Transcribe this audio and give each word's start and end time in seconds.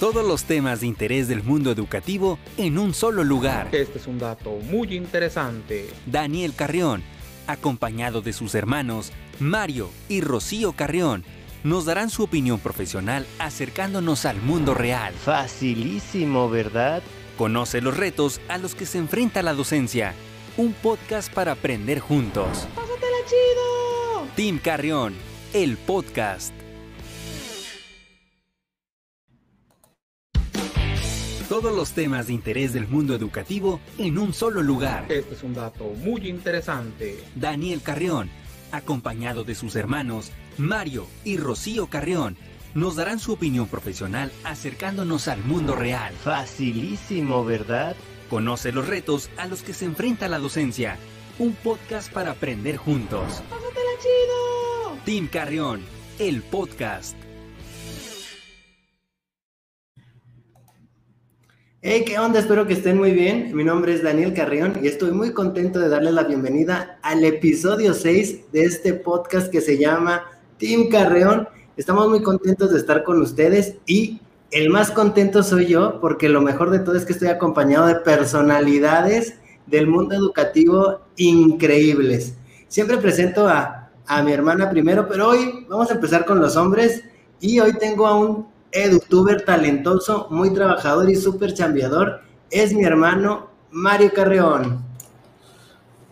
Todos 0.00 0.24
los 0.24 0.44
temas 0.44 0.80
de 0.80 0.86
interés 0.86 1.26
del 1.26 1.42
mundo 1.42 1.72
educativo 1.72 2.38
en 2.56 2.78
un 2.78 2.94
solo 2.94 3.24
lugar. 3.24 3.68
Este 3.72 3.98
es 3.98 4.06
un 4.06 4.20
dato 4.20 4.52
muy 4.70 4.94
interesante. 4.94 5.88
Daniel 6.06 6.54
Carrión, 6.54 7.02
acompañado 7.48 8.20
de 8.20 8.32
sus 8.32 8.54
hermanos 8.54 9.10
Mario 9.40 9.90
y 10.08 10.20
Rocío 10.20 10.70
Carrión, 10.72 11.24
nos 11.64 11.84
darán 11.84 12.10
su 12.10 12.22
opinión 12.22 12.60
profesional 12.60 13.26
acercándonos 13.40 14.24
al 14.24 14.40
mundo 14.40 14.72
real. 14.72 15.12
Facilísimo, 15.14 16.48
¿verdad? 16.48 17.02
Conoce 17.36 17.80
los 17.80 17.96
retos 17.96 18.40
a 18.48 18.56
los 18.58 18.76
que 18.76 18.86
se 18.86 18.98
enfrenta 18.98 19.42
la 19.42 19.52
docencia. 19.52 20.14
Un 20.56 20.74
podcast 20.74 21.32
para 21.32 21.52
aprender 21.52 21.98
juntos. 21.98 22.68
¡Pásatela 22.76 23.16
chido! 23.26 24.28
Team 24.36 24.60
Carrión, 24.62 25.14
el 25.52 25.76
podcast. 25.76 26.57
Todos 31.48 31.74
los 31.74 31.92
temas 31.92 32.26
de 32.26 32.34
interés 32.34 32.74
del 32.74 32.86
mundo 32.86 33.14
educativo 33.14 33.80
en 33.96 34.18
un 34.18 34.34
solo 34.34 34.62
lugar. 34.62 35.06
Este 35.08 35.34
es 35.34 35.42
un 35.42 35.54
dato 35.54 35.84
muy 35.84 36.28
interesante. 36.28 37.24
Daniel 37.36 37.80
Carrión, 37.80 38.28
acompañado 38.70 39.44
de 39.44 39.54
sus 39.54 39.74
hermanos 39.74 40.30
Mario 40.58 41.06
y 41.24 41.38
Rocío 41.38 41.86
Carrión, 41.86 42.36
nos 42.74 42.96
darán 42.96 43.18
su 43.18 43.32
opinión 43.32 43.66
profesional 43.66 44.30
acercándonos 44.44 45.26
al 45.26 45.42
mundo 45.42 45.74
real. 45.74 46.12
Facilísimo, 46.22 47.42
¿verdad? 47.46 47.96
Conoce 48.28 48.70
los 48.70 48.86
retos 48.86 49.30
a 49.38 49.46
los 49.46 49.62
que 49.62 49.72
se 49.72 49.86
enfrenta 49.86 50.28
la 50.28 50.38
docencia. 50.38 50.98
Un 51.38 51.54
podcast 51.54 52.12
para 52.12 52.32
aprender 52.32 52.76
juntos. 52.76 53.42
¡Pásatela 53.48 53.90
chido! 54.02 54.98
Team 55.06 55.28
Carrión, 55.28 55.80
el 56.18 56.42
podcast. 56.42 57.16
Hey, 61.90 62.04
¿qué 62.06 62.18
onda? 62.18 62.38
Espero 62.38 62.66
que 62.66 62.74
estén 62.74 62.98
muy 62.98 63.12
bien. 63.12 63.56
Mi 63.56 63.64
nombre 63.64 63.94
es 63.94 64.02
Daniel 64.02 64.34
Carrión 64.34 64.74
y 64.82 64.88
estoy 64.88 65.10
muy 65.10 65.32
contento 65.32 65.78
de 65.78 65.88
darles 65.88 66.12
la 66.12 66.24
bienvenida 66.24 66.98
al 67.00 67.24
episodio 67.24 67.94
6 67.94 68.52
de 68.52 68.64
este 68.64 68.92
podcast 68.92 69.50
que 69.50 69.62
se 69.62 69.78
llama 69.78 70.22
Team 70.58 70.90
Carrión. 70.90 71.48
Estamos 71.78 72.06
muy 72.10 72.22
contentos 72.22 72.72
de 72.72 72.78
estar 72.78 73.04
con 73.04 73.22
ustedes 73.22 73.76
y 73.86 74.20
el 74.50 74.68
más 74.68 74.90
contento 74.90 75.42
soy 75.42 75.64
yo 75.64 75.98
porque 75.98 76.28
lo 76.28 76.42
mejor 76.42 76.68
de 76.68 76.80
todo 76.80 76.94
es 76.94 77.06
que 77.06 77.14
estoy 77.14 77.28
acompañado 77.28 77.86
de 77.86 77.94
personalidades 77.94 79.38
del 79.64 79.86
mundo 79.86 80.14
educativo 80.14 81.00
increíbles. 81.16 82.34
Siempre 82.68 82.98
presento 82.98 83.48
a, 83.48 83.92
a 84.06 84.22
mi 84.22 84.32
hermana 84.32 84.68
primero, 84.68 85.08
pero 85.08 85.28
hoy 85.28 85.64
vamos 85.70 85.90
a 85.90 85.94
empezar 85.94 86.26
con 86.26 86.38
los 86.38 86.54
hombres 86.54 87.02
y 87.40 87.60
hoy 87.60 87.72
tengo 87.78 88.06
a 88.06 88.14
un 88.14 88.57
edutuber 88.72 89.44
talentoso, 89.44 90.26
muy 90.30 90.52
trabajador 90.52 91.08
y 91.10 91.16
súper 91.16 91.54
chambeador. 91.54 92.22
Es 92.50 92.72
mi 92.72 92.84
hermano 92.84 93.50
Mario 93.70 94.12
Carreón. 94.14 94.84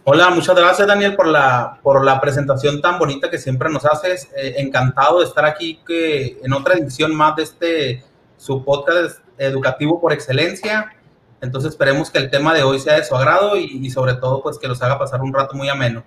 Hola, 0.04 0.30
muchas 0.30 0.54
gracias 0.54 0.86
Daniel 0.86 1.16
por 1.16 1.26
la, 1.26 1.80
por 1.82 2.04
la 2.04 2.20
presentación 2.20 2.80
tan 2.80 2.98
bonita 2.98 3.28
que 3.28 3.38
siempre 3.38 3.68
nos 3.70 3.84
haces. 3.84 4.28
Eh, 4.36 4.54
encantado 4.58 5.18
de 5.18 5.26
estar 5.26 5.44
aquí 5.44 5.80
que, 5.86 6.38
en 6.42 6.52
otra 6.52 6.74
edición 6.74 7.14
más 7.14 7.36
de 7.36 7.42
este 7.42 8.04
su 8.36 8.64
podcast 8.64 9.20
educativo 9.38 10.00
por 10.00 10.12
excelencia. 10.12 10.92
Entonces 11.40 11.72
esperemos 11.72 12.10
que 12.10 12.18
el 12.18 12.30
tema 12.30 12.54
de 12.54 12.62
hoy 12.62 12.78
sea 12.78 12.94
de 12.94 13.04
su 13.04 13.16
agrado 13.16 13.56
y, 13.56 13.64
y 13.84 13.90
sobre 13.90 14.14
todo 14.14 14.42
pues 14.42 14.58
que 14.58 14.68
los 14.68 14.80
haga 14.82 14.98
pasar 14.98 15.22
un 15.22 15.34
rato 15.34 15.56
muy 15.56 15.68
ameno. 15.68 16.04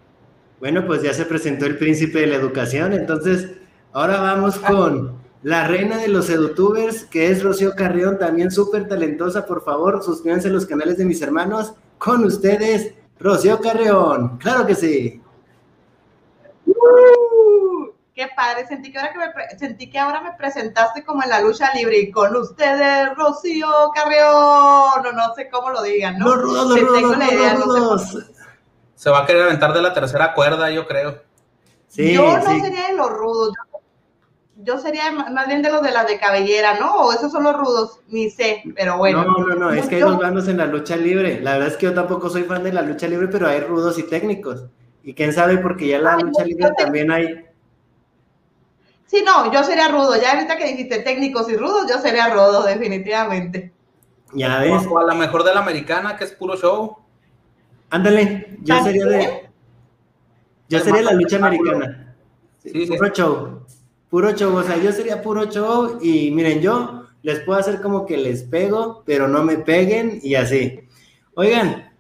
Bueno, 0.60 0.86
pues 0.86 1.02
ya 1.02 1.14
se 1.14 1.26
presentó 1.26 1.66
el 1.66 1.78
príncipe 1.78 2.20
de 2.20 2.28
la 2.28 2.36
educación, 2.36 2.94
entonces 2.94 3.50
ahora 3.94 4.20
vamos 4.20 4.58
con 4.60 5.20
la 5.42 5.68
reina 5.68 5.98
de 5.98 6.10
los 6.10 6.30
edutubers, 6.30 7.06
que 7.06 7.32
es 7.32 7.44
Rocío 7.44 7.74
Carrión, 7.76 8.20
también 8.20 8.52
súper 8.52 8.88
talentosa. 8.88 9.46
Por 9.46 9.64
favor, 9.64 10.04
suscríbanse 10.04 10.50
a 10.50 10.52
los 10.52 10.66
canales 10.66 10.98
de 10.98 11.06
mis 11.06 11.22
hermanos. 11.22 11.74
Con 11.98 12.26
ustedes, 12.26 12.94
Rocío 13.20 13.60
Carrión. 13.62 14.38
Claro 14.38 14.66
que 14.66 14.76
sí. 14.76 15.22
¡Uh! 16.66 17.92
¡Qué 18.14 18.28
padre! 18.36 18.68
Sentí 18.68 18.92
que, 18.92 19.00
ahora 19.00 19.14
que 19.14 19.20
me 19.20 19.60
sentí 19.60 19.90
que 19.90 19.98
ahora 19.98 20.22
me 20.22 20.34
presentaste 20.34 21.06
como 21.06 21.24
en 21.24 21.30
la 21.30 21.40
lucha 21.40 21.74
libre 21.74 22.00
y 22.00 22.12
con 22.12 22.36
ustedes, 22.36 23.16
Rocío 23.16 23.68
Carrión. 23.96 25.04
No, 25.04 25.12
no 25.14 25.34
sé 25.36 25.50
cómo 25.50 25.70
lo 25.70 25.82
digan, 25.82 26.20
¿no? 26.20 26.36
Los 26.36 26.42
rudos, 26.42 26.70
los 26.70 26.82
rudos, 26.82 27.02
los 27.02 27.18
la 27.18 27.34
idea, 27.34 27.54
rudos, 27.54 27.68
no 27.68 27.98
sé 27.98 28.16
los 28.16 28.24
por 28.24 28.24
rudos. 28.24 28.32
Se 28.96 29.10
va 29.10 29.20
a 29.20 29.26
querer 29.26 29.44
aventar 29.44 29.74
de 29.74 29.82
la 29.82 29.94
tercera 29.94 30.34
cuerda, 30.34 30.70
yo 30.70 30.86
creo. 30.86 31.22
Sí, 31.88 32.14
yo 32.14 32.38
no 32.38 32.46
sí. 32.46 32.60
sería 32.60 32.88
de 32.90 32.96
los 32.96 33.10
rudos. 33.10 33.54
Yo, 33.56 33.69
yo 34.62 34.78
sería 34.78 35.12
más 35.12 35.48
bien 35.48 35.62
de 35.62 35.72
los 35.72 35.82
de 35.82 35.92
las 35.92 36.08
de 36.08 36.20
cabellera, 36.20 36.80
¿no? 36.80 36.94
O 36.96 37.14
esos 37.14 37.32
son 37.32 37.44
los 37.44 37.56
rudos, 37.58 38.00
ni 38.10 38.30
sé, 38.30 38.64
pero 38.76 38.98
bueno. 38.98 39.24
no, 39.24 39.38
no, 39.48 39.56
no, 39.56 39.72
es 39.72 39.88
que 39.88 39.96
hay 39.96 40.02
dos 40.02 40.18
bandos 40.18 40.48
en 40.48 40.58
la 40.58 40.66
lucha 40.66 40.96
libre. 40.96 41.40
La 41.42 41.54
verdad 41.54 41.70
es 41.70 41.78
que 41.78 41.86
yo 41.86 41.94
tampoco 41.94 42.30
soy 42.30 42.44
fan 42.44 42.64
de 42.64 42.74
la 42.74 42.82
lucha 42.82 43.08
libre, 43.08 43.28
pero 43.30 43.48
hay 43.48 43.62
rudos 43.62 43.98
y 43.98 44.04
técnicos. 44.04 44.66
Y 45.04 45.14
quién 45.14 45.32
sabe, 45.34 45.58
porque 45.60 45.88
ya 45.88 45.98
en 45.98 46.04
la 46.04 46.16
Ay, 46.16 46.24
lucha 46.24 46.44
libre 46.44 46.68
te- 46.78 46.84
también 46.84 47.12
hay. 47.12 47.46
Sí, 49.08 49.24
no, 49.26 49.52
yo 49.52 49.64
sería 49.64 49.88
rudo. 49.88 50.16
Ya 50.22 50.34
ahorita 50.34 50.58
que 50.58 50.68
dijiste 50.68 51.00
técnicos 51.00 51.50
y 51.50 51.56
rudos, 51.58 51.88
yo 51.90 51.98
sería 52.00 52.30
rudo, 52.30 52.64
definitivamente. 52.64 53.72
Ya 54.34 54.60
ves. 54.60 54.86
O 54.88 55.00
a 55.00 55.04
la 55.06 55.16
mejor 55.16 55.44
de 55.44 55.54
la 55.54 55.62
americana, 55.62 56.16
que 56.16 56.26
es 56.26 56.32
puro 56.34 56.56
show. 56.56 56.98
Ándale, 57.90 58.58
yo 58.62 58.84
sería 58.84 59.06
de. 59.06 59.50
Yo 60.68 60.80
sería 60.80 61.02
la 61.02 61.14
lucha 61.14 61.38
americana. 61.38 62.16
Sí, 62.62 62.70
Sí, 62.72 62.88
sí. 62.88 62.98
Puro 62.98 63.10
show. 63.10 63.66
Puro 64.10 64.32
show. 64.32 64.56
O 64.56 64.64
sea, 64.64 64.78
yo 64.78 64.92
sería 64.92 65.22
puro 65.22 65.46
show. 65.46 66.00
Y 66.02 66.32
miren, 66.32 66.62
yo 66.62 67.06
les 67.22 67.40
puedo 67.42 67.60
hacer 67.60 67.82
como 67.82 68.06
que 68.06 68.18
les 68.18 68.44
pego, 68.44 69.04
pero 69.06 69.28
no 69.28 69.44
me 69.44 69.58
peguen 69.58 70.20
y 70.24 70.36
así. 70.36 70.80
Oigan, 71.36 71.92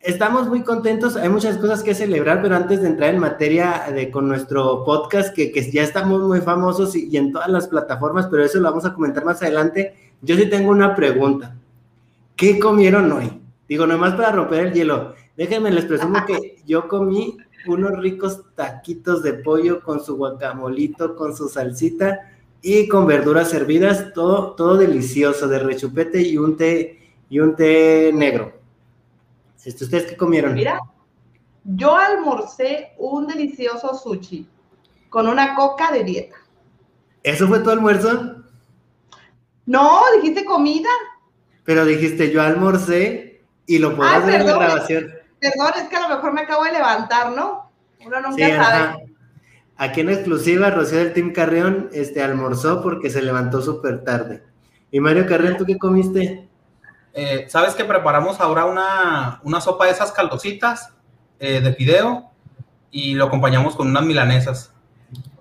estamos 0.00 0.48
muy 0.48 0.62
contentos. 0.62 1.16
Hay 1.16 1.28
muchas 1.28 1.58
cosas 1.58 1.82
que 1.82 1.94
celebrar, 1.94 2.42
pero 2.42 2.56
antes 2.56 2.82
de 2.82 2.88
entrar 2.88 3.14
en 3.14 3.20
materia 3.20 3.86
de, 3.94 4.10
con 4.10 4.28
nuestro 4.28 4.84
podcast, 4.84 5.34
que, 5.34 5.52
que 5.52 5.70
ya 5.70 5.82
estamos 5.82 6.22
muy 6.22 6.40
famosos 6.40 6.96
y, 6.96 7.08
y 7.08 7.16
en 7.16 7.32
todas 7.32 7.48
las 7.48 7.68
plataformas, 7.68 8.26
pero 8.30 8.44
eso 8.44 8.58
lo 8.58 8.68
vamos 8.68 8.84
a 8.84 8.94
comentar 8.94 9.24
más 9.24 9.42
adelante. 9.42 9.94
Yo 10.22 10.36
sí 10.36 10.48
tengo 10.48 10.70
una 10.70 10.94
pregunta. 10.94 11.54
¿Qué 12.34 12.58
comieron 12.58 13.10
hoy? 13.12 13.30
Digo, 13.68 13.86
nomás 13.86 14.14
para 14.14 14.32
romper 14.32 14.66
el 14.66 14.72
hielo. 14.72 15.14
Déjenme 15.36 15.70
les 15.70 15.84
presumo 15.84 16.24
que 16.26 16.56
yo 16.66 16.88
comí 16.88 17.36
unos 17.66 17.98
ricos 17.98 18.42
taquitos 18.54 19.22
de 19.22 19.34
pollo 19.34 19.82
con 19.82 20.02
su 20.02 20.16
guacamolito, 20.16 21.16
con 21.16 21.36
su 21.36 21.48
salsita 21.48 22.32
y 22.62 22.88
con 22.88 23.06
verduras 23.06 23.50
servidas, 23.50 24.12
todo, 24.12 24.52
todo 24.52 24.76
delicioso, 24.76 25.48
de 25.48 25.58
rechupete 25.58 26.20
y 26.20 26.36
un 26.36 26.56
té, 26.56 26.98
y 27.28 27.38
un 27.38 27.54
té 27.54 28.10
negro. 28.14 28.52
Este, 29.64 29.84
¿Ustedes 29.84 30.06
qué 30.06 30.16
comieron? 30.16 30.54
Mira, 30.54 30.80
yo 31.64 31.96
almorcé 31.96 32.92
un 32.98 33.26
delicioso 33.26 33.94
sushi 33.94 34.48
con 35.08 35.26
una 35.26 35.54
coca 35.54 35.90
de 35.90 36.04
dieta. 36.04 36.36
¿Eso 37.22 37.48
fue 37.48 37.58
tu 37.60 37.70
almuerzo? 37.70 38.44
No, 39.66 40.00
dijiste 40.16 40.44
comida. 40.44 40.88
Pero 41.64 41.84
dijiste, 41.84 42.30
yo 42.30 42.40
almorcé 42.40 43.42
y 43.66 43.78
lo 43.78 43.96
podrás 43.96 44.22
Ay, 44.22 44.30
ver 44.30 44.40
en 44.42 44.46
la 44.46 44.54
grabación. 44.54 45.15
Perdón, 45.40 45.72
es 45.76 45.88
que 45.88 45.96
a 45.96 46.08
lo 46.08 46.16
mejor 46.16 46.32
me 46.32 46.42
acabo 46.42 46.64
de 46.64 46.72
levantar, 46.72 47.32
¿no? 47.32 47.70
Uno 48.04 48.20
nunca 48.20 48.46
Sí, 48.46 48.52
sabe. 48.52 48.78
ajá. 48.78 48.96
Aquí 49.78 50.00
en 50.00 50.08
exclusiva, 50.10 50.70
Rocío 50.70 50.98
del 50.98 51.12
Team 51.12 51.32
Carrión 51.32 51.90
este, 51.92 52.22
almorzó 52.22 52.82
porque 52.82 53.10
se 53.10 53.20
levantó 53.22 53.60
súper 53.60 54.04
tarde. 54.04 54.42
Y 54.90 55.00
Mario 55.00 55.26
Carrión, 55.26 55.56
¿tú 55.58 55.66
qué 55.66 55.76
comiste? 55.76 56.48
Eh, 57.12 57.46
¿Sabes 57.48 57.74
que 57.74 57.84
preparamos 57.84 58.40
ahora 58.40 58.64
una, 58.64 59.40
una 59.44 59.60
sopa 59.60 59.84
de 59.86 59.92
esas 59.92 60.12
caldositas 60.12 60.92
eh, 61.38 61.60
de 61.60 61.74
fideo 61.74 62.30
y 62.90 63.14
lo 63.14 63.26
acompañamos 63.26 63.76
con 63.76 63.88
unas 63.88 64.04
milanesas? 64.04 64.72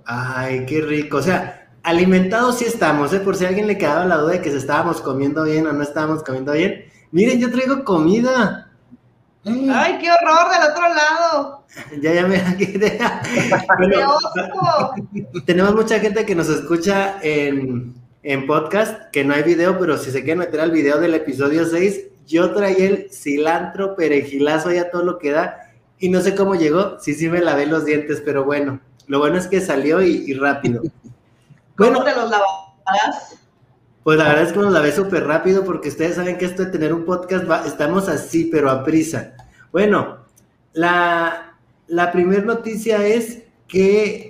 Ay, 0.06 0.66
qué 0.66 0.82
rico. 0.82 1.18
O 1.18 1.22
sea, 1.22 1.70
alimentados 1.84 2.58
sí 2.60 2.66
estamos, 2.66 3.14
¿eh? 3.14 3.20
Por 3.22 3.36
si 3.38 3.46
a 3.46 3.50
alguien 3.50 3.68
le 3.68 3.78
quedaba 3.78 4.06
la 4.06 4.18
duda 4.18 4.34
de 4.34 4.42
que 4.42 4.52
si 4.52 4.58
estábamos 4.58 5.00
comiendo 5.02 5.44
bien 5.44 5.66
o 5.68 5.72
no 5.74 5.82
estábamos 5.84 6.24
comiendo 6.24 6.52
bien. 6.52 6.86
Miren, 7.12 7.40
yo 7.40 7.50
traigo 7.52 7.84
comida. 7.86 8.65
Ay, 9.46 10.00
qué 10.00 10.10
horror 10.12 10.52
del 10.52 10.72
otro 10.72 10.94
lado. 10.94 11.66
Ya, 12.02 12.14
ya 12.14 12.26
me 12.28 12.42
¡Qué 12.58 13.00
Bueno, 13.78 14.16
oso! 14.16 14.94
tenemos 15.46 15.76
mucha 15.76 16.00
gente 16.00 16.26
que 16.26 16.34
nos 16.36 16.50
escucha 16.50 17.18
en, 17.22 17.94
en 18.24 18.48
podcast, 18.48 19.12
que 19.12 19.24
no 19.24 19.34
hay 19.34 19.44
video, 19.44 19.78
pero 19.78 19.98
si 19.98 20.10
se 20.12 20.20
quieren 20.24 20.40
meter 20.40 20.62
al 20.62 20.72
video 20.72 21.00
del 21.00 21.14
episodio 21.14 21.66
6, 21.66 22.08
yo 22.26 22.54
traía 22.54 22.88
el 22.88 23.12
cilantro, 23.12 23.96
perejilazo, 23.96 24.72
ya 24.72 24.90
todo 24.90 25.04
lo 25.04 25.20
que 25.20 25.32
da, 25.32 25.58
y 26.00 26.10
no 26.10 26.22
sé 26.22 26.34
cómo 26.36 26.56
llegó, 26.56 26.98
sí, 27.00 27.14
sí 27.14 27.30
me 27.30 27.42
lavé 27.42 27.68
los 27.68 27.86
dientes, 27.86 28.22
pero 28.26 28.44
bueno, 28.46 28.80
lo 29.08 29.20
bueno 29.20 29.38
es 29.38 29.48
que 29.48 29.62
salió 29.62 30.02
y, 30.02 30.24
y 30.28 30.34
rápido. 30.34 30.82
¿Cómo 31.78 31.92
Bueno, 31.92 32.04
te 32.04 32.12
los 32.16 32.30
lavarás? 32.32 33.36
Pues 34.06 34.20
la 34.20 34.26
verdad 34.26 34.44
es 34.44 34.54
que 34.54 34.60
nos 34.60 34.72
lavé 34.72 34.92
súper 34.92 35.26
rápido 35.26 35.64
porque 35.64 35.90
ustedes 35.90 36.14
saben 36.14 36.38
que 36.38 36.46
esto 36.46 36.64
de 36.64 36.72
tener 36.72 36.94
un 36.94 37.06
podcast, 37.06 37.46
estamos 37.66 38.08
así, 38.08 38.46
pero 38.52 38.70
a 38.70 38.84
prisa. 38.84 39.34
Bueno, 39.72 40.20
la, 40.74 41.58
la 41.88 42.12
primera 42.12 42.44
noticia 42.44 43.04
es 43.04 43.42
que 43.68 44.30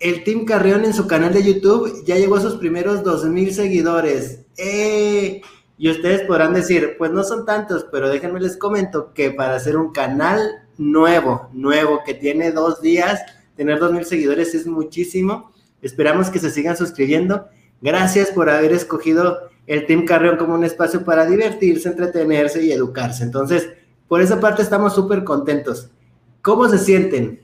el 0.00 0.22
Team 0.22 0.44
Carrión 0.44 0.84
en 0.84 0.92
su 0.92 1.06
canal 1.06 1.32
de 1.32 1.44
YouTube 1.44 2.04
ya 2.04 2.16
llegó 2.16 2.36
a 2.36 2.42
sus 2.42 2.56
primeros 2.56 3.02
2000 3.02 3.54
seguidores. 3.54 4.40
¡Eh! 4.58 5.40
Y 5.78 5.90
ustedes 5.90 6.26
podrán 6.26 6.52
decir, 6.52 6.96
pues 6.98 7.10
no 7.10 7.24
son 7.24 7.46
tantos, 7.46 7.86
pero 7.90 8.10
déjenme 8.10 8.38
les 8.38 8.58
comento 8.58 9.14
que 9.14 9.30
para 9.30 9.54
hacer 9.54 9.78
un 9.78 9.92
canal 9.92 10.46
nuevo, 10.76 11.48
nuevo, 11.54 12.02
que 12.04 12.12
tiene 12.12 12.52
dos 12.52 12.82
días, 12.82 13.22
tener 13.56 13.78
2000 13.78 14.04
seguidores 14.04 14.54
es 14.54 14.66
muchísimo. 14.66 15.52
Esperamos 15.80 16.28
que 16.28 16.38
se 16.38 16.50
sigan 16.50 16.76
suscribiendo. 16.76 17.48
Gracias 17.80 18.30
por 18.30 18.50
haber 18.50 18.72
escogido 18.72 19.50
el 19.66 19.86
Team 19.86 20.04
Carrión 20.04 20.36
como 20.36 20.54
un 20.54 20.64
espacio 20.64 21.04
para 21.04 21.26
divertirse, 21.26 21.88
entretenerse 21.88 22.64
y 22.64 22.72
educarse. 22.72 23.22
Entonces, 23.22 23.68
por 24.08 24.22
esa 24.22 24.40
parte 24.40 24.62
estamos 24.62 24.94
súper 24.94 25.22
contentos. 25.22 25.90
¿Cómo 26.42 26.68
se 26.68 26.78
sienten? 26.78 27.42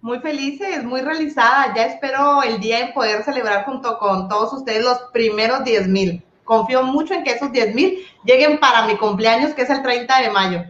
Muy 0.00 0.20
felices, 0.20 0.84
muy 0.84 1.00
realizada. 1.00 1.74
Ya 1.74 1.86
espero 1.86 2.42
el 2.42 2.60
día 2.60 2.86
en 2.86 2.94
poder 2.94 3.24
celebrar 3.24 3.64
junto 3.64 3.98
con 3.98 4.28
todos 4.28 4.52
ustedes 4.52 4.84
los 4.84 4.98
primeros 5.12 5.64
10 5.64 5.88
mil. 5.88 6.22
Confío 6.44 6.82
mucho 6.82 7.14
en 7.14 7.24
que 7.24 7.32
esos 7.32 7.50
10 7.50 7.74
mil 7.74 7.98
lleguen 8.24 8.60
para 8.60 8.86
mi 8.86 8.96
cumpleaños, 8.96 9.54
que 9.54 9.62
es 9.62 9.70
el 9.70 9.82
30 9.82 10.22
de 10.22 10.30
mayo. 10.30 10.64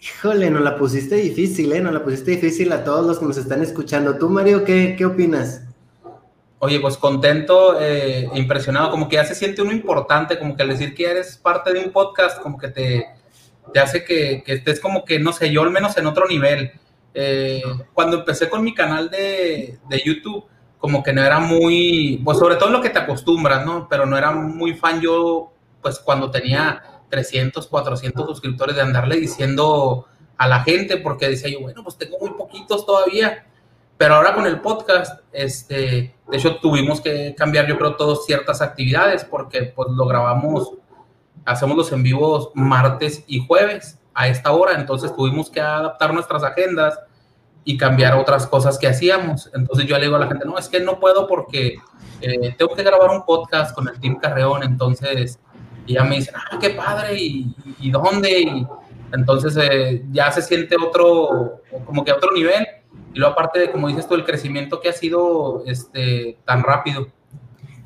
Híjole, 0.00 0.50
nos 0.50 0.62
la 0.62 0.76
pusiste 0.78 1.16
difícil, 1.16 1.72
¿eh? 1.72 1.80
Nos 1.80 1.92
la 1.92 2.02
pusiste 2.04 2.30
difícil 2.32 2.72
a 2.72 2.84
todos 2.84 3.04
los 3.04 3.18
que 3.18 3.26
nos 3.26 3.36
están 3.36 3.62
escuchando. 3.62 4.16
¿Tú, 4.16 4.30
Mario, 4.30 4.64
qué, 4.64 4.94
qué 4.96 5.04
opinas? 5.04 5.67
Oye, 6.60 6.80
pues 6.80 6.96
contento, 6.96 7.80
eh, 7.80 8.28
impresionado, 8.34 8.90
como 8.90 9.08
que 9.08 9.16
ya 9.16 9.24
se 9.24 9.36
siente 9.36 9.62
uno 9.62 9.72
importante, 9.72 10.38
como 10.38 10.56
que 10.56 10.62
al 10.62 10.70
decir 10.70 10.94
que 10.94 11.08
eres 11.08 11.36
parte 11.36 11.72
de 11.72 11.80
un 11.80 11.92
podcast, 11.92 12.40
como 12.40 12.58
que 12.58 12.68
te, 12.68 13.06
te 13.72 13.78
hace 13.80 14.04
que, 14.04 14.42
que 14.44 14.54
estés 14.54 14.80
como 14.80 15.04
que, 15.04 15.20
no 15.20 15.32
sé, 15.32 15.52
yo 15.52 15.62
al 15.62 15.70
menos 15.70 15.96
en 15.96 16.06
otro 16.06 16.26
nivel. 16.26 16.72
Eh, 17.14 17.62
cuando 17.94 18.18
empecé 18.18 18.48
con 18.48 18.62
mi 18.62 18.74
canal 18.74 19.08
de, 19.08 19.78
de, 19.88 20.02
YouTube, 20.04 20.44
como 20.78 21.02
que 21.02 21.12
no 21.12 21.22
era 21.22 21.38
muy, 21.38 22.20
pues 22.24 22.38
sobre 22.38 22.56
todo 22.56 22.70
lo 22.70 22.80
que 22.80 22.90
te 22.90 22.98
acostumbras, 22.98 23.64
¿no? 23.64 23.88
Pero 23.88 24.06
no 24.06 24.16
era 24.16 24.32
muy 24.32 24.74
fan 24.74 25.00
yo, 25.00 25.52
pues 25.80 25.98
cuando 26.00 26.30
tenía 26.30 26.82
300, 27.08 27.66
400 27.66 28.26
suscriptores 28.26 28.76
de 28.76 28.82
andarle 28.82 29.16
diciendo 29.16 30.06
a 30.36 30.46
la 30.46 30.60
gente, 30.60 30.96
porque 30.98 31.28
decía 31.28 31.50
yo, 31.50 31.60
bueno, 31.60 31.82
pues 31.82 31.96
tengo 31.96 32.18
muy 32.20 32.30
poquitos 32.30 32.84
todavía. 32.84 33.46
Pero 33.98 34.14
ahora 34.14 34.34
con 34.34 34.46
el 34.46 34.60
podcast, 34.60 35.20
este, 35.32 36.14
de 36.28 36.36
hecho 36.36 36.56
tuvimos 36.56 37.00
que 37.00 37.34
cambiar, 37.36 37.66
yo 37.66 37.76
creo, 37.76 37.96
todas 37.96 38.24
ciertas 38.24 38.62
actividades, 38.62 39.24
porque 39.24 39.64
pues 39.64 39.88
lo 39.90 40.06
grabamos, 40.06 40.72
hacemos 41.44 41.76
los 41.76 41.92
en 41.92 42.04
vivos 42.04 42.50
martes 42.54 43.24
y 43.26 43.44
jueves 43.44 43.98
a 44.14 44.28
esta 44.28 44.52
hora, 44.52 44.74
entonces 44.74 45.14
tuvimos 45.14 45.50
que 45.50 45.60
adaptar 45.60 46.14
nuestras 46.14 46.44
agendas 46.44 46.98
y 47.64 47.76
cambiar 47.76 48.14
otras 48.14 48.46
cosas 48.46 48.78
que 48.78 48.86
hacíamos. 48.86 49.50
Entonces 49.52 49.86
yo 49.86 49.96
le 49.96 50.04
digo 50.04 50.16
a 50.16 50.20
la 50.20 50.28
gente, 50.28 50.46
no, 50.46 50.56
es 50.56 50.68
que 50.68 50.80
no 50.80 51.00
puedo 51.00 51.26
porque 51.26 51.76
eh, 52.20 52.54
tengo 52.56 52.74
que 52.74 52.84
grabar 52.84 53.10
un 53.10 53.24
podcast 53.26 53.74
con 53.74 53.88
el 53.88 53.98
Team 53.98 54.16
Carreón, 54.16 54.62
entonces 54.62 55.40
y 55.86 55.94
ya 55.94 56.04
me 56.04 56.16
dicen, 56.16 56.34
ah, 56.36 56.58
qué 56.60 56.70
padre, 56.70 57.14
¿y, 57.18 57.54
y 57.80 57.90
dónde? 57.90 58.40
Y 58.40 58.66
entonces 59.12 59.56
eh, 59.56 60.04
ya 60.12 60.30
se 60.30 60.42
siente 60.42 60.76
otro, 60.76 61.62
como 61.84 62.04
que 62.04 62.12
otro 62.12 62.30
nivel. 62.32 62.66
Y 63.18 63.20
luego 63.20 63.32
aparte 63.32 63.58
de, 63.58 63.72
como 63.72 63.88
dices 63.88 64.06
tú, 64.06 64.14
el 64.14 64.24
crecimiento 64.24 64.80
que 64.80 64.90
ha 64.90 64.92
sido 64.92 65.64
este, 65.66 66.38
tan 66.44 66.62
rápido. 66.62 67.08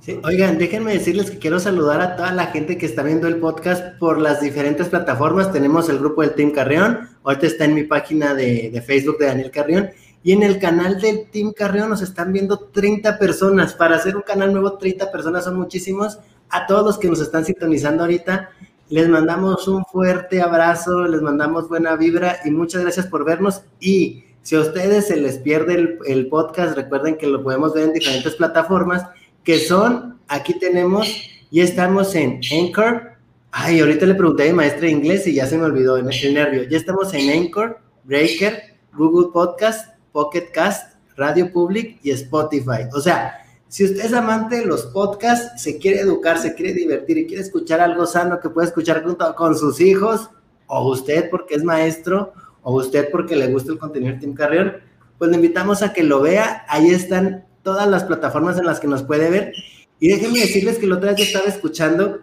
Sí, 0.01 0.21
oigan, 0.25 0.59
déjenme 0.59 0.93
decirles 0.93 1.31
que 1.31 1.39
quiero 1.39 1.59
saludar 1.59 2.03
a 2.03 2.17
toda 2.17 2.33
la 2.33 2.49
gente 2.49 2.77
que 2.77 2.85
está 2.85 3.03
viendo 3.03 3.29
el 3.29 3.37
podcast 3.37 3.99
por 3.99 4.21
las 4.21 4.43
diferentes 4.43 4.91
plataformas. 4.91 5.51
Tenemos 5.51 5.89
el 5.89 6.01
grupo 6.01 6.21
del 6.21 6.35
Team 6.35 6.51
Carrión, 6.51 7.09
ahorita 7.25 7.47
está 7.47 7.65
en 7.65 7.75
mi 7.75 7.85
página 7.85 8.35
de, 8.35 8.69
de 8.71 8.83
Facebook 8.83 9.17
de 9.17 9.25
Daniel 9.25 9.51
Carrión. 9.51 9.89
Y 10.23 10.33
en 10.33 10.43
el 10.43 10.59
canal 10.59 11.01
del 11.01 11.31
Team 11.31 11.55
Carrión 11.55 11.89
nos 11.89 12.03
están 12.03 12.31
viendo 12.31 12.59
30 12.59 13.19
personas. 13.19 13.73
Para 13.73 13.97
hacer 13.97 14.17
un 14.17 14.23
canal 14.23 14.53
nuevo, 14.53 14.77
30 14.77 15.11
personas 15.11 15.45
son 15.45 15.57
muchísimos 15.57 16.19
a 16.51 16.67
todos 16.67 16.85
los 16.85 16.99
que 16.99 17.09
nos 17.09 17.23
están 17.23 17.47
sintonizando 17.47 18.03
ahorita. 18.03 18.51
Les 18.91 19.09
mandamos 19.09 19.67
un 19.67 19.83
fuerte 19.87 20.43
abrazo, 20.43 21.09
les 21.09 21.23
mandamos 21.23 21.71
buena 21.71 21.97
vibra 21.97 22.41
y 22.45 22.51
muchas 22.51 22.83
gracias 22.83 23.07
por 23.07 23.25
vernos. 23.25 23.63
Y 23.81 24.25
si 24.43 24.57
a 24.57 24.61
ustedes 24.61 25.07
se 25.07 25.17
les 25.17 25.39
pierde 25.39 25.75
el, 25.75 25.99
el 26.07 26.29
podcast, 26.29 26.77
recuerden 26.77 27.17
que 27.17 27.27
lo 27.27 27.43
podemos 27.43 27.75
ver 27.75 27.85
en 27.85 27.93
diferentes 27.93 28.35
plataformas, 28.35 29.07
que 29.45 29.59
son, 29.59 30.19
aquí 30.29 30.59
tenemos, 30.59 31.09
y 31.51 31.61
estamos 31.61 32.15
en 32.15 32.41
Anchor. 32.51 33.13
Ay, 33.51 33.81
ahorita 33.81 34.07
le 34.07 34.15
pregunté 34.15 34.45
a 34.45 34.47
mi 34.47 34.53
maestra 34.55 34.83
de 34.83 34.91
inglés 34.91 35.27
y 35.27 35.35
ya 35.35 35.47
se 35.47 35.59
me 35.59 35.65
olvidó 35.65 35.97
el 35.97 36.07
nervio. 36.33 36.63
Ya 36.65 36.79
estamos 36.79 37.13
en 37.13 37.31
Anchor, 37.31 37.79
Breaker, 38.05 38.75
Google 38.95 39.29
Podcast, 39.33 39.95
Pocket 40.13 40.51
Cast, 40.53 40.97
Radio 41.17 41.53
Public 41.53 41.99
y 42.03 42.11
Spotify. 42.11 42.89
O 42.95 43.01
sea, 43.01 43.39
si 43.69 43.85
usted 43.85 44.07
es 44.07 44.13
amante 44.13 44.57
de 44.57 44.67
los 44.67 44.87
podcasts, 44.87 45.63
se 45.63 45.79
quiere 45.79 46.01
educar, 46.01 46.39
se 46.39 46.55
quiere 46.55 46.73
divertir 46.73 47.19
y 47.19 47.27
quiere 47.27 47.43
escuchar 47.43 47.81
algo 47.81 48.07
sano 48.07 48.41
que 48.41 48.49
puede 48.49 48.69
escuchar 48.69 49.03
junto 49.05 49.35
con 49.35 49.57
sus 49.57 49.81
hijos, 49.81 50.31
o 50.67 50.91
usted 50.91 51.29
porque 51.31 51.55
es 51.55 51.65
maestro, 51.65 52.33
o 52.63 52.75
usted 52.77 53.09
porque 53.11 53.37
le 53.37 53.49
gusta 53.49 53.73
el 53.73 53.79
contenido 53.79 54.15
de 54.15 54.21
Team 54.21 54.35
Carrión, 54.35 54.77
pues 55.19 55.31
le 55.31 55.37
invitamos 55.37 55.83
a 55.83 55.93
que 55.93 56.03
lo 56.03 56.21
vea. 56.21 56.65
Ahí 56.69 56.91
están 56.91 57.45
todas 57.63 57.89
las 57.89 58.05
plataformas 58.05 58.59
en 58.59 58.67
las 58.67 58.81
que 58.81 58.89
nos 58.89 59.03
puede 59.03 59.31
ver. 59.31 59.53
Y 60.01 60.09
déjenme 60.09 60.41
decirles 60.41 60.79
que 60.79 60.87
la 60.87 60.97
otra 60.97 61.11
vez 61.11 61.19
yo 61.19 61.25
estaba 61.25 61.47
escuchando, 61.47 62.21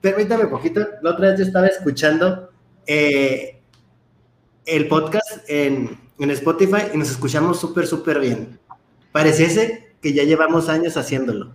permítame 0.00 0.46
poquito, 0.46 0.86
la 1.02 1.10
otra 1.10 1.30
vez 1.30 1.40
yo 1.40 1.44
estaba 1.44 1.66
escuchando 1.66 2.50
eh, 2.86 3.60
el 4.64 4.86
podcast 4.86 5.48
en, 5.48 5.98
en 6.18 6.30
Spotify 6.30 6.82
y 6.94 6.98
nos 6.98 7.10
escuchamos 7.10 7.58
súper, 7.58 7.86
súper 7.86 8.20
bien. 8.20 8.60
Pareciese 9.12 9.94
que 10.00 10.12
ya 10.12 10.22
llevamos 10.22 10.68
años 10.68 10.96
haciéndolo. 10.96 11.54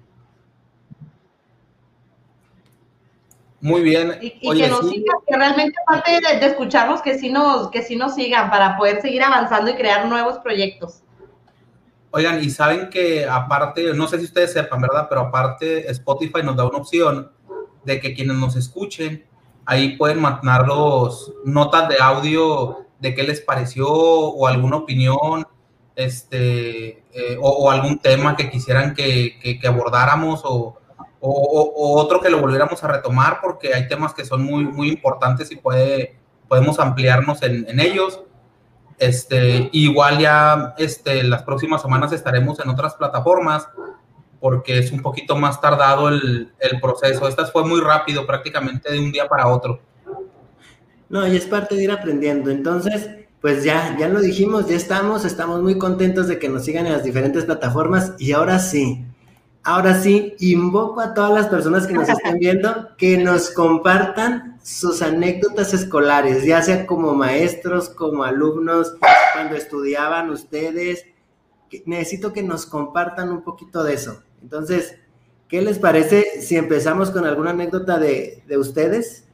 Muy 3.62 3.82
bien. 3.82 4.18
Y, 4.22 4.40
y 4.42 4.50
Oye, 4.50 4.64
que 4.64 4.70
nos 4.70 4.80
sí. 4.82 4.96
sigan, 4.96 5.18
que 5.28 5.38
realmente 5.38 5.76
aparte 5.88 6.12
de, 6.12 6.40
de, 6.40 6.46
escucharnos, 6.48 7.02
que 7.02 7.18
sí, 7.18 7.30
nos, 7.30 7.70
que 7.70 7.84
sí 7.84 7.96
nos 7.96 8.16
sigan 8.16 8.50
para 8.50 8.76
poder 8.76 9.02
seguir 9.02 9.22
avanzando 9.22 9.70
y 9.70 9.76
crear 9.76 10.08
nuevos 10.08 10.40
proyectos. 10.40 11.04
Oigan, 12.10 12.44
y 12.44 12.50
saben 12.50 12.90
que 12.90 13.26
aparte, 13.26 13.94
no 13.94 14.08
sé 14.08 14.18
si 14.18 14.26
ustedes 14.26 14.52
sepan, 14.52 14.82
¿verdad? 14.82 15.06
Pero 15.08 15.22
aparte 15.22 15.90
Spotify 15.92 16.42
nos 16.44 16.58
da 16.58 16.66
una 16.66 16.80
opción 16.80 17.32
de 17.86 18.00
que 18.02 18.14
quienes 18.14 18.36
nos 18.36 18.56
escuchen, 18.56 19.26
ahí 19.66 19.96
pueden 19.96 20.20
mandarlos 20.20 21.32
notas 21.46 21.88
de 21.88 21.98
audio 22.02 22.86
de 23.00 23.16
qué 23.16 23.24
les 23.24 23.42
pareció 23.42 23.88
o 23.90 24.48
alguna 24.48 24.78
opinión 24.78 25.48
este, 25.96 27.04
eh, 27.14 27.38
o, 27.40 27.50
o, 27.50 27.72
algún 27.72 28.00
tema 28.00 28.36
que 28.36 28.50
quisieran 28.50 28.94
que, 28.94 29.38
que, 29.40 29.60
que 29.60 29.68
abordáramos 29.68 30.42
o, 30.44 30.81
o, 31.22 32.02
otro 32.02 32.20
que 32.20 32.30
lo 32.30 32.40
volviéramos 32.40 32.84
a 32.84 32.88
retomar 32.88 33.40
porque 33.42 33.74
hay 33.74 33.88
temas 33.88 34.14
que 34.14 34.26
son 34.26 34.44
muy, 34.44 34.66
muy 34.66 34.90
importantes 34.90 35.52
y 35.52 35.56
puede, 35.56 36.18
podemos 36.48 36.80
ampliarnos 36.80 37.42
en, 37.44 37.68
en 37.70 37.80
ellos. 37.80 38.22
Este, 38.98 39.70
igual 39.72 40.20
ya 40.20 40.74
este, 40.78 41.24
las 41.24 41.44
próximas 41.44 41.82
semanas 41.82 42.12
estaremos 42.12 42.60
en 42.60 42.70
otras 42.70 42.96
plataformas 42.96 43.68
porque 44.40 44.80
es 44.80 44.92
un 44.92 45.02
poquito 45.02 45.36
más 45.36 45.62
tardado 45.62 46.10
el, 46.10 46.52
el 46.60 46.82
proceso. 46.82 47.28
Esta 47.28 47.46
fue 47.46 47.64
muy 47.64 47.80
rápido, 47.80 48.26
prácticamente 48.26 48.92
de 48.92 49.00
un 49.00 49.12
día 49.12 49.28
para 49.28 49.48
otro. 49.48 49.80
No, 51.10 51.28
y 51.28 51.36
es 51.36 51.46
parte 51.46 51.76
de 51.76 51.84
ir 51.84 51.92
aprendiendo. 51.92 52.50
Entonces, 52.50 53.10
pues 53.42 53.64
ya, 53.64 53.96
ya 54.00 54.08
lo 54.08 54.22
dijimos, 54.22 54.68
ya 54.68 54.76
estamos, 54.76 55.26
estamos 55.26 55.62
muy 55.62 55.78
contentos 55.78 56.28
de 56.28 56.40
que 56.40 56.48
nos 56.48 56.64
sigan 56.64 56.88
en 56.88 56.94
las 56.94 57.04
diferentes 57.04 57.46
plataformas 57.46 58.14
y 58.18 58.32
ahora 58.32 58.60
sí, 58.60 59.06
ahora 59.64 59.96
sí, 59.96 60.36
invoco 60.40 61.02
a 61.02 61.14
todas 61.14 61.32
las 61.32 61.48
personas 61.48 61.88
que 61.88 61.94
nos 61.94 62.10
estén 62.10 62.40
viendo 62.40 62.96
que 62.98 63.18
nos 63.18 63.50
compartan 63.52 64.60
sus 64.64 65.02
anécdotas 65.02 65.74
escolares, 65.74 66.46
ya 66.46 66.62
sea 66.62 66.86
como 66.86 67.14
maestros, 67.14 67.90
como 67.90 68.24
alumnos, 68.24 68.96
cuando 69.34 69.56
estudiaban 69.56 70.30
ustedes. 70.30 71.06
Necesito 71.86 72.34
que 72.34 72.44
nos 72.44 72.66
compartan 72.66 73.32
un 73.32 73.44
poquito 73.44 73.84
de 73.84 73.94
eso. 73.94 74.22
Entonces, 74.42 74.96
¿qué 75.48 75.62
les 75.62 75.80
parece 75.80 76.42
si 76.42 76.58
empezamos 76.58 77.12
con 77.12 77.26
alguna 77.26 77.52
anécdota 77.52 77.98
de, 77.98 78.44
de 78.48 78.58
ustedes? 78.58 79.26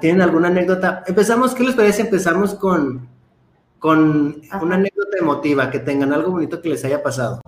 ¿Tienen 0.00 0.22
alguna 0.22 0.48
anécdota? 0.48 1.02
Empezamos, 1.06 1.54
¿qué 1.54 1.64
les 1.64 1.74
parece? 1.74 2.02
Empezamos 2.02 2.54
con, 2.54 3.08
con 3.78 4.40
una 4.62 4.76
anécdota 4.76 5.18
emotiva, 5.18 5.70
que 5.70 5.80
tengan 5.80 6.12
algo 6.12 6.30
bonito 6.30 6.62
que 6.62 6.70
les 6.70 6.84
haya 6.84 7.02
pasado. 7.02 7.40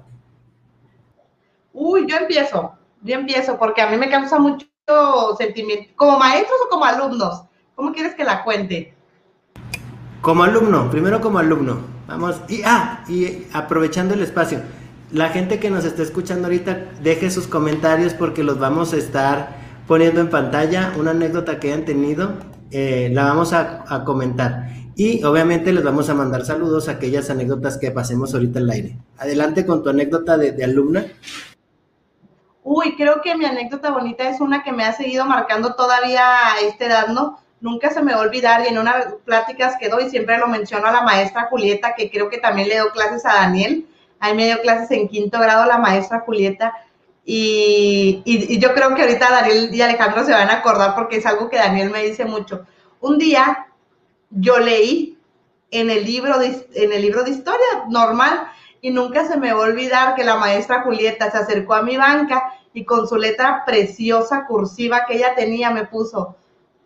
Uy, 1.88 2.04
yo 2.08 2.16
empiezo, 2.16 2.72
yo 3.02 3.14
empiezo, 3.14 3.56
porque 3.60 3.80
a 3.80 3.88
mí 3.88 3.96
me 3.96 4.10
causa 4.10 4.40
mucho 4.40 4.66
sentimiento, 5.38 5.92
como 5.94 6.18
maestros 6.18 6.58
o 6.66 6.68
como 6.68 6.84
alumnos. 6.84 7.44
¿Cómo 7.76 7.92
quieres 7.92 8.16
que 8.16 8.24
la 8.24 8.42
cuente? 8.42 8.92
Como 10.20 10.42
alumno, 10.42 10.90
primero 10.90 11.20
como 11.20 11.38
alumno. 11.38 11.78
Vamos, 12.08 12.40
y 12.48 12.62
ah, 12.64 13.04
y 13.06 13.46
aprovechando 13.52 14.14
el 14.14 14.22
espacio, 14.22 14.62
la 15.12 15.28
gente 15.28 15.60
que 15.60 15.70
nos 15.70 15.84
está 15.84 16.02
escuchando 16.02 16.48
ahorita, 16.48 16.90
deje 17.02 17.30
sus 17.30 17.46
comentarios 17.46 18.14
porque 18.14 18.42
los 18.42 18.58
vamos 18.58 18.92
a 18.92 18.96
estar 18.96 19.56
poniendo 19.86 20.20
en 20.20 20.28
pantalla 20.28 20.92
una 20.98 21.12
anécdota 21.12 21.60
que 21.60 21.68
hayan 21.68 21.84
tenido, 21.84 22.32
eh, 22.72 23.10
la 23.12 23.26
vamos 23.26 23.52
a, 23.52 24.02
comentar. 24.04 24.70
Y 24.96 25.22
obviamente 25.22 25.72
les 25.72 25.84
vamos 25.84 26.10
a 26.10 26.14
mandar 26.14 26.44
saludos 26.44 26.88
a 26.88 26.92
aquellas 26.92 27.30
anécdotas 27.30 27.78
que 27.78 27.92
pasemos 27.92 28.34
ahorita 28.34 28.58
al 28.58 28.70
aire. 28.70 28.98
Adelante 29.18 29.64
con 29.64 29.84
tu 29.84 29.90
anécdota 29.90 30.36
de 30.36 30.64
alumna. 30.64 31.06
Uy, 32.68 32.96
creo 32.96 33.22
que 33.22 33.36
mi 33.36 33.44
anécdota 33.44 33.92
bonita 33.92 34.28
es 34.28 34.40
una 34.40 34.64
que 34.64 34.72
me 34.72 34.84
ha 34.84 34.92
seguido 34.92 35.24
marcando 35.24 35.76
todavía 35.76 36.52
a 36.52 36.58
esta 36.62 36.86
edad, 36.86 37.06
¿no? 37.06 37.38
Nunca 37.60 37.90
se 37.90 38.02
me 38.02 38.12
va 38.12 38.18
a 38.18 38.22
olvidar 38.22 38.64
y 38.64 38.66
en 38.70 38.78
unas 38.78 39.14
pláticas 39.24 39.76
que 39.78 39.88
doy 39.88 40.10
siempre 40.10 40.36
lo 40.36 40.48
menciono 40.48 40.88
a 40.88 40.90
la 40.90 41.02
maestra 41.02 41.46
Julieta, 41.48 41.94
que 41.94 42.10
creo 42.10 42.28
que 42.28 42.38
también 42.38 42.68
le 42.68 42.78
doy 42.78 42.90
clases 42.90 43.24
a 43.24 43.34
Daniel. 43.34 43.86
A 44.18 44.30
mí 44.30 44.34
me 44.34 44.46
dio 44.46 44.60
clases 44.62 44.90
en 44.90 45.06
quinto 45.06 45.38
grado 45.38 45.64
la 45.64 45.78
maestra 45.78 46.24
Julieta. 46.26 46.72
Y, 47.24 48.22
y, 48.24 48.58
yo 48.58 48.74
creo 48.74 48.96
que 48.96 49.02
ahorita 49.02 49.30
Daniel 49.30 49.72
y 49.72 49.80
Alejandro 49.80 50.24
se 50.24 50.32
van 50.32 50.50
a 50.50 50.54
acordar 50.54 50.96
porque 50.96 51.18
es 51.18 51.26
algo 51.26 51.48
que 51.48 51.58
Daniel 51.58 51.90
me 51.90 52.02
dice 52.02 52.24
mucho. 52.24 52.66
Un 53.00 53.18
día 53.18 53.68
yo 54.30 54.58
leí 54.58 55.16
en 55.70 55.88
el 55.88 56.04
libro 56.04 56.40
en 56.42 56.92
el 56.92 57.00
libro 57.00 57.22
de 57.22 57.30
historia 57.30 57.84
normal 57.88 58.48
y 58.80 58.90
nunca 58.90 59.26
se 59.26 59.36
me 59.36 59.52
va 59.52 59.60
a 59.60 59.68
olvidar 59.68 60.14
que 60.14 60.24
la 60.24 60.36
maestra 60.36 60.82
Julieta 60.82 61.30
se 61.30 61.38
acercó 61.38 61.74
a 61.74 61.82
mi 61.82 61.96
banca 61.96 62.52
y 62.72 62.84
con 62.84 63.08
su 63.08 63.16
letra 63.16 63.64
preciosa 63.64 64.46
cursiva 64.46 65.06
que 65.06 65.16
ella 65.16 65.34
tenía 65.34 65.70
me 65.70 65.86
puso, 65.86 66.36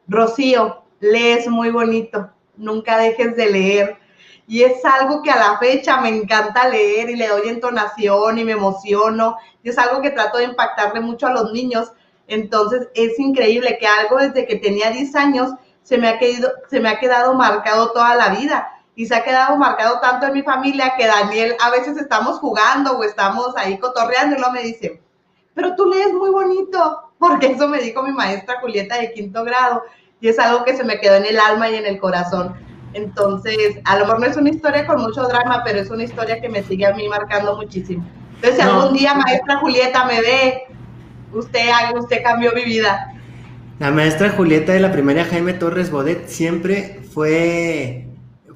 Rocío, 0.07 0.83
lees 1.01 1.49
muy 1.49 1.71
bonito, 1.71 2.31
nunca 2.57 2.99
dejes 2.99 3.37
de 3.37 3.51
leer. 3.51 3.99
Y 4.47 4.63
es 4.63 4.85
algo 4.85 5.23
que 5.23 5.31
a 5.31 5.39
la 5.39 5.59
fecha 5.59 6.01
me 6.01 6.09
encanta 6.09 6.69
leer 6.69 7.11
y 7.11 7.17
le 7.17 7.29
doy 7.29 7.49
entonación 7.49 8.39
y 8.39 8.45
me 8.45 8.53
emociono. 8.53 9.37
Y 9.63 9.69
es 9.69 9.79
algo 9.79 10.03
que 10.03 10.11
trato 10.11 10.39
de 10.39 10.45
impactarle 10.45 11.01
mucho 11.01 11.29
a 11.29 11.33
los 11.33 11.53
niños. 11.53 11.93
Entonces 12.27 12.89
es 12.95 13.17
increíble 13.21 13.79
que 13.79 13.87
algo 13.87 14.17
desde 14.17 14.47
que 14.49 14.57
tenía 14.57 14.91
10 14.91 15.15
años 15.15 15.51
se 15.85 15.99
me 15.99 16.09
ha, 16.09 16.19
quedado, 16.19 16.53
se 16.69 16.81
me 16.81 16.89
ha 16.89 16.99
quedado 16.99 17.35
marcado 17.35 17.93
toda 17.93 18.17
la 18.17 18.31
vida 18.31 18.80
y 19.01 19.07
se 19.07 19.15
ha 19.15 19.25
quedado 19.25 19.57
marcado 19.57 19.99
tanto 19.99 20.27
en 20.27 20.35
mi 20.35 20.43
familia 20.43 20.93
que 20.95 21.07
Daniel 21.07 21.57
a 21.59 21.71
veces 21.71 21.97
estamos 21.97 22.39
jugando 22.39 22.99
o 22.99 23.03
estamos 23.03 23.57
ahí 23.57 23.79
cotorreando 23.79 24.37
y 24.37 24.39
luego 24.39 24.53
me 24.53 24.63
dice, 24.63 25.01
pero 25.55 25.75
tú 25.75 25.87
lees 25.87 26.13
muy 26.13 26.29
bonito, 26.29 27.11
porque 27.19 27.47
eso 27.47 27.67
me 27.67 27.81
dijo 27.81 28.03
mi 28.03 28.13
maestra 28.13 28.61
Julieta 28.61 28.99
de 29.01 29.15
quinto 29.15 29.43
grado 29.43 29.85
y 30.21 30.29
es 30.29 30.39
algo 30.39 30.65
que 30.65 30.77
se 30.77 30.85
me 30.85 31.01
quedó 31.01 31.15
en 31.15 31.25
el 31.25 31.39
alma 31.41 31.71
y 31.71 31.77
en 31.77 31.87
el 31.87 31.99
corazón. 31.99 32.55
Entonces, 32.93 33.79
a 33.87 33.97
lo 33.97 34.05
mejor 34.05 34.21
no 34.21 34.27
es 34.27 34.37
una 34.37 34.51
historia 34.51 34.87
con 34.87 35.01
mucho 35.01 35.23
drama, 35.23 35.63
pero 35.65 35.79
es 35.79 35.89
una 35.89 36.05
historia 36.05 36.39
que 36.39 36.51
me 36.51 36.63
sigue 36.63 36.85
a 36.85 36.93
mí 36.93 37.09
marcando 37.09 37.57
muchísimo. 37.57 38.05
Entonces, 38.35 38.61
si 38.61 38.67
No. 38.67 38.83
algún 38.83 38.99
día 38.99 39.15
maestra 39.15 39.57
Julieta 39.61 40.05
me 40.05 40.21
ve, 40.21 40.65
usted, 41.33 41.71
usted 41.95 42.23
cambió 42.23 42.53
mi 42.53 42.65
vida. 42.67 43.15
La 43.79 43.91
maestra 43.91 44.29
Julieta 44.29 44.73
de 44.73 44.81
la 44.81 44.93
primaria 44.93 45.25
Jaime 45.25 45.55
Torres 45.55 45.91
Bodet 45.91 46.29
siempre 46.29 47.01
fue, 47.15 48.10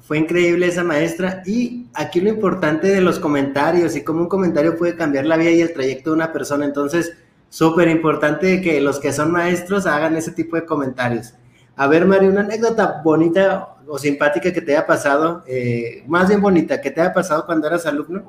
fue 0.07 0.19
increíble 0.19 0.67
esa 0.67 0.83
maestra 0.83 1.41
y 1.47 1.87
aquí 1.95 2.21
lo 2.21 2.29
importante 2.29 2.87
de 2.87 3.01
los 3.01 3.17
comentarios 3.17 3.95
y 3.95 4.03
cómo 4.03 4.21
un 4.21 4.29
comentario 4.29 4.77
puede 4.77 4.95
cambiar 4.95 5.25
la 5.25 5.35
vida 5.35 5.49
y 5.49 5.61
el 5.61 5.73
trayecto 5.73 6.11
de 6.11 6.15
una 6.17 6.31
persona. 6.31 6.63
Entonces, 6.63 7.13
súper 7.49 7.87
importante 7.87 8.61
que 8.61 8.79
los 8.81 8.99
que 8.99 9.11
son 9.11 9.31
maestros 9.31 9.87
hagan 9.87 10.15
ese 10.15 10.31
tipo 10.31 10.57
de 10.57 10.65
comentarios. 10.65 11.33
A 11.75 11.87
ver, 11.87 12.05
Mario, 12.05 12.29
una 12.29 12.41
anécdota 12.41 13.01
bonita 13.03 13.77
o 13.87 13.97
simpática 13.97 14.53
que 14.53 14.61
te 14.61 14.73
haya 14.73 14.85
pasado, 14.85 15.43
eh, 15.47 16.03
más 16.07 16.29
bien 16.29 16.39
bonita, 16.39 16.79
que 16.79 16.91
te 16.91 17.01
haya 17.01 17.13
pasado 17.13 17.45
cuando 17.47 17.65
eras 17.65 17.87
alumno. 17.87 18.23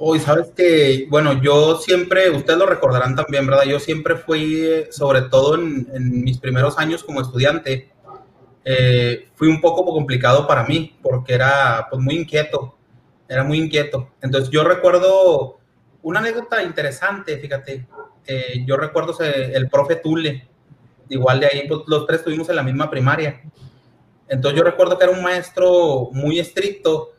Hoy, 0.00 0.20
sabes 0.20 0.52
que, 0.56 1.08
bueno, 1.10 1.42
yo 1.42 1.78
siempre, 1.78 2.30
ustedes 2.30 2.58
lo 2.60 2.66
recordarán 2.66 3.16
también, 3.16 3.44
¿verdad? 3.44 3.64
Yo 3.64 3.80
siempre 3.80 4.14
fui, 4.14 4.60
eh, 4.64 4.88
sobre 4.92 5.22
todo 5.22 5.56
en 5.56 6.22
mis 6.22 6.38
primeros 6.38 6.78
años 6.78 7.02
como 7.02 7.20
estudiante, 7.20 7.90
eh, 8.64 9.28
fui 9.34 9.48
un 9.48 9.60
poco 9.60 9.84
complicado 9.84 10.46
para 10.46 10.64
mí, 10.64 10.96
porque 11.02 11.34
era 11.34 11.86
pues 11.90 12.02
muy 12.02 12.16
inquieto, 12.16 12.76
era 13.28 13.44
muy 13.44 13.58
inquieto. 13.58 14.10
Entonces 14.20 14.50
yo 14.50 14.64
recuerdo 14.64 15.58
una 16.02 16.20
anécdota 16.20 16.62
interesante, 16.62 17.38
fíjate, 17.38 17.86
eh, 18.26 18.64
yo 18.66 18.76
recuerdo 18.76 19.16
el 19.20 19.68
profe 19.68 19.96
Tule, 19.96 20.48
igual 21.08 21.40
de 21.40 21.46
ahí, 21.46 21.68
pues, 21.68 21.80
los 21.86 22.06
tres 22.06 22.20
estuvimos 22.20 22.48
en 22.48 22.56
la 22.56 22.62
misma 22.62 22.90
primaria. 22.90 23.40
Entonces 24.28 24.58
yo 24.58 24.64
recuerdo 24.64 24.98
que 24.98 25.04
era 25.04 25.12
un 25.12 25.22
maestro 25.22 26.10
muy 26.12 26.38
estricto 26.38 27.12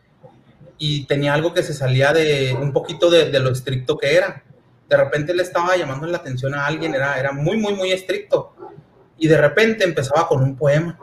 y 0.77 1.05
tenía 1.05 1.33
algo 1.33 1.53
que 1.53 1.63
se 1.63 1.73
salía 1.73 2.13
de 2.13 2.55
un 2.59 2.71
poquito 2.71 3.09
de, 3.09 3.37
lo 3.39 3.49
estricto 3.49 3.97
que 3.97 4.15
era. 4.15 4.43
De 4.87 4.97
repente 4.97 5.33
le 5.33 5.43
estaba 5.43 5.75
llamando 5.75 6.07
la 6.07 6.17
atención 6.17 6.53
a 6.53 6.65
alguien, 6.65 6.93
era 6.95 7.31
muy, 7.31 7.57
muy, 7.57 7.73
muy 7.73 7.91
estricto. 7.91 8.53
Y 9.17 9.27
de 9.27 9.37
repente 9.37 9.83
empezaba 9.83 10.27
con 10.27 10.41
un 10.41 10.55
poema. 10.55 10.97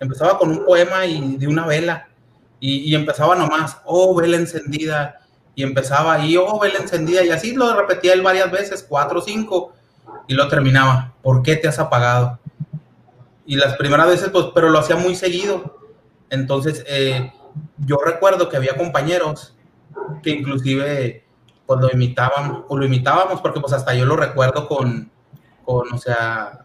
Empezaba 0.00 0.38
con 0.38 0.50
un 0.50 0.64
poema 0.64 1.06
y 1.06 1.36
de 1.36 1.46
una 1.46 1.66
vela. 1.66 2.08
Y, 2.60 2.90
y 2.90 2.94
empezaba 2.94 3.34
nomás, 3.34 3.78
oh, 3.84 4.14
vela 4.14 4.36
encendida. 4.36 5.20
Y 5.54 5.62
empezaba, 5.62 6.18
y 6.24 6.36
oh, 6.36 6.58
vela 6.58 6.78
encendida. 6.78 7.24
Y 7.24 7.30
así 7.30 7.54
lo 7.54 7.74
repetía 7.74 8.12
él 8.12 8.22
varias 8.22 8.50
veces, 8.50 8.84
cuatro 8.88 9.20
o 9.20 9.22
cinco. 9.22 9.72
Y 10.28 10.34
lo 10.34 10.48
terminaba, 10.48 11.14
¿por 11.22 11.42
qué 11.42 11.56
te 11.56 11.68
has 11.68 11.78
apagado? 11.78 12.38
Y 13.46 13.56
las 13.56 13.76
primeras 13.76 14.08
veces, 14.08 14.30
pues, 14.30 14.46
pero 14.54 14.70
lo 14.70 14.78
hacía 14.78 14.96
muy 14.96 15.14
seguido. 15.14 15.78
Entonces, 16.30 16.84
eh, 16.88 17.32
yo 17.78 17.98
recuerdo 18.04 18.48
que 18.48 18.56
había 18.56 18.76
compañeros 18.76 19.54
que 20.22 20.30
inclusive 20.30 21.24
pues 21.66 21.80
lo 21.80 21.90
imitaban 21.90 22.64
o 22.68 22.76
lo 22.76 22.84
imitábamos 22.84 23.40
porque 23.40 23.60
pues 23.60 23.72
hasta 23.72 23.94
yo 23.94 24.04
lo 24.04 24.16
recuerdo 24.16 24.68
con, 24.68 25.10
con 25.64 25.92
o 25.92 25.98
sea, 25.98 26.64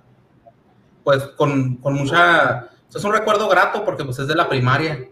pues 1.04 1.24
con, 1.38 1.78
con 1.78 1.96
mucha, 1.96 2.70
es 2.94 3.04
un 3.04 3.14
recuerdo 3.14 3.48
grato 3.48 3.84
porque 3.86 4.04
pues 4.04 4.20
es 4.20 4.28
de 4.28 4.36
la 4.36 4.50
primaria. 4.50 5.08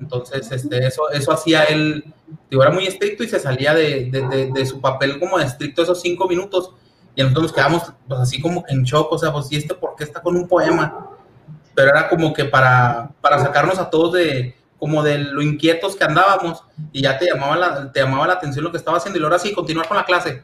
Entonces, 0.00 0.50
este, 0.50 0.86
eso, 0.86 1.08
eso 1.10 1.32
hacía 1.32 1.64
él, 1.64 2.04
digo, 2.50 2.62
era 2.62 2.72
muy 2.72 2.86
estricto 2.86 3.22
y 3.22 3.28
se 3.28 3.38
salía 3.38 3.74
de, 3.74 4.10
de, 4.10 4.50
de, 4.52 4.66
su 4.66 4.80
papel 4.80 5.18
como 5.18 5.38
estricto 5.38 5.82
esos 5.82 6.00
cinco 6.00 6.28
minutos 6.28 6.74
y 7.14 7.22
nosotros 7.22 7.44
nos 7.44 7.52
quedamos 7.52 7.92
pues 8.08 8.20
así 8.20 8.40
como 8.40 8.64
en 8.68 8.82
shock, 8.82 9.12
o 9.12 9.18
sea, 9.18 9.32
pues 9.32 9.50
¿y 9.52 9.56
este 9.56 9.74
por 9.74 9.94
qué 9.96 10.04
está 10.04 10.20
con 10.20 10.36
un 10.36 10.48
poema? 10.48 11.10
Pero 11.74 11.90
era 11.90 12.08
como 12.08 12.32
que 12.32 12.44
para, 12.44 13.12
para 13.20 13.38
sacarnos 13.38 13.78
a 13.78 13.88
todos 13.88 14.14
de, 14.14 14.56
como 14.78 15.02
de 15.02 15.18
lo 15.18 15.40
inquietos 15.40 15.96
que 15.96 16.04
andábamos 16.04 16.64
y 16.92 17.02
ya 17.02 17.16
te 17.16 17.26
llamaba 17.26 17.56
la, 17.56 17.92
te 17.92 18.00
llamaba 18.00 18.26
la 18.26 18.34
atención 18.34 18.64
lo 18.64 18.70
que 18.70 18.78
estaba 18.78 18.98
haciendo 18.98 19.18
y 19.18 19.22
ahora 19.22 19.38
sí, 19.38 19.54
continuar 19.54 19.88
con 19.88 19.96
la 19.96 20.04
clase. 20.04 20.42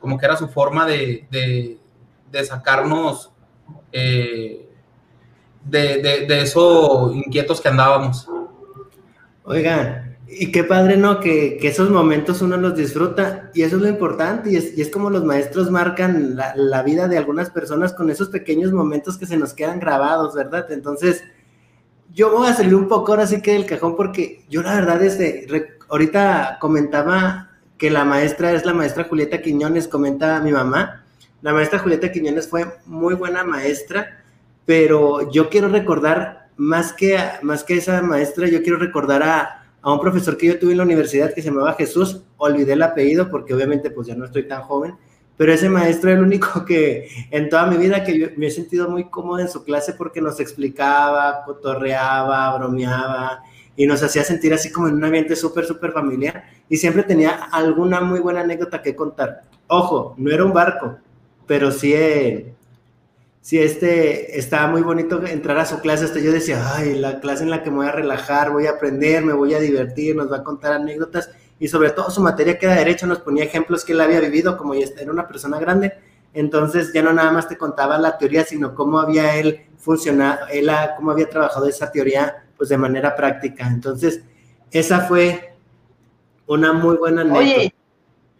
Como 0.00 0.18
que 0.18 0.26
era 0.26 0.36
su 0.36 0.48
forma 0.48 0.86
de, 0.86 1.26
de, 1.30 1.78
de 2.30 2.44
sacarnos 2.44 3.30
eh, 3.92 4.69
de, 5.64 6.02
de, 6.02 6.26
de 6.26 6.42
esos 6.42 7.14
inquietos 7.14 7.60
que 7.60 7.68
andábamos. 7.68 8.28
Oigan, 9.44 10.16
y 10.32 10.52
qué 10.52 10.62
padre, 10.62 10.96
¿no? 10.96 11.18
Que, 11.18 11.58
que 11.60 11.68
esos 11.68 11.90
momentos 11.90 12.40
uno 12.40 12.56
los 12.56 12.76
disfruta 12.76 13.50
y 13.52 13.62
eso 13.62 13.76
es 13.76 13.82
lo 13.82 13.88
importante 13.88 14.50
y 14.50 14.56
es, 14.56 14.78
y 14.78 14.80
es 14.80 14.88
como 14.88 15.10
los 15.10 15.24
maestros 15.24 15.70
marcan 15.70 16.36
la, 16.36 16.54
la, 16.54 16.82
vida 16.84 17.08
de 17.08 17.18
algunas 17.18 17.50
personas 17.50 17.92
con 17.92 18.10
esos 18.10 18.28
pequeños 18.28 18.72
momentos 18.72 19.18
que 19.18 19.26
se 19.26 19.36
nos 19.36 19.54
quedan 19.54 19.80
grabados, 19.80 20.34
¿verdad? 20.36 20.70
Entonces, 20.70 21.24
yo 22.14 22.30
voy 22.30 22.46
a 22.46 22.54
salir 22.54 22.76
un 22.76 22.86
poco 22.86 23.12
ahora 23.12 23.26
sí 23.26 23.42
que 23.42 23.54
del 23.54 23.66
cajón 23.66 23.96
porque 23.96 24.44
yo 24.48 24.62
la 24.62 24.74
verdad 24.74 25.00
desde, 25.00 25.46
re, 25.48 25.78
ahorita 25.88 26.58
comentaba 26.60 27.50
que 27.76 27.90
la 27.90 28.04
maestra 28.04 28.52
es 28.52 28.64
la 28.64 28.74
maestra 28.74 29.04
Julieta 29.04 29.42
Quiñones, 29.42 29.88
comenta 29.88 30.40
mi 30.40 30.52
mamá, 30.52 31.04
la 31.42 31.52
maestra 31.52 31.80
Julieta 31.80 32.12
Quiñones 32.12 32.48
fue 32.48 32.66
muy 32.86 33.14
buena 33.14 33.42
maestra, 33.42 34.19
pero 34.64 35.30
yo 35.30 35.48
quiero 35.48 35.68
recordar 35.68 36.48
más 36.56 36.92
que, 36.92 37.18
más 37.42 37.64
que 37.64 37.78
esa 37.78 38.02
maestra, 38.02 38.48
yo 38.48 38.62
quiero 38.62 38.78
recordar 38.78 39.22
a, 39.22 39.66
a, 39.80 39.92
un 39.92 40.00
profesor 40.00 40.36
que 40.36 40.46
yo 40.46 40.58
tuve 40.58 40.72
en 40.72 40.78
la 40.78 40.84
universidad 40.84 41.32
que 41.32 41.40
se 41.42 41.48
llamaba 41.48 41.72
Jesús, 41.74 42.22
olvidé 42.36 42.74
el 42.74 42.82
apellido 42.82 43.30
porque 43.30 43.54
obviamente 43.54 43.90
pues 43.90 44.06
ya 44.06 44.14
no 44.14 44.26
estoy 44.26 44.46
tan 44.46 44.62
joven, 44.62 44.94
pero 45.40 45.54
ese 45.54 45.70
maestro 45.70 46.10
era 46.10 46.18
el 46.18 46.26
único 46.26 46.64
que 46.66 47.08
en 47.30 47.48
toda 47.48 47.64
mi 47.64 47.78
vida 47.78 48.04
que 48.04 48.34
me 48.36 48.48
he 48.48 48.50
sentido 48.50 48.90
muy 48.90 49.08
cómodo 49.08 49.38
en 49.38 49.48
su 49.48 49.64
clase 49.64 49.94
porque 49.94 50.20
nos 50.20 50.38
explicaba, 50.38 51.44
cotorreaba, 51.46 52.58
bromeaba 52.58 53.42
y 53.74 53.86
nos 53.86 54.02
hacía 54.02 54.22
sentir 54.22 54.52
así 54.52 54.70
como 54.70 54.88
en 54.88 54.96
un 54.96 55.04
ambiente 55.04 55.34
súper, 55.36 55.64
súper 55.64 55.92
familiar 55.92 56.44
y 56.68 56.76
siempre 56.76 57.04
tenía 57.04 57.30
alguna 57.30 58.02
muy 58.02 58.20
buena 58.20 58.42
anécdota 58.42 58.82
que 58.82 58.94
contar. 58.94 59.40
Ojo, 59.66 60.14
no 60.18 60.30
era 60.30 60.44
un 60.44 60.52
barco, 60.52 60.98
pero 61.46 61.70
sí... 61.70 62.49
sí, 63.50 63.58
este, 63.58 64.38
estaba 64.38 64.68
muy 64.68 64.80
bonito 64.80 65.26
entrar 65.26 65.58
a 65.58 65.66
su 65.66 65.80
clase, 65.80 66.04
hasta 66.04 66.20
yo 66.20 66.30
decía, 66.30 66.62
ay, 66.72 66.96
la 66.96 67.18
clase 67.18 67.42
en 67.42 67.50
la 67.50 67.64
que 67.64 67.70
me 67.72 67.78
voy 67.78 67.86
a 67.86 67.90
relajar, 67.90 68.52
voy 68.52 68.66
a 68.66 68.70
aprender, 68.70 69.24
me 69.24 69.32
voy 69.32 69.54
a 69.54 69.58
divertir, 69.58 70.14
nos 70.14 70.30
va 70.30 70.36
a 70.36 70.44
contar 70.44 70.74
anécdotas, 70.74 71.32
y 71.58 71.66
sobre 71.66 71.90
todo 71.90 72.12
su 72.12 72.20
materia 72.20 72.56
que 72.60 72.66
era 72.66 72.76
derecho 72.76 73.08
nos 73.08 73.18
ponía 73.18 73.42
ejemplos 73.42 73.84
que 73.84 73.90
él 73.90 74.00
había 74.02 74.20
vivido, 74.20 74.56
como 74.56 74.72
ya 74.76 74.86
era 74.96 75.10
una 75.10 75.26
persona 75.26 75.58
grande, 75.58 75.94
entonces 76.32 76.92
ya 76.94 77.02
no 77.02 77.12
nada 77.12 77.32
más 77.32 77.48
te 77.48 77.58
contaba 77.58 77.98
la 77.98 78.16
teoría, 78.18 78.44
sino 78.44 78.72
cómo 78.72 79.00
había 79.00 79.34
él 79.34 79.66
funcionado, 79.78 80.46
él 80.52 80.70
cómo 80.96 81.10
había 81.10 81.28
trabajado 81.28 81.66
esa 81.66 81.90
teoría, 81.90 82.44
pues 82.56 82.68
de 82.68 82.78
manera 82.78 83.16
práctica, 83.16 83.66
entonces 83.66 84.20
esa 84.70 85.00
fue 85.00 85.56
una 86.46 86.72
muy 86.72 86.98
buena 86.98 87.22
anécdota. 87.22 87.40
Oye, 87.40 87.74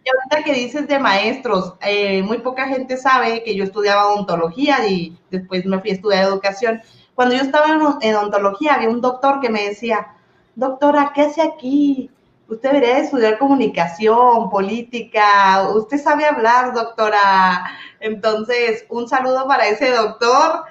y 0.03 0.09
ahorita 0.09 0.43
que 0.43 0.59
dices 0.59 0.87
de 0.87 0.99
maestros, 0.99 1.75
eh, 1.81 2.23
muy 2.23 2.39
poca 2.39 2.67
gente 2.67 2.97
sabe 2.97 3.43
que 3.43 3.55
yo 3.55 3.63
estudiaba 3.63 4.07
odontología 4.07 4.87
y 4.87 5.17
después 5.29 5.65
me 5.65 5.79
fui 5.79 5.91
a 5.91 5.93
estudiar 5.93 6.23
educación, 6.25 6.81
Cuando 7.13 7.35
yo 7.35 7.41
estaba 7.41 7.67
en, 8.01 8.15
odontología, 8.15 8.75
había 8.75 8.89
un 8.89 9.01
doctor 9.01 9.41
que 9.41 9.49
me 9.49 9.67
decía, 9.67 10.07
doctora, 10.55 11.11
¿qué 11.13 11.23
hace 11.23 11.41
aquí? 11.41 12.09
Usted 12.47 12.71
debería 12.71 12.97
estudiar 12.99 13.37
comunicación, 13.37 14.49
política, 14.49 15.69
usted 15.69 15.97
sabe 16.01 16.25
hablar, 16.25 16.73
doctora. 16.73 17.63
Entonces, 17.99 18.85
un 18.89 19.07
saludo 19.07 19.47
para 19.47 19.67
ese 19.67 19.91
doctor, 19.91 20.63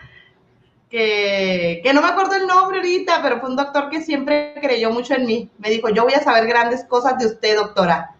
que, 0.90 1.80
que 1.84 1.92
no 1.94 2.02
me 2.02 2.08
acuerdo 2.08 2.34
el 2.34 2.46
nombre 2.46 2.78
ahorita, 2.78 3.20
pero 3.22 3.40
fue 3.40 3.50
un 3.50 3.56
doctor 3.56 3.90
que 3.90 4.02
siempre 4.02 4.54
creyó 4.60 4.90
mucho 4.90 5.14
en 5.14 5.26
mí. 5.26 5.50
Me 5.58 5.70
dijo, 5.70 5.88
yo 5.90 6.02
voy 6.02 6.14
a 6.14 6.22
saber 6.22 6.46
grandes 6.46 6.84
cosas 6.84 7.16
de 7.18 7.26
usted, 7.26 7.56
doctora. 7.56 8.16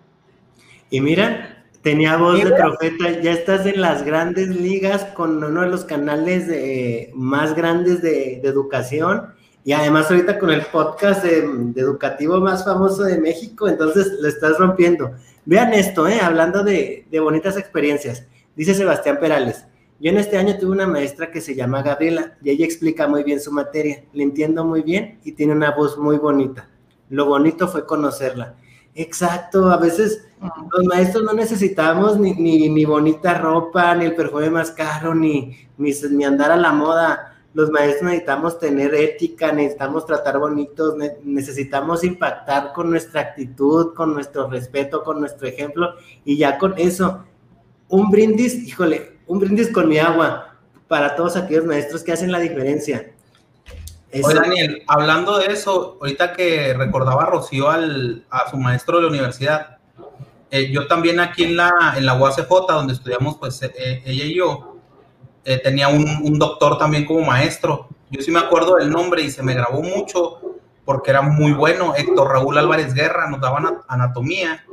Y 0.91 1.01
mira, 1.01 1.65
tenía 1.83 2.17
voz 2.17 2.43
de 2.43 2.51
profeta, 2.51 3.21
ya 3.21 3.33
estás 3.33 3.65
en 3.65 3.81
las 3.81 4.05
grandes 4.05 4.49
ligas 4.49 5.05
con 5.15 5.43
uno 5.43 5.63
de 5.63 5.69
los 5.69 5.85
canales 5.85 6.49
de, 6.49 7.13
más 7.15 7.55
grandes 7.55 8.03
de, 8.03 8.41
de 8.43 8.49
educación 8.49 9.33
y 9.63 9.73
además 9.73 10.11
ahorita 10.11 10.39
con 10.39 10.51
el 10.51 10.63
podcast 10.63 11.23
de, 11.23 11.43
de 11.47 11.81
educativo 11.81 12.41
más 12.41 12.65
famoso 12.65 13.05
de 13.05 13.19
México, 13.19 13.69
entonces 13.69 14.19
lo 14.21 14.27
estás 14.27 14.59
rompiendo. 14.59 15.13
Vean 15.45 15.73
esto, 15.73 16.09
¿eh? 16.09 16.19
hablando 16.21 16.65
de, 16.65 17.07
de 17.11 17.21
bonitas 17.21 17.57
experiencias. 17.57 18.27
Dice 18.57 18.75
Sebastián 18.75 19.19
Perales, 19.21 19.67
yo 20.01 20.11
en 20.11 20.19
este 20.19 20.39
año 20.39 20.59
tuve 20.59 20.73
una 20.73 20.87
maestra 20.87 21.31
que 21.31 21.41
se 21.41 21.55
llama 21.55 21.83
Gabriela 21.83 22.37
y 22.43 22.51
ella 22.51 22.65
explica 22.65 23.07
muy 23.07 23.23
bien 23.23 23.41
su 23.41 23.53
materia, 23.53 24.03
le 24.13 24.25
entiendo 24.25 24.65
muy 24.65 24.83
bien 24.83 25.21
y 25.25 25.33
tiene 25.33 25.53
una 25.53 25.71
voz 25.71 25.97
muy 25.99 26.17
bonita. 26.17 26.69
Lo 27.11 27.27
bonito 27.27 27.69
fue 27.69 27.87
conocerla. 27.87 28.57
Exacto, 28.95 29.71
a 29.71 29.77
veces 29.77 30.25
los 30.41 30.87
maestros 30.87 31.25
no 31.25 31.33
necesitamos 31.33 32.19
ni, 32.19 32.33
ni, 32.33 32.69
ni 32.69 32.85
bonita 32.85 33.35
ropa, 33.35 33.95
ni 33.95 34.07
el 34.07 34.15
perfume 34.15 34.51
más 34.51 34.71
caro, 34.71 35.15
ni, 35.15 35.57
ni, 35.77 35.93
ni 36.11 36.25
andar 36.25 36.51
a 36.51 36.57
la 36.57 36.73
moda 36.73 37.31
los 37.53 37.71
maestros 37.71 38.05
necesitamos 38.05 38.59
tener 38.59 38.95
ética, 38.95 39.53
necesitamos 39.53 40.07
tratar 40.07 40.39
bonitos, 40.39 40.97
ne 40.97 41.17
necesitamos 41.25 42.05
impactar 42.05 42.73
con 42.73 42.91
nuestra 42.91 43.21
actitud, 43.21 43.95
con 43.95 44.15
nuestro 44.15 44.49
respeto, 44.49 45.03
con 45.03 45.21
nuestro 45.21 45.49
ejemplo, 45.49 45.95
y 46.25 46.37
ya 46.37 46.59
con 46.59 46.75
eso, 46.79 47.25
un 47.89 48.11
brindis, 48.11 48.55
híjole, 48.55 49.19
un 49.27 49.41
brindis 49.41 49.73
con 49.73 49.89
mi 49.89 49.99
agua 49.99 50.59
para 50.87 51.17
todos 51.17 51.37
aquellos 51.37 51.65
maestros 51.65 52.05
que 52.05 52.13
hacen 52.13 52.31
la 52.31 52.39
diferencia. 52.39 53.13
Oye, 54.13 54.35
Daniel, 54.35 54.83
hablando 54.89 55.39
de 55.39 55.47
eso, 55.47 55.99
ahorita 56.01 56.33
que 56.33 56.75
recordaba 56.75 57.27
Rocío 57.27 57.69
al, 57.69 58.27
a 58.31 58.49
su 58.51 58.57
maestro 58.57 58.97
de 58.97 59.03
la 59.03 59.09
universidad, 59.09 59.79
eh, 60.51 60.71
yo 60.73 60.87
también 60.89 61.21
aquí 61.21 61.45
en 61.45 61.57
la, 61.57 61.95
en 61.97 62.05
la 62.05 62.15
UACJ, 62.15 62.49
donde 62.69 62.95
estudiamos, 62.95 63.37
pues 63.39 63.63
eh, 63.63 64.03
ella 64.05 64.25
y 64.25 64.35
yo, 64.35 64.77
eh, 65.45 65.59
tenía 65.59 65.89
un, 65.89 66.05
un, 66.23 66.39
doctor 66.39 66.77
también 66.77 67.07
como 67.07 67.21
maestro. 67.21 67.89
Yo 68.11 68.21
sí 68.21 68.33
me 68.33 68.41
acuerdo 68.41 68.77
del 68.77 68.91
nombre 68.91 69.23
y 69.23 69.31
se 69.31 69.45
me 69.45 69.55
grabó 69.55 69.81
mucho 69.83 70.41
porque 70.85 71.11
era 71.11 71.23
muy 71.23 71.53
bueno. 71.53 71.95
Héctor 71.97 72.33
Raúl 72.33 72.59
Álvarez 72.59 72.95
Guerra 72.95 73.31
nos 73.31 73.41
daba 73.41 73.83
anatomía 73.87 74.65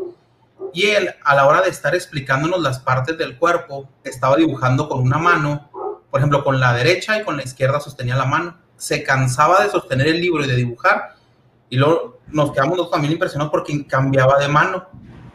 y 0.73 0.87
él 0.87 1.11
a 1.23 1.35
la 1.35 1.47
hora 1.47 1.61
de 1.61 1.69
estar 1.69 1.93
explicándonos 1.93 2.59
las 2.59 2.79
partes 2.79 3.17
del 3.17 3.37
cuerpo 3.37 3.87
estaba 4.03 4.35
dibujando 4.35 4.89
con 4.89 5.01
una 5.01 5.19
mano, 5.19 5.69
por 6.09 6.19
ejemplo 6.19 6.43
con 6.43 6.59
la 6.59 6.73
derecha 6.73 7.19
y 7.19 7.23
con 7.23 7.37
la 7.37 7.43
izquierda 7.43 7.79
sostenía 7.79 8.15
la 8.15 8.25
mano. 8.25 8.57
Se 8.77 9.03
cansaba 9.03 9.63
de 9.63 9.69
sostener 9.69 10.07
el 10.07 10.19
libro 10.19 10.43
y 10.43 10.47
de 10.47 10.55
dibujar 10.55 11.15
y 11.69 11.77
luego 11.77 12.19
nos 12.27 12.51
quedamos 12.51 12.77
nosotros 12.77 12.91
también 12.91 13.13
impresionados 13.13 13.51
porque 13.51 13.85
cambiaba 13.85 14.39
de 14.39 14.47
mano 14.47 14.87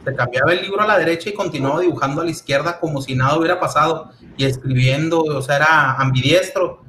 se 0.04 0.14
cambiaba 0.14 0.52
el 0.52 0.62
libro 0.62 0.82
a 0.82 0.86
la 0.86 0.98
derecha 0.98 1.30
y 1.30 1.34
continuaba 1.34 1.80
dibujando 1.80 2.20
a 2.20 2.24
la 2.24 2.30
izquierda 2.30 2.80
como 2.80 3.00
si 3.00 3.14
nada 3.14 3.38
hubiera 3.38 3.60
pasado 3.60 4.10
y 4.36 4.44
escribiendo, 4.44 5.22
o 5.22 5.42
sea, 5.42 5.56
era 5.56 5.92
ambidiestro. 5.94 6.82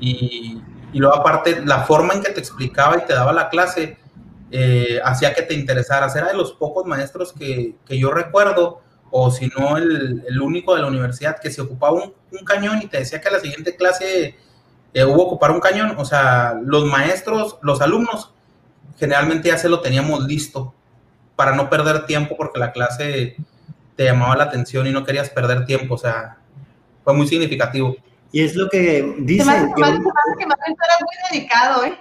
Y, 0.00 0.62
y 0.92 0.98
luego 0.98 1.16
aparte, 1.16 1.62
la 1.64 1.82
forma 1.84 2.14
en 2.14 2.22
que 2.22 2.32
te 2.32 2.40
explicaba 2.40 2.98
y 2.98 3.06
te 3.06 3.14
daba 3.14 3.32
la 3.32 3.48
clase 3.48 3.98
eh, 4.50 5.00
hacía 5.04 5.34
que 5.34 5.42
te 5.42 5.54
interesaras. 5.54 6.14
Era 6.16 6.28
de 6.28 6.34
los 6.34 6.52
pocos 6.52 6.86
maestros 6.86 7.32
que, 7.32 7.76
que 7.86 7.98
yo 7.98 8.10
recuerdo, 8.10 8.80
o 9.10 9.30
si 9.30 9.48
no 9.48 9.76
el, 9.76 10.24
el, 10.26 10.40
único 10.40 10.74
de 10.74 10.82
la 10.82 10.88
universidad, 10.88 11.38
que 11.40 11.50
se 11.50 11.60
ocupaba 11.60 11.92
un, 11.92 12.14
cañón 12.44 12.80
y 12.82 12.86
te 12.86 12.98
decía 12.98 13.20
que 13.20 13.30
la 13.30 13.40
siguiente 13.40 13.74
clase 13.76 14.36
eh, 14.94 15.04
hubo 15.04 15.24
ocupar 15.24 15.50
un 15.50 15.60
cañón. 15.60 15.94
O 15.98 16.04
sea, 16.04 16.58
los 16.62 16.84
maestros, 16.84 17.58
los 17.62 17.80
alumnos, 17.80 18.32
generalmente 18.98 19.48
ya 19.48 19.58
se 19.58 19.68
lo 19.68 19.80
teníamos 19.80 20.24
listo 20.24 20.74
para 21.38 21.54
no 21.54 21.70
perder 21.70 22.04
tiempo 22.04 22.36
porque 22.36 22.58
la 22.58 22.72
clase 22.72 23.36
te 23.94 24.04
llamaba 24.04 24.36
la 24.36 24.44
atención 24.44 24.88
y 24.88 24.90
no 24.90 25.04
querías 25.04 25.30
perder 25.30 25.66
tiempo, 25.66 25.94
o 25.94 25.98
sea, 25.98 26.36
fue 27.04 27.14
muy 27.14 27.28
significativo. 27.28 27.94
Y 28.32 28.42
es 28.42 28.56
lo 28.56 28.68
que 28.68 29.14
dice. 29.20 29.44
Se 29.44 29.50
me 29.50 29.56
hace 29.56 29.66
que, 29.66 29.82
el 29.82 30.48
maestro 30.48 30.84
era 30.84 30.98
muy 31.00 31.30
dedicado, 31.30 31.84
¿eh? 31.84 31.98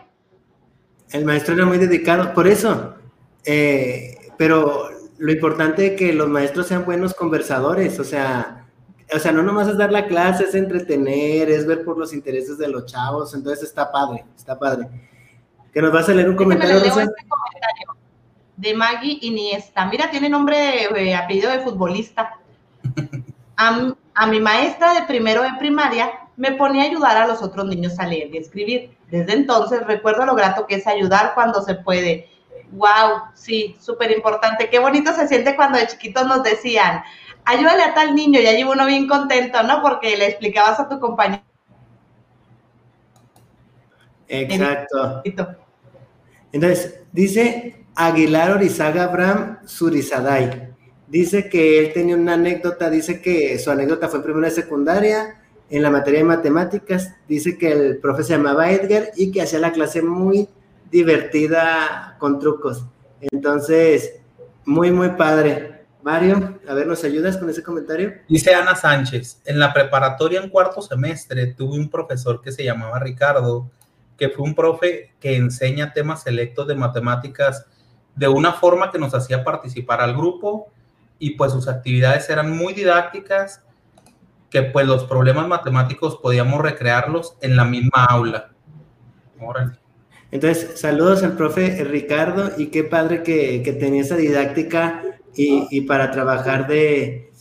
El 1.12 1.26
maestro 1.26 1.54
era 1.54 1.66
muy 1.68 1.78
dedicado, 1.78 2.34
por 2.34 2.48
eso. 2.48 2.96
Eh, 3.46 4.18
pero 4.40 4.90
lo 5.20 5.32
importante 5.32 5.94
es 5.94 6.00
que 6.00 6.14
los 6.14 6.28
maestros 6.28 6.66
sean 6.66 6.84
buenos 6.84 7.14
conversadores, 7.14 8.00
o 8.00 8.04
sea, 8.04 8.66
o 9.14 9.20
sea, 9.20 9.32
no 9.32 9.44
nomás 9.44 9.68
es 9.68 9.78
dar 9.78 9.92
la 9.92 10.08
clase, 10.08 10.46
es 10.46 10.56
entretener, 10.56 11.52
es 11.52 11.68
ver 11.68 11.86
por 11.86 12.00
los 12.00 12.12
intereses 12.12 12.58
de 12.58 12.70
los 12.70 12.88
chavos, 12.88 13.36
entonces 13.36 13.70
está 13.70 13.92
padre, 13.92 14.26
está 14.36 14.58
padre. 14.58 14.88
Que 15.72 15.80
nos 15.80 15.94
vas 15.94 16.10
a 16.10 16.14
leer 16.16 16.28
un 16.28 16.36
comentario, 16.36 16.80
Rosa? 16.80 17.04
Este 17.04 17.28
comentario 17.28 18.07
de 18.58 18.74
Maggie 18.74 19.20
Iniesta. 19.22 19.86
Mira, 19.86 20.10
tiene 20.10 20.28
nombre 20.28 20.90
de 20.94 21.16
apellido 21.16 21.52
de 21.52 21.60
futbolista. 21.60 22.34
A, 23.60 23.92
a, 24.14 24.28
mi 24.28 24.40
maestra 24.40 24.94
de 24.94 25.02
primero 25.08 25.42
de 25.42 25.50
primaria 25.58 26.12
me 26.36 26.52
ponía 26.52 26.84
a 26.84 26.86
ayudar 26.86 27.18
a 27.18 27.26
los 27.26 27.42
otros 27.42 27.66
niños 27.66 27.98
a 27.98 28.06
leer 28.06 28.30
y 28.32 28.38
escribir. 28.38 28.96
Desde 29.10 29.34
entonces 29.34 29.84
recuerdo 29.88 30.28
lo 30.28 30.36
grato 30.36 30.68
que 30.68 30.76
es 30.76 30.86
ayudar 30.86 31.34
cuando 31.34 31.64
se 31.64 31.74
puede. 31.74 32.30
Wow, 32.70 33.32
sí, 33.34 33.76
súper 33.80 34.12
importante. 34.12 34.70
Qué 34.70 34.78
bonito 34.78 35.12
se 35.12 35.28
siente 35.28 35.56
cuando 35.56 35.80
de 35.80 35.88
chiquitos 35.88 36.28
nos 36.28 36.44
decían, 36.44 37.02
ayúdale 37.46 37.82
a 37.82 37.96
tal 37.96 38.14
niño, 38.14 38.40
y 38.40 38.46
allí 38.46 38.64
uno 38.64 38.86
bien 38.86 39.08
contento, 39.08 39.64
¿no? 39.64 39.82
Porque 39.82 40.16
le 40.16 40.28
explicabas 40.28 40.80
a 40.80 40.88
tu 40.88 41.00
compañero. 41.00 41.42
Exacto. 44.28 45.24
Entonces, 46.52 47.02
dice 47.12 47.77
Aguilar 48.00 48.52
Orizaga 48.52 49.06
Abraham 49.06 49.58
Surizadai. 49.66 50.70
Dice 51.08 51.50
que 51.50 51.80
él 51.80 51.94
tenía 51.94 52.16
una 52.16 52.34
anécdota, 52.34 52.92
dice 52.92 53.24
que 53.24 53.58
su 53.58 53.72
anécdota 53.72 54.08
fue 54.08 54.20
en 54.20 54.24
primera 54.24 54.52
secundaria, 54.52 55.42
en 55.72 55.82
la 55.82 55.90
materia 55.90 56.20
de 56.20 56.26
matemáticas, 56.26 57.16
dice 57.28 57.58
que 57.58 57.72
el 57.72 57.98
profe 57.98 58.24
se 58.24 58.34
llamaba 58.34 58.70
Edgar 58.72 59.10
y 59.16 59.32
que 59.32 59.42
hacía 59.42 59.58
la 59.58 59.72
clase 59.72 60.04
muy 60.04 60.48
divertida 60.92 62.16
con 62.20 62.38
trucos. 62.38 62.86
Entonces, 63.20 64.20
muy, 64.64 64.92
muy 64.92 65.10
padre. 65.10 65.86
Mario, 66.04 66.60
a 66.68 66.76
ver, 66.76 66.86
¿nos 66.86 67.04
ayudas 67.04 67.38
con 67.38 67.50
ese 67.50 67.64
comentario? 67.64 68.14
Dice 68.30 68.54
Ana 68.54 68.76
Sánchez, 68.76 69.42
en 69.44 69.58
la 69.58 69.74
preparatoria 69.74 70.40
en 70.40 70.52
cuarto 70.52 70.84
semestre 70.84 71.48
tuve 71.48 71.76
un 71.76 71.90
profesor 71.90 72.42
que 72.42 72.52
se 72.52 72.64
llamaba 72.64 73.00
Ricardo, 73.00 73.72
que 74.16 74.30
fue 74.30 74.46
un 74.46 74.54
profe 74.54 75.16
que 75.20 75.36
enseña 75.36 75.94
temas 75.94 76.22
selectos 76.22 76.68
de 76.68 76.76
matemáticas 76.76 77.66
de 78.18 78.28
una 78.28 78.52
forma 78.54 78.92
que 78.92 78.98
nos 78.98 79.14
hacía 79.14 79.44
participar 79.44 80.02
al 80.02 80.16
grupo 80.16 80.72
y 81.20 81.32
pues 81.32 81.52
sus 81.52 81.68
actividades 81.68 82.30
eran 82.30 82.56
muy 82.56 82.74
didácticas, 82.74 83.64
que 84.50 84.64
pues 84.64 84.88
los 84.88 85.04
problemas 85.04 85.48
matemáticos 85.48 86.18
podíamos 86.18 86.62
recrearlos 86.62 87.38
en 87.42 87.56
la 87.56 87.66
misma 87.66 88.06
aula. 88.06 88.52
Entonces, 90.32 90.80
saludos 90.80 91.24
al 91.24 91.34
profe 91.34 91.84
Ricardo 91.84 92.52
y 92.58 92.68
qué 92.68 92.84
padre 92.84 93.24
que, 93.24 93.62
que 93.64 93.74
tenía 93.74 94.02
esa 94.02 94.16
didáctica 94.16 95.04
y, 95.36 95.68
y 95.70 95.82
para 95.82 96.12
trabajar 96.12 96.68
de, 96.68 97.32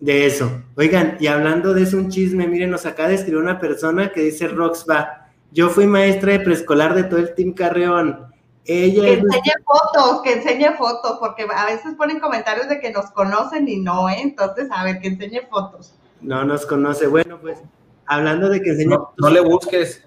de, 0.00 0.26
eso. 0.26 0.62
Oigan, 0.76 1.16
y 1.18 1.28
hablando 1.28 1.72
de 1.72 1.82
eso, 1.82 1.96
un 1.96 2.10
chisme, 2.10 2.46
miren, 2.46 2.70
nos 2.70 2.84
acaba 2.84 3.08
de 3.08 3.14
escribir 3.14 3.42
una 3.42 3.58
persona 3.58 4.12
que 4.12 4.20
dice 4.20 4.48
Roxba, 4.48 5.30
yo 5.50 5.70
fui 5.70 5.86
maestra 5.86 6.32
de 6.32 6.40
preescolar 6.40 6.94
de 6.94 7.04
todo 7.04 7.20
el 7.20 7.34
Team 7.34 7.54
Carreón 7.54 8.35
ella 8.66 9.02
que 9.02 9.12
enseñe 9.14 9.52
fotos, 9.64 10.22
que 10.22 10.32
enseñe 10.34 10.76
fotos, 10.76 11.18
porque 11.20 11.46
a 11.54 11.66
veces 11.66 11.94
ponen 11.96 12.20
comentarios 12.20 12.68
de 12.68 12.80
que 12.80 12.90
nos 12.90 13.10
conocen 13.10 13.68
y 13.68 13.78
no, 13.78 14.08
¿eh? 14.08 14.16
Entonces, 14.20 14.68
a 14.70 14.84
ver, 14.84 15.00
que 15.00 15.08
enseñe 15.08 15.46
fotos. 15.48 15.94
No 16.20 16.44
nos 16.44 16.66
conoce. 16.66 17.06
Bueno, 17.06 17.38
pues, 17.40 17.58
hablando 18.06 18.48
de 18.48 18.60
que 18.60 18.70
enseñe 18.70 18.90
no, 18.90 18.96
fotos, 18.96 19.14
no 19.18 19.30
le 19.30 19.40
busques. 19.40 20.02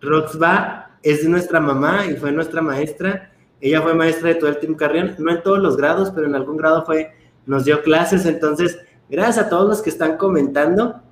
Roxba 0.00 0.90
es 1.02 1.24
nuestra 1.28 1.60
mamá 1.60 2.06
y 2.06 2.16
fue 2.16 2.32
nuestra 2.32 2.60
maestra. 2.60 3.32
Ella 3.60 3.82
fue 3.82 3.94
maestra 3.94 4.28
de 4.28 4.34
todo 4.36 4.50
el 4.50 4.58
Team 4.58 4.74
Carrión, 4.74 5.14
no 5.18 5.30
en 5.30 5.42
todos 5.42 5.58
los 5.58 5.76
grados, 5.76 6.10
pero 6.14 6.26
en 6.26 6.34
algún 6.34 6.56
grado 6.56 6.84
fue, 6.84 7.12
nos 7.46 7.64
dio 7.64 7.82
clases. 7.82 8.26
Entonces, 8.26 8.78
gracias 9.08 9.46
a 9.46 9.48
todos 9.48 9.68
los 9.68 9.82
que 9.82 9.90
están 9.90 10.16
comentando. 10.16 11.02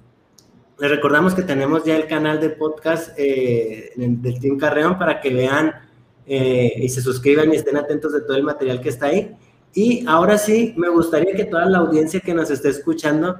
Les 0.78 0.90
recordamos 0.90 1.34
que 1.34 1.42
tenemos 1.42 1.84
ya 1.84 1.96
el 1.96 2.06
canal 2.06 2.40
de 2.40 2.50
podcast 2.50 3.10
eh, 3.18 3.92
del 3.96 4.40
Team 4.40 4.58
Carreón 4.58 4.98
para 4.98 5.20
que 5.20 5.34
vean 5.34 5.87
eh, 6.28 6.74
y 6.76 6.88
se 6.88 7.00
suscriban 7.00 7.52
y 7.52 7.56
estén 7.56 7.76
atentos 7.76 8.12
de 8.12 8.20
todo 8.20 8.36
el 8.36 8.42
material 8.42 8.80
que 8.80 8.90
está 8.90 9.06
ahí. 9.06 9.34
Y 9.74 10.06
ahora 10.06 10.38
sí, 10.38 10.74
me 10.76 10.88
gustaría 10.88 11.34
que 11.34 11.44
toda 11.44 11.66
la 11.66 11.78
audiencia 11.78 12.20
que 12.20 12.34
nos 12.34 12.50
esté 12.50 12.68
escuchando 12.68 13.36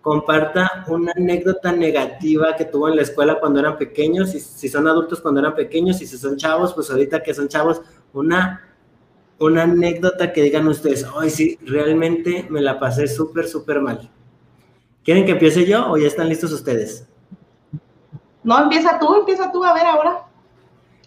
comparta 0.00 0.84
una 0.88 1.12
anécdota 1.16 1.72
negativa 1.72 2.56
que 2.56 2.64
tuvo 2.64 2.88
en 2.88 2.96
la 2.96 3.02
escuela 3.02 3.38
cuando 3.38 3.60
eran 3.60 3.78
pequeños, 3.78 4.34
y 4.34 4.40
si 4.40 4.68
son 4.68 4.88
adultos 4.88 5.20
cuando 5.20 5.40
eran 5.40 5.54
pequeños, 5.54 6.02
y 6.02 6.06
si 6.06 6.18
son 6.18 6.36
chavos, 6.36 6.74
pues 6.74 6.90
ahorita 6.90 7.22
que 7.22 7.32
son 7.32 7.48
chavos, 7.48 7.80
una, 8.12 8.68
una 9.38 9.62
anécdota 9.62 10.32
que 10.32 10.42
digan 10.42 10.66
ustedes, 10.66 11.06
ay, 11.16 11.30
sí, 11.30 11.58
realmente 11.64 12.46
me 12.50 12.60
la 12.60 12.80
pasé 12.80 13.06
súper, 13.06 13.46
súper 13.46 13.80
mal. 13.80 14.10
¿Quieren 15.04 15.24
que 15.24 15.32
empiece 15.32 15.64
yo 15.64 15.90
o 15.90 15.96
ya 15.96 16.08
están 16.08 16.28
listos 16.28 16.52
ustedes? 16.52 17.06
No, 18.42 18.60
empieza 18.60 18.98
tú, 18.98 19.14
empieza 19.14 19.52
tú, 19.52 19.62
a 19.64 19.72
ver 19.72 19.86
ahora. 19.86 20.26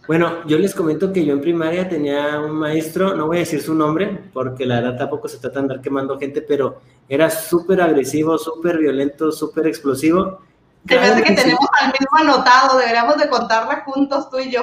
Bueno, 0.07 0.45
yo 0.45 0.57
les 0.59 0.75
comento 0.75 1.11
que 1.11 1.25
yo 1.25 1.33
en 1.33 1.41
primaria 1.41 1.89
tenía 1.89 2.39
un 2.39 2.51
maestro, 2.51 3.15
no 3.15 3.27
voy 3.27 3.37
a 3.37 3.39
decir 3.39 3.61
su 3.61 3.73
nombre, 3.73 4.29
porque 4.33 4.65
la 4.65 4.81
verdad 4.81 4.97
tampoco 4.97 5.27
se 5.27 5.39
trata 5.39 5.55
de 5.55 5.63
andar 5.63 5.81
quemando 5.81 6.19
gente, 6.19 6.41
pero 6.41 6.79
era 7.09 7.29
súper 7.29 7.81
agresivo, 7.81 8.37
súper 8.37 8.77
violento, 8.77 9.31
súper 9.31 9.67
explosivo. 9.67 10.41
Se 10.87 10.99
me 10.99 11.07
hace 11.07 11.23
que 11.23 11.33
tenemos 11.33 11.67
al 11.81 11.87
mismo 11.87 12.17
anotado, 12.19 12.77
deberíamos 12.77 13.17
de 13.17 13.29
contarla 13.29 13.83
juntos 13.85 14.29
tú 14.29 14.37
y 14.37 14.51
yo. 14.51 14.61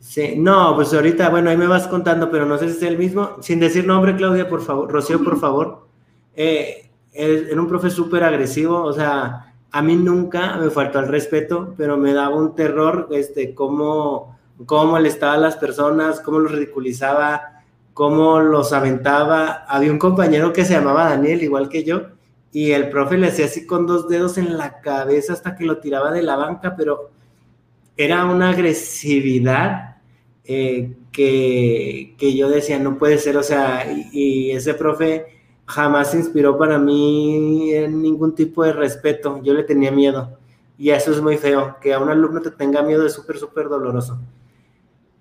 Sí, 0.00 0.34
no, 0.36 0.74
pues 0.74 0.92
ahorita, 0.94 1.28
bueno, 1.28 1.50
ahí 1.50 1.56
me 1.56 1.66
vas 1.66 1.86
contando, 1.86 2.30
pero 2.30 2.46
no 2.46 2.58
sé 2.58 2.68
si 2.68 2.76
es 2.78 2.82
el 2.82 2.98
mismo. 2.98 3.36
Sin 3.40 3.60
decir 3.60 3.86
nombre, 3.86 4.16
Claudia, 4.16 4.48
por 4.48 4.62
favor, 4.62 4.90
Rocío, 4.90 5.22
por 5.22 5.38
favor. 5.38 5.86
Eh, 6.34 6.90
era 7.12 7.60
un 7.60 7.68
profe 7.68 7.90
súper 7.90 8.24
agresivo, 8.24 8.82
o 8.82 8.92
sea, 8.92 9.54
a 9.70 9.82
mí 9.82 9.96
nunca 9.96 10.56
me 10.56 10.70
faltó 10.70 10.98
el 10.98 11.08
respeto, 11.08 11.74
pero 11.76 11.96
me 11.96 12.12
daba 12.14 12.34
un 12.34 12.54
terror, 12.54 13.08
este, 13.12 13.54
cómo 13.54 14.38
cómo 14.66 14.92
molestaba 14.92 15.34
a 15.34 15.38
las 15.38 15.56
personas, 15.56 16.20
cómo 16.20 16.38
los 16.38 16.52
ridiculizaba, 16.52 17.62
cómo 17.94 18.40
los 18.40 18.72
aventaba. 18.72 19.64
Había 19.68 19.92
un 19.92 19.98
compañero 19.98 20.52
que 20.52 20.64
se 20.64 20.74
llamaba 20.74 21.10
Daniel, 21.10 21.42
igual 21.42 21.68
que 21.68 21.84
yo, 21.84 22.02
y 22.52 22.72
el 22.72 22.90
profe 22.90 23.16
le 23.18 23.28
hacía 23.28 23.46
así 23.46 23.66
con 23.66 23.86
dos 23.86 24.08
dedos 24.08 24.38
en 24.38 24.56
la 24.58 24.80
cabeza 24.80 25.32
hasta 25.32 25.54
que 25.56 25.64
lo 25.64 25.78
tiraba 25.78 26.12
de 26.12 26.22
la 26.22 26.36
banca, 26.36 26.76
pero 26.76 27.10
era 27.96 28.24
una 28.24 28.50
agresividad 28.50 29.96
eh, 30.44 30.94
que, 31.12 32.14
yo 32.36 32.48
decía, 32.48 32.78
no 32.78 32.98
puede 32.98 33.18
ser, 33.18 33.36
o 33.36 33.42
sea, 33.42 33.86
y, 34.12 34.50
ese 34.50 34.74
profe 34.74 35.26
jamás 35.66 36.14
inspiró 36.14 36.58
para 36.58 36.78
mí 36.78 37.72
ningún 37.88 38.34
tipo 38.34 38.64
de 38.64 38.72
respeto, 38.72 39.40
yo 39.42 39.54
le 39.54 39.62
tenía 39.64 39.90
miedo. 39.90 40.38
Y 40.78 40.90
eso 40.90 41.12
es 41.12 41.20
muy 41.20 41.36
feo, 41.36 41.76
que 41.80 41.94
a 41.94 42.00
un 42.00 42.08
alumno 42.10 42.40
te 42.40 42.50
tenga 42.50 42.82
miedo 42.82 43.06
es 43.06 43.12
súper, 43.12 43.38
súper 43.38 43.68
doloroso. 43.68 44.18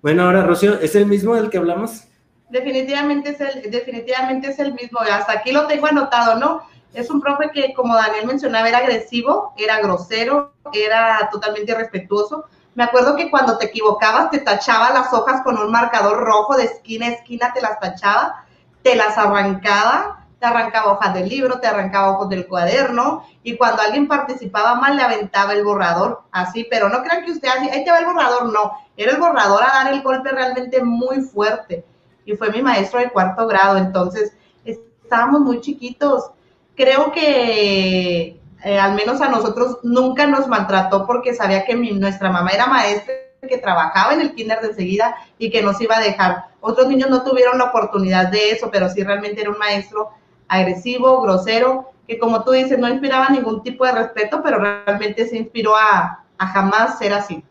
Bueno, 0.02 0.24
ahora, 0.24 0.44
Rocío, 0.44 0.80
¿es 0.80 0.96
el 0.96 1.06
mismo 1.06 1.36
del 1.36 1.50
que 1.50 1.60
hablamos? 1.60 2.06
Definitivamente 2.50 3.30
es 3.30 3.42
el, 3.42 3.70
definitivamente 3.70 4.50
es 4.50 4.58
el 4.58 4.74
mismo. 4.74 5.00
Hasta 5.00 5.34
aquí 5.34 5.52
lo 5.52 5.68
tengo 5.68 5.86
anotado, 5.86 6.40
¿no? 6.40 6.64
Es 6.94 7.10
un 7.12 7.22
profe 7.22 7.52
que, 7.54 7.74
como 7.74 7.96
Daniel 7.96 8.26
mencionaba, 8.26 8.68
era 8.68 8.80
agresivo, 8.80 9.54
era 9.58 9.80
grosero, 9.80 10.54
era 10.74 11.30
totalmente 11.32 11.72
irrespetuoso. 11.72 12.46
Me 12.74 12.84
acuerdo 12.84 13.16
que 13.16 13.30
cuando 13.30 13.58
te 13.58 13.68
equivocabas 13.68 14.32
te 14.32 14.40
tachaba 14.40 14.92
las 14.92 15.14
hojas 15.14 15.42
con 15.44 15.58
un 15.58 15.72
marcador 15.72 16.18
rojo 16.18 16.58
de 16.58 16.66
esquina 16.66 17.06
a 17.06 17.10
esquina, 17.12 17.54
te 17.54 17.62
las 17.62 17.80
tachaba, 17.80 18.46
te 18.82 18.96
las 18.96 19.18
arrancaba 19.18 20.21
te 20.41 20.47
arrancaba 20.47 20.93
hojas 20.93 21.13
del 21.13 21.30
libro, 21.30 21.60
te 21.60 21.67
arrancaba 21.67 22.13
hojas 22.13 22.30
del 22.30 22.47
cuaderno, 22.47 23.23
y 23.43 23.58
cuando 23.58 23.84
alguien 23.84 24.08
participaba 24.08 24.73
mal 24.73 24.95
le 24.95 25.04
aventaba 25.04 25.54
el 25.54 25.63
borrador, 25.63 26.23
así, 26.32 26.65
pero 26.67 26.89
no 26.89 27.04
crean 27.04 27.23
que 27.23 27.32
usted 27.32 27.47
así, 27.47 27.69
ahí 27.69 27.86
te 27.86 27.91
va 27.91 27.99
el 27.99 28.08
borrador, 28.08 28.51
no, 28.51 28.71
era 28.97 29.12
el 29.12 29.19
borrador 29.19 29.63
a 29.63 29.84
dar 29.84 29.93
el 29.93 30.01
golpe 30.01 30.32
realmente 30.32 30.84
muy 30.84 31.21
fuerte, 31.21 31.86
y 32.25 32.36
fue 32.36 32.49
mi 32.49 32.63
maestro 32.63 32.99
de 32.99 33.12
cuarto 33.12 33.45
grado, 33.45 33.77
entonces 33.77 34.34
estábamos 34.65 35.41
muy 35.41 35.62
chiquitos, 35.62 36.32
creo 36.75 37.12
que 37.12 38.39
eh, 38.63 38.80
al 38.80 38.95
menos 38.95 39.21
a 39.21 39.30
nosotros 39.30 39.77
nunca 39.84 40.25
nos 40.25 40.47
maltrató 40.47 41.06
porque 41.06 41.36
sabía 41.36 41.65
que 41.65 41.75
nuestra 41.75 42.32
mamá 42.32 42.49
era 42.49 42.65
maestra 42.65 43.13
que 43.47 43.58
trabajaba 43.58 44.13
en 44.13 44.21
el 44.21 44.34
kinder 44.34 44.62
de 44.62 44.69
enseguida 44.69 45.15
y 45.38 45.49
que 45.49 45.62
nos 45.62 45.82
iba 45.82 45.97
a 45.97 46.01
dejar. 46.01 46.45
Otros 46.60 46.88
niños 46.88 47.10
no 47.10 47.23
tuvieron 47.23 47.58
la 47.58 47.65
oportunidad 47.65 48.27
de 48.27 48.51
eso, 48.51 48.69
pero 48.71 48.88
sí 48.89 49.04
realmente 49.04 49.41
era 49.41 49.49
un 49.49 49.58
maestro 49.58 50.12
agresivo, 50.52 51.22
grosero, 51.22 51.92
que 52.08 52.20
como 52.20 52.44
tú 52.44 52.52
dices, 52.52 52.78
no 52.78 52.90
inspiraba 52.90 53.30
ningún 53.30 53.64
tipo 53.64 53.86
de 53.86 53.94
respeto, 53.94 54.42
pero 54.44 54.60
realmente 54.60 55.26
se 55.26 55.38
inspiró 55.38 55.76
a, 55.76 56.26
jamás 56.38 56.98
ser 57.00 57.14
así. 57.14 57.44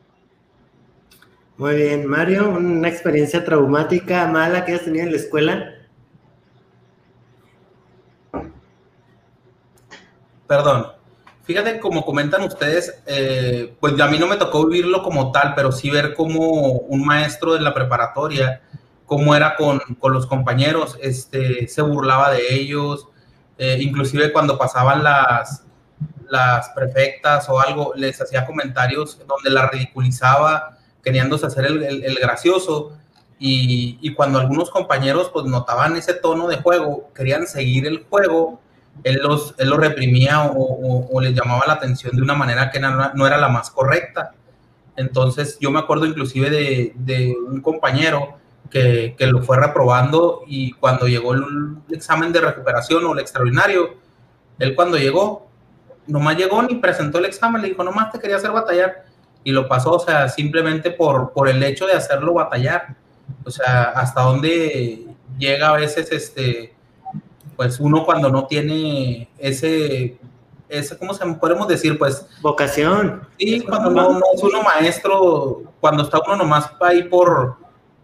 Muy 1.57 1.77
bien, 1.77 2.07
Mario, 2.07 2.51
una 2.51 2.89
experiencia 2.89 3.45
traumática, 3.45 4.27
mala 4.27 4.65
que 4.65 4.75
has 4.75 4.85
tenido 4.85 5.05
en 5.05 5.13
la 5.13 5.17
escuela. 5.17 5.75
Perdón. 10.47 10.89
Fíjate, 11.45 11.81
como 11.81 12.05
comentan 12.05 12.43
ustedes, 12.43 13.03
eh, 13.07 13.75
pues 13.81 13.99
a 13.99 14.07
mí 14.09 14.19
no 14.19 14.27
me 14.27 14.37
tocó 14.37 14.67
vivirlo 14.67 15.03
como 15.03 15.33
tal, 15.33 15.55
pero 15.55 15.73
sí 15.73 15.91
ver 15.91 16.15
como 16.15 16.39
un 16.39 17.05
maestro 17.05 17.55
de 17.55 17.61
la 17.61 17.73
preparatoria 17.75 18.61
cómo 19.11 19.35
era 19.35 19.57
con, 19.57 19.81
con, 19.99 20.13
los 20.13 20.25
compañeros, 20.25 20.97
este, 21.03 21.67
se 21.67 21.83
burlaba 21.83 22.31
de 22.31 22.55
ellos, 22.55 23.09
eh, 23.59 23.79
inclusive 23.81 24.33
cuando 24.33 24.57
pasaban 24.57 25.03
las, 25.03 25.65
las 26.29 26.69
prefectas 26.69 27.49
o 27.49 27.59
algo, 27.59 27.93
les 27.97 28.21
hacía 28.23 28.47
comentarios 28.47 29.19
donde 29.27 29.51
la 29.51 29.69
ridiculizaba, 29.69 30.79
queriéndose 31.03 31.45
hacer 31.45 31.67
el, 31.67 32.05
el, 32.05 32.15
gracioso, 32.21 32.97
y, 33.41 33.99
y, 34.01 34.15
cuando 34.15 34.39
algunos 34.39 34.71
compañeros 34.71 35.29
pues 35.33 35.45
notaban 35.45 35.97
ese 35.97 36.15
tono 36.15 36.47
de 36.47 36.59
juego, 36.59 37.11
querían 37.13 37.49
seguir 37.49 37.89
el 37.89 38.05
juego, 38.09 38.61
él 39.03 39.19
los, 39.25 39.57
él 39.59 39.71
los 39.71 39.81
reprimía 39.81 40.45
o, 40.45 41.09
o, 41.11 41.21
les 41.21 41.35
llamaba 41.35 41.65
la 41.67 41.73
atención 41.73 42.15
de 42.15 42.23
una 42.23 42.35
manera 42.35 42.71
que 42.71 42.79
no, 42.79 43.13
no 43.13 43.27
era 43.27 43.39
la 43.39 43.49
más 43.49 43.73
correcta. 43.73 44.35
Entonces 44.95 45.59
yo 45.59 45.73
me 45.73 45.81
acuerdo 45.81 46.07
inclusive 46.07 46.49
de, 46.49 46.93
de 46.95 47.35
un 47.49 47.61
compañero 47.61 48.40
que, 48.71 49.17
lo 49.21 49.43
fue 49.43 49.59
reprobando 49.59 50.43
y 50.47 50.73
cuando 50.73 51.09
llegó 51.09 51.35
el, 51.35 51.45
examen 51.91 52.33
de 52.33 52.41
recuperación 52.41 53.05
o 53.05 53.13
el 53.13 53.21
extraordinario, 53.21 53.95
él 54.59 54.75
cuando 54.75 54.97
llegó, 54.97 55.49
nomás 56.07 56.37
llegó 56.37 56.63
ni 56.63 56.77
presentó 56.77 57.19
el 57.19 57.25
examen, 57.25 57.63
le 57.63 57.69
dijo, 57.69 57.83
nomás 57.83 58.13
te 58.13 58.19
quería 58.19 58.37
hacer 58.37 58.53
batallar 58.53 59.05
y 59.43 59.53
lo 59.53 59.69
pasó, 59.69 59.93
o 59.93 60.01
sea, 60.01 60.29
simplemente 60.29 60.91
por, 60.91 61.33
por 61.33 61.49
el 61.49 61.63
hecho 61.63 61.87
de 61.87 61.95
hacerlo 61.95 62.35
batallar. 62.35 62.95
O 63.45 63.51
sea, 63.51 63.85
hasta 63.95 64.23
dónde 64.23 65.07
llega 65.39 65.71
a 65.71 65.77
veces, 65.77 66.13
este, 66.13 66.75
pues 67.57 67.81
uno 67.81 68.05
cuando 68.05 68.29
no 68.29 68.47
tiene 68.47 69.31
ese, 69.39 70.19
ese 70.69 70.99
¿cómo 70.99 71.15
se 71.15 71.27
podemos 71.35 71.67
decir? 71.69 71.99
Pues... 71.99 72.27
Vocación. 72.43 73.23
Sí, 73.39 73.61
cuando 73.61 73.91
no, 73.91 74.13
no 74.13 74.23
es 74.35 74.43
uno 74.43 74.63
maestro, 74.63 75.63
cuando 75.81 76.03
está 76.03 76.21
uno 76.27 76.37
nomás 76.37 76.71
ahí 76.81 77.05
por, 77.05 77.57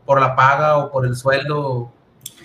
por 0.06 0.20
la 0.20 0.34
paga 0.34 0.78
o 0.78 0.90
por 0.90 1.04
el 1.04 1.16
sueldo, 1.16 1.92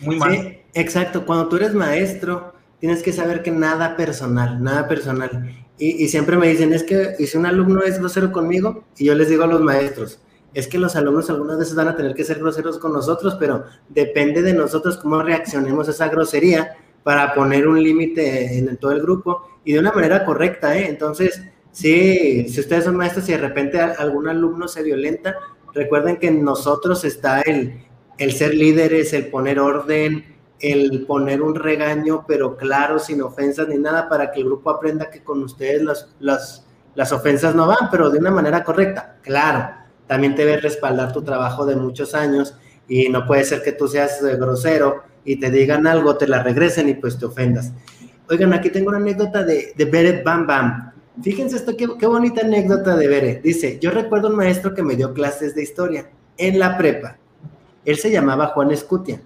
muy 0.01 0.17
mal. 0.17 0.31
Sí, 0.31 0.57
exacto. 0.73 1.25
Cuando 1.25 1.47
tú 1.47 1.55
eres 1.55 1.73
maestro, 1.73 2.53
tienes 2.79 3.03
que 3.03 3.13
saber 3.13 3.43
que 3.43 3.51
nada 3.51 3.95
personal, 3.95 4.61
nada 4.61 4.87
personal. 4.87 5.55
Y, 5.77 6.07
siempre 6.09 6.37
me 6.37 6.47
dicen, 6.47 6.73
es 6.73 6.83
que 6.83 7.15
si 7.25 7.37
un 7.37 7.47
alumno 7.47 7.81
es 7.81 7.97
grosero 7.97 8.31
conmigo, 8.31 8.83
y 8.97 9.05
yo 9.05 9.15
les 9.15 9.29
digo 9.29 9.45
a 9.45 9.47
los 9.47 9.61
maestros, 9.61 10.19
es 10.53 10.67
que 10.67 10.77
los 10.77 10.95
alumnos 10.95 11.29
algunas 11.31 11.57
veces 11.57 11.73
van 11.73 11.87
a 11.87 11.95
tener 11.95 12.13
que 12.13 12.23
ser 12.23 12.37
groseros 12.37 12.77
con 12.77 12.93
nosotros, 12.93 13.35
pero 13.39 13.63
depende 13.89 14.43
de 14.43 14.53
nosotros 14.53 14.97
cómo 14.97 15.23
reaccionemos 15.23 15.87
a 15.87 15.91
esa 15.91 16.09
grosería 16.09 16.75
para 17.01 17.33
poner 17.33 17.67
un 17.67 17.81
límite 17.81 18.59
en, 18.59 18.77
todo 18.77 18.91
el 18.91 19.01
grupo 19.01 19.47
y 19.65 19.73
de 19.73 19.79
una 19.79 19.91
manera 19.91 20.23
correcta, 20.23 20.77
¿eh? 20.77 20.87
Entonces, 20.87 21.41
sí, 21.71 22.47
si 22.47 22.59
ustedes 22.59 22.83
son 22.83 22.97
maestros 22.97 23.27
y 23.29 23.31
de 23.31 23.39
repente 23.39 23.79
algún 23.79 24.27
alumno 24.27 24.67
se 24.67 24.83
violenta, 24.83 25.35
Recuerden 25.73 26.17
que 26.17 26.27
en 26.27 26.43
nosotros 26.43 27.03
está 27.05 27.41
el, 27.41 27.85
el 28.17 28.31
ser 28.33 28.53
líderes, 28.53 29.13
el 29.13 29.27
poner 29.27 29.59
orden, 29.59 30.25
el 30.59 31.05
poner 31.07 31.41
un 31.41 31.55
regaño, 31.55 32.25
pero 32.27 32.55
claro, 32.55 32.99
sin 32.99 33.21
ofensas 33.21 33.67
ni 33.67 33.77
nada, 33.77 34.07
para 34.07 34.31
que 34.31 34.39
el 34.39 34.45
grupo 34.45 34.69
aprenda 34.69 35.09
que 35.09 35.23
con 35.23 35.43
ustedes 35.43 35.81
las, 35.81 36.09
las, 36.19 36.65
las 36.95 37.11
ofensas 37.11 37.55
no 37.55 37.67
van, 37.67 37.89
pero 37.89 38.09
de 38.09 38.19
una 38.19 38.31
manera 38.31 38.63
correcta. 38.63 39.17
Claro, 39.21 39.69
también 40.07 40.35
debe 40.35 40.57
respaldar 40.57 41.13
tu 41.13 41.23
trabajo 41.23 41.65
de 41.65 41.75
muchos 41.75 42.13
años 42.13 42.55
y 42.87 43.09
no 43.09 43.25
puede 43.25 43.43
ser 43.43 43.63
que 43.63 43.71
tú 43.71 43.87
seas 43.87 44.21
eh, 44.23 44.35
grosero 44.35 45.03
y 45.23 45.39
te 45.39 45.49
digan 45.49 45.87
algo, 45.87 46.17
te 46.17 46.27
la 46.27 46.43
regresen 46.43 46.89
y 46.89 46.95
pues 46.95 47.17
te 47.17 47.25
ofendas. 47.25 47.71
Oigan, 48.29 48.53
aquí 48.53 48.69
tengo 48.69 48.89
una 48.89 48.97
anécdota 48.97 49.43
de, 49.43 49.73
de 49.75 50.21
Bam 50.23 50.45
Bam. 50.45 50.90
Fíjense 51.21 51.55
esto, 51.55 51.75
qué, 51.77 52.07
bonita 52.07 52.41
anécdota 52.41 52.95
de 52.95 53.07
Bere. 53.07 53.41
Dice, 53.43 53.77
yo 53.79 53.91
recuerdo 53.91 54.29
un 54.29 54.35
maestro 54.35 54.73
que 54.73 54.81
me 54.81 54.95
dio 54.95 55.13
clases 55.13 55.53
de 55.53 55.61
historia 55.61 56.09
en 56.37 56.57
la 56.57 56.77
prepa. 56.77 57.17
Él 57.85 57.97
se 57.97 58.09
llamaba 58.09 58.47
Juan 58.47 58.71
Escutia. 58.71 59.21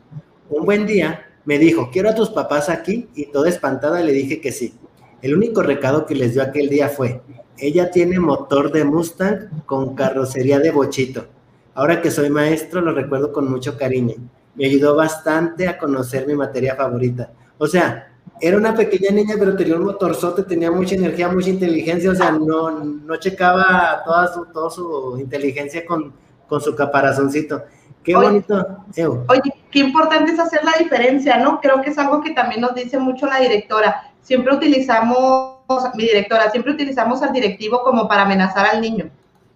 Un 0.49 0.65
buen 0.65 0.85
día 0.85 1.25
me 1.45 1.57
dijo, 1.57 1.89
quiero 1.91 2.09
a 2.09 2.15
tus 2.15 2.29
papás 2.29 2.69
aquí 2.69 3.07
y 3.15 3.27
toda 3.27 3.49
espantada 3.49 4.01
le 4.01 4.11
dije 4.11 4.41
que 4.41 4.51
sí. 4.51 4.73
El 5.21 5.35
único 5.35 5.61
recado 5.61 6.05
que 6.05 6.15
les 6.15 6.33
dio 6.33 6.43
aquel 6.43 6.69
día 6.69 6.89
fue, 6.89 7.21
ella 7.57 7.89
tiene 7.91 8.19
motor 8.19 8.71
de 8.71 8.83
Mustang 8.83 9.65
con 9.65 9.95
carrocería 9.95 10.59
de 10.59 10.71
bochito. 10.71 11.27
Ahora 11.73 12.01
que 12.01 12.11
soy 12.11 12.29
maestro 12.29 12.81
lo 12.81 12.93
recuerdo 12.93 13.31
con 13.31 13.49
mucho 13.49 13.77
cariño. 13.77 14.15
Me 14.55 14.65
ayudó 14.65 14.95
bastante 14.95 15.67
a 15.67 15.77
conocer 15.77 16.27
mi 16.27 16.35
materia 16.35 16.75
favorita. 16.75 17.31
O 17.57 17.67
sea, 17.67 18.14
era 18.41 18.57
una 18.57 18.75
pequeña 18.75 19.11
niña, 19.11 19.35
pero 19.39 19.55
tenía 19.55 19.75
un 19.75 19.85
motorzote, 19.85 20.43
tenía 20.43 20.71
mucha 20.71 20.95
energía, 20.95 21.29
mucha 21.29 21.49
inteligencia, 21.49 22.11
o 22.11 22.15
sea, 22.15 22.31
no, 22.31 22.69
no 22.69 23.15
checaba 23.17 24.01
toda 24.05 24.33
su, 24.33 24.45
toda 24.47 24.69
su 24.69 25.17
inteligencia 25.19 25.85
con, 25.85 26.13
con 26.47 26.61
su 26.61 26.75
caparazoncito. 26.75 27.63
Qué 28.03 28.15
Oye. 28.15 28.27
bonito. 28.27 28.67
Ew. 28.95 29.25
Oye, 29.27 29.41
qué 29.71 29.79
importante 29.79 30.31
es 30.31 30.39
hacer 30.39 30.63
la 30.63 30.73
diferencia, 30.77 31.37
¿no? 31.37 31.59
Creo 31.59 31.81
que 31.81 31.89
es 31.89 31.97
algo 31.97 32.21
que 32.21 32.31
también 32.31 32.61
nos 32.61 32.75
dice 32.75 32.99
mucho 32.99 33.25
la 33.25 33.39
directora. 33.39 34.11
Siempre 34.21 34.53
utilizamos, 34.55 35.57
mi 35.95 36.03
directora, 36.03 36.51
siempre 36.51 36.73
utilizamos 36.73 37.23
al 37.23 37.33
directivo 37.33 37.83
como 37.83 38.07
para 38.07 38.23
amenazar 38.23 38.67
al 38.67 38.81
niño. 38.81 39.09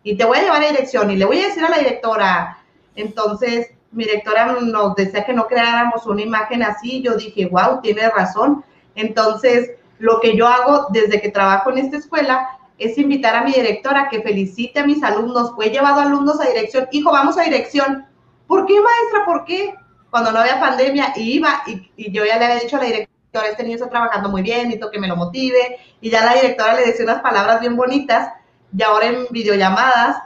Y 0.04 0.16
te 0.18 0.26
voy 0.26 0.40
a 0.40 0.42
llevar 0.42 0.64
a 0.64 0.70
dirección 0.70 1.12
y 1.12 1.18
le 1.18 1.26
voy 1.26 1.40
a 1.40 1.48
decir 1.48 1.64
a 1.64 1.70
la 1.70 1.78
directora. 1.78 2.58
Entonces, 2.96 3.68
mi 3.92 4.06
directora 4.06 4.46
nos 4.46 4.96
decía 4.96 5.26
que 5.26 5.34
no 5.34 5.46
creáramos 5.46 6.08
una 6.08 6.22
imagen 6.22 6.64
así. 6.64 7.02
Yo 7.04 7.16
dije, 7.16 7.46
wow, 7.48 7.82
tiene 7.82 8.10
razón. 8.10 8.64
Entonces, 9.00 9.72
lo 9.98 10.20
que 10.20 10.36
yo 10.36 10.48
hago 10.48 10.88
desde 10.92 11.22
que 11.22 11.30
trabajo 11.30 11.72
en 11.72 11.80
esta 11.80 11.98
escuela 11.98 12.48
es 12.78 12.98
invitar 12.98 13.36
a 13.36 13.44
mi 13.44 13.52
directora 13.52 14.08
que 14.10 14.22
felicite 14.22 14.80
a 14.80 14.86
mis 14.86 15.04
alumnos. 15.04 15.54
Fue 15.56 15.70
llevado 15.70 16.02
alumnos 16.02 16.40
a 16.40 16.48
dirección. 16.48 16.88
Hijo, 16.92 17.12
vamos 17.12 17.38
a 17.38 17.44
dirección. 17.44 18.06
¿Por 18.48 18.66
qué, 18.66 18.76
maestra? 18.80 19.26
¿Por 19.26 19.46
qué? 19.46 19.76
Cuando 20.10 20.32
no 20.32 20.40
había 20.40 20.60
pandemia, 20.60 21.14
iba, 21.16 21.62
y, 21.68 21.92
y 21.96 22.12
yo 22.12 22.26
ya 22.26 22.38
le 22.38 22.46
había 22.46 22.60
dicho 22.60 22.78
a 22.78 22.80
la 22.80 22.86
directora, 22.86 23.48
este 23.48 23.64
niño 23.64 23.76
está 23.76 23.90
trabajando 23.90 24.30
muy 24.30 24.42
bien, 24.42 24.64
necesito 24.64 24.90
que 24.90 25.00
me 25.00 25.08
lo 25.08 25.16
motive, 25.16 25.78
y 26.02 26.10
ya 26.10 26.26
la 26.26 26.34
directora 26.34 26.74
le 26.74 26.86
decía 26.88 27.06
unas 27.06 27.22
palabras 27.22 27.60
bien 27.60 27.76
bonitas, 27.76 28.34
y 28.76 28.82
ahora 28.82 29.06
en 29.06 29.28
videollamadas, 29.30 30.18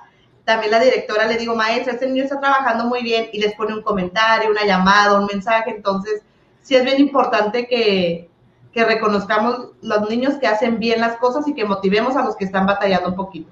también 0.46 0.72
la 0.72 0.80
directora 0.80 1.26
le 1.26 1.38
digo, 1.38 1.54
maestra, 1.54 1.94
este 1.94 2.08
niño 2.08 2.24
está 2.24 2.40
trabajando 2.40 2.86
muy 2.86 3.04
bien, 3.04 3.28
y 3.34 3.42
les 3.42 3.56
pone 3.56 3.74
un 3.74 3.82
comentario, 3.82 4.50
una 4.52 4.64
llamada, 4.64 5.20
un 5.20 5.26
mensaje, 5.26 5.72
entonces, 5.72 6.22
sí 6.62 6.78
es 6.78 6.86
bien 6.86 7.02
importante 7.02 7.68
que, 7.68 8.30
que 8.74 8.84
reconozcamos 8.84 9.70
los 9.82 10.10
niños 10.10 10.36
que 10.36 10.48
hacen 10.48 10.80
bien 10.80 11.00
las 11.00 11.18
cosas 11.18 11.48
y 11.48 11.54
que 11.54 11.64
motivemos 11.64 12.16
a 12.16 12.26
los 12.26 12.36
que 12.36 12.46
están 12.46 12.66
batallando 12.66 13.10
un 13.10 13.16
poquito. 13.16 13.52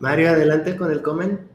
Mario, 0.00 0.30
adelante 0.30 0.76
con 0.76 0.90
el 0.90 1.00
comen. 1.00 1.48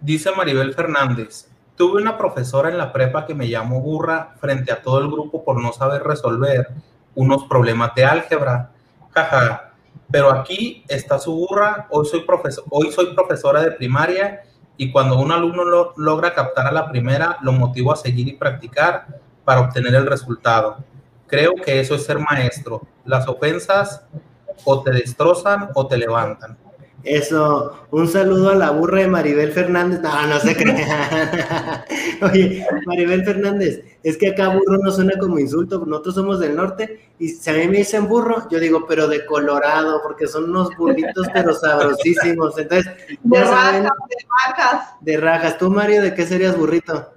Dice 0.00 0.30
Maribel 0.30 0.74
Fernández, 0.74 1.48
tuve 1.76 2.00
una 2.00 2.16
profesora 2.16 2.68
en 2.68 2.78
la 2.78 2.92
prepa 2.92 3.26
que 3.26 3.34
me 3.34 3.48
llamó 3.48 3.80
burra 3.80 4.34
frente 4.40 4.72
a 4.72 4.80
todo 4.80 5.00
el 5.00 5.10
grupo 5.10 5.44
por 5.44 5.60
no 5.60 5.72
saber 5.72 6.04
resolver 6.04 6.68
unos 7.16 7.44
problemas 7.44 7.94
de 7.96 8.04
álgebra. 8.04 8.70
Jaja, 9.10 9.72
pero 10.10 10.30
aquí 10.30 10.84
está 10.86 11.18
su 11.18 11.34
burra, 11.34 11.88
hoy 11.90 12.06
soy, 12.06 12.20
profesor, 12.20 12.64
hoy 12.70 12.92
soy 12.92 13.14
profesora 13.14 13.62
de 13.62 13.72
primaria 13.72 14.44
y 14.76 14.92
cuando 14.92 15.18
un 15.18 15.32
alumno 15.32 15.64
lo, 15.64 15.92
logra 15.96 16.34
captar 16.34 16.68
a 16.68 16.72
la 16.72 16.88
primera, 16.88 17.38
lo 17.42 17.50
motivo 17.50 17.92
a 17.92 17.96
seguir 17.96 18.28
y 18.28 18.34
practicar 18.34 19.06
para 19.48 19.62
obtener 19.62 19.94
el 19.94 20.04
resultado. 20.04 20.76
Creo 21.26 21.54
que 21.54 21.80
eso 21.80 21.94
es 21.94 22.04
ser 22.04 22.18
maestro. 22.18 22.82
Las 23.06 23.26
ofensas 23.26 24.02
o 24.62 24.82
te 24.82 24.90
destrozan 24.90 25.70
o 25.74 25.86
te 25.86 25.96
levantan. 25.96 26.58
Eso, 27.02 27.86
un 27.90 28.08
saludo 28.08 28.50
a 28.50 28.54
la 28.54 28.72
burra 28.72 29.00
de 29.00 29.08
Maribel 29.08 29.50
Fernández. 29.52 30.02
No, 30.02 30.26
no 30.26 30.38
se 30.38 30.54
crea. 30.54 31.82
Oye, 32.30 32.66
Maribel 32.84 33.24
Fernández, 33.24 33.84
es 34.02 34.18
que 34.18 34.28
acá 34.28 34.48
burro 34.48 34.80
no 34.82 34.92
suena 34.92 35.14
como 35.18 35.38
insulto, 35.38 35.82
nosotros 35.86 36.16
somos 36.16 36.40
del 36.40 36.54
norte 36.54 37.08
y 37.18 37.28
si 37.30 37.48
a 37.48 37.54
mí 37.54 37.68
me 37.68 37.78
dicen 37.78 38.06
burro, 38.06 38.46
yo 38.50 38.60
digo, 38.60 38.84
pero 38.86 39.08
de 39.08 39.24
Colorado, 39.24 40.02
porque 40.02 40.26
son 40.26 40.50
unos 40.50 40.76
burritos, 40.76 41.26
pero 41.32 41.54
sabrosísimos. 41.54 42.58
Entonces, 42.58 42.92
De 43.22 43.38
ya 43.38 43.46
saben, 43.46 43.84
rajas, 43.84 44.08
de 44.10 44.26
vacas. 44.46 44.88
de 45.00 45.16
rajas. 45.16 45.56
¿Tú, 45.56 45.70
Mario, 45.70 46.02
de 46.02 46.12
qué 46.12 46.26
serías 46.26 46.54
burrito? 46.54 47.14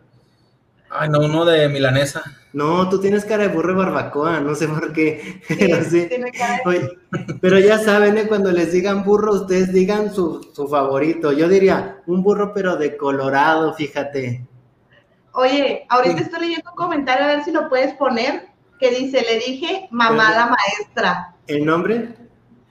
Ay, 0.93 1.09
no, 1.09 1.19
uno 1.19 1.45
de 1.45 1.69
milanesa. 1.69 2.21
No, 2.53 2.89
tú 2.89 2.99
tienes 2.99 3.23
cara 3.23 3.43
de 3.43 3.49
burro 3.49 3.69
de 3.69 3.79
barbacoa, 3.79 4.41
no 4.41 4.53
sé 4.55 4.67
por 4.67 4.91
qué. 4.91 5.41
Pero 5.47 5.83
sí. 5.85 6.05
tiene 6.09 6.31
cara 6.31 6.55
de- 6.57 6.61
Oye, 6.69 6.89
pero 7.41 7.59
ya 7.59 7.77
saben, 7.79 8.17
¿eh? 8.17 8.27
cuando 8.27 8.51
les 8.51 8.73
digan 8.73 9.03
burro, 9.03 9.33
ustedes 9.33 9.71
digan 9.71 10.13
su, 10.13 10.51
su 10.53 10.67
favorito. 10.67 11.31
Yo 11.31 11.47
diría, 11.47 12.01
un 12.07 12.21
burro, 12.23 12.53
pero 12.53 12.75
de 12.75 12.97
Colorado, 12.97 13.73
fíjate. 13.73 14.45
Oye, 15.33 15.85
ahorita 15.89 16.21
estoy 16.21 16.41
leyendo 16.41 16.71
un 16.71 16.75
comentario 16.75 17.23
a 17.23 17.27
ver 17.27 17.43
si 17.45 17.51
lo 17.51 17.69
puedes 17.69 17.93
poner, 17.93 18.47
que 18.79 18.91
dice, 18.91 19.21
le 19.21 19.39
dije 19.39 19.87
mamá 19.91 20.31
la 20.31 20.47
maestra. 20.47 21.35
¿El 21.47 21.65
nombre? 21.65 22.09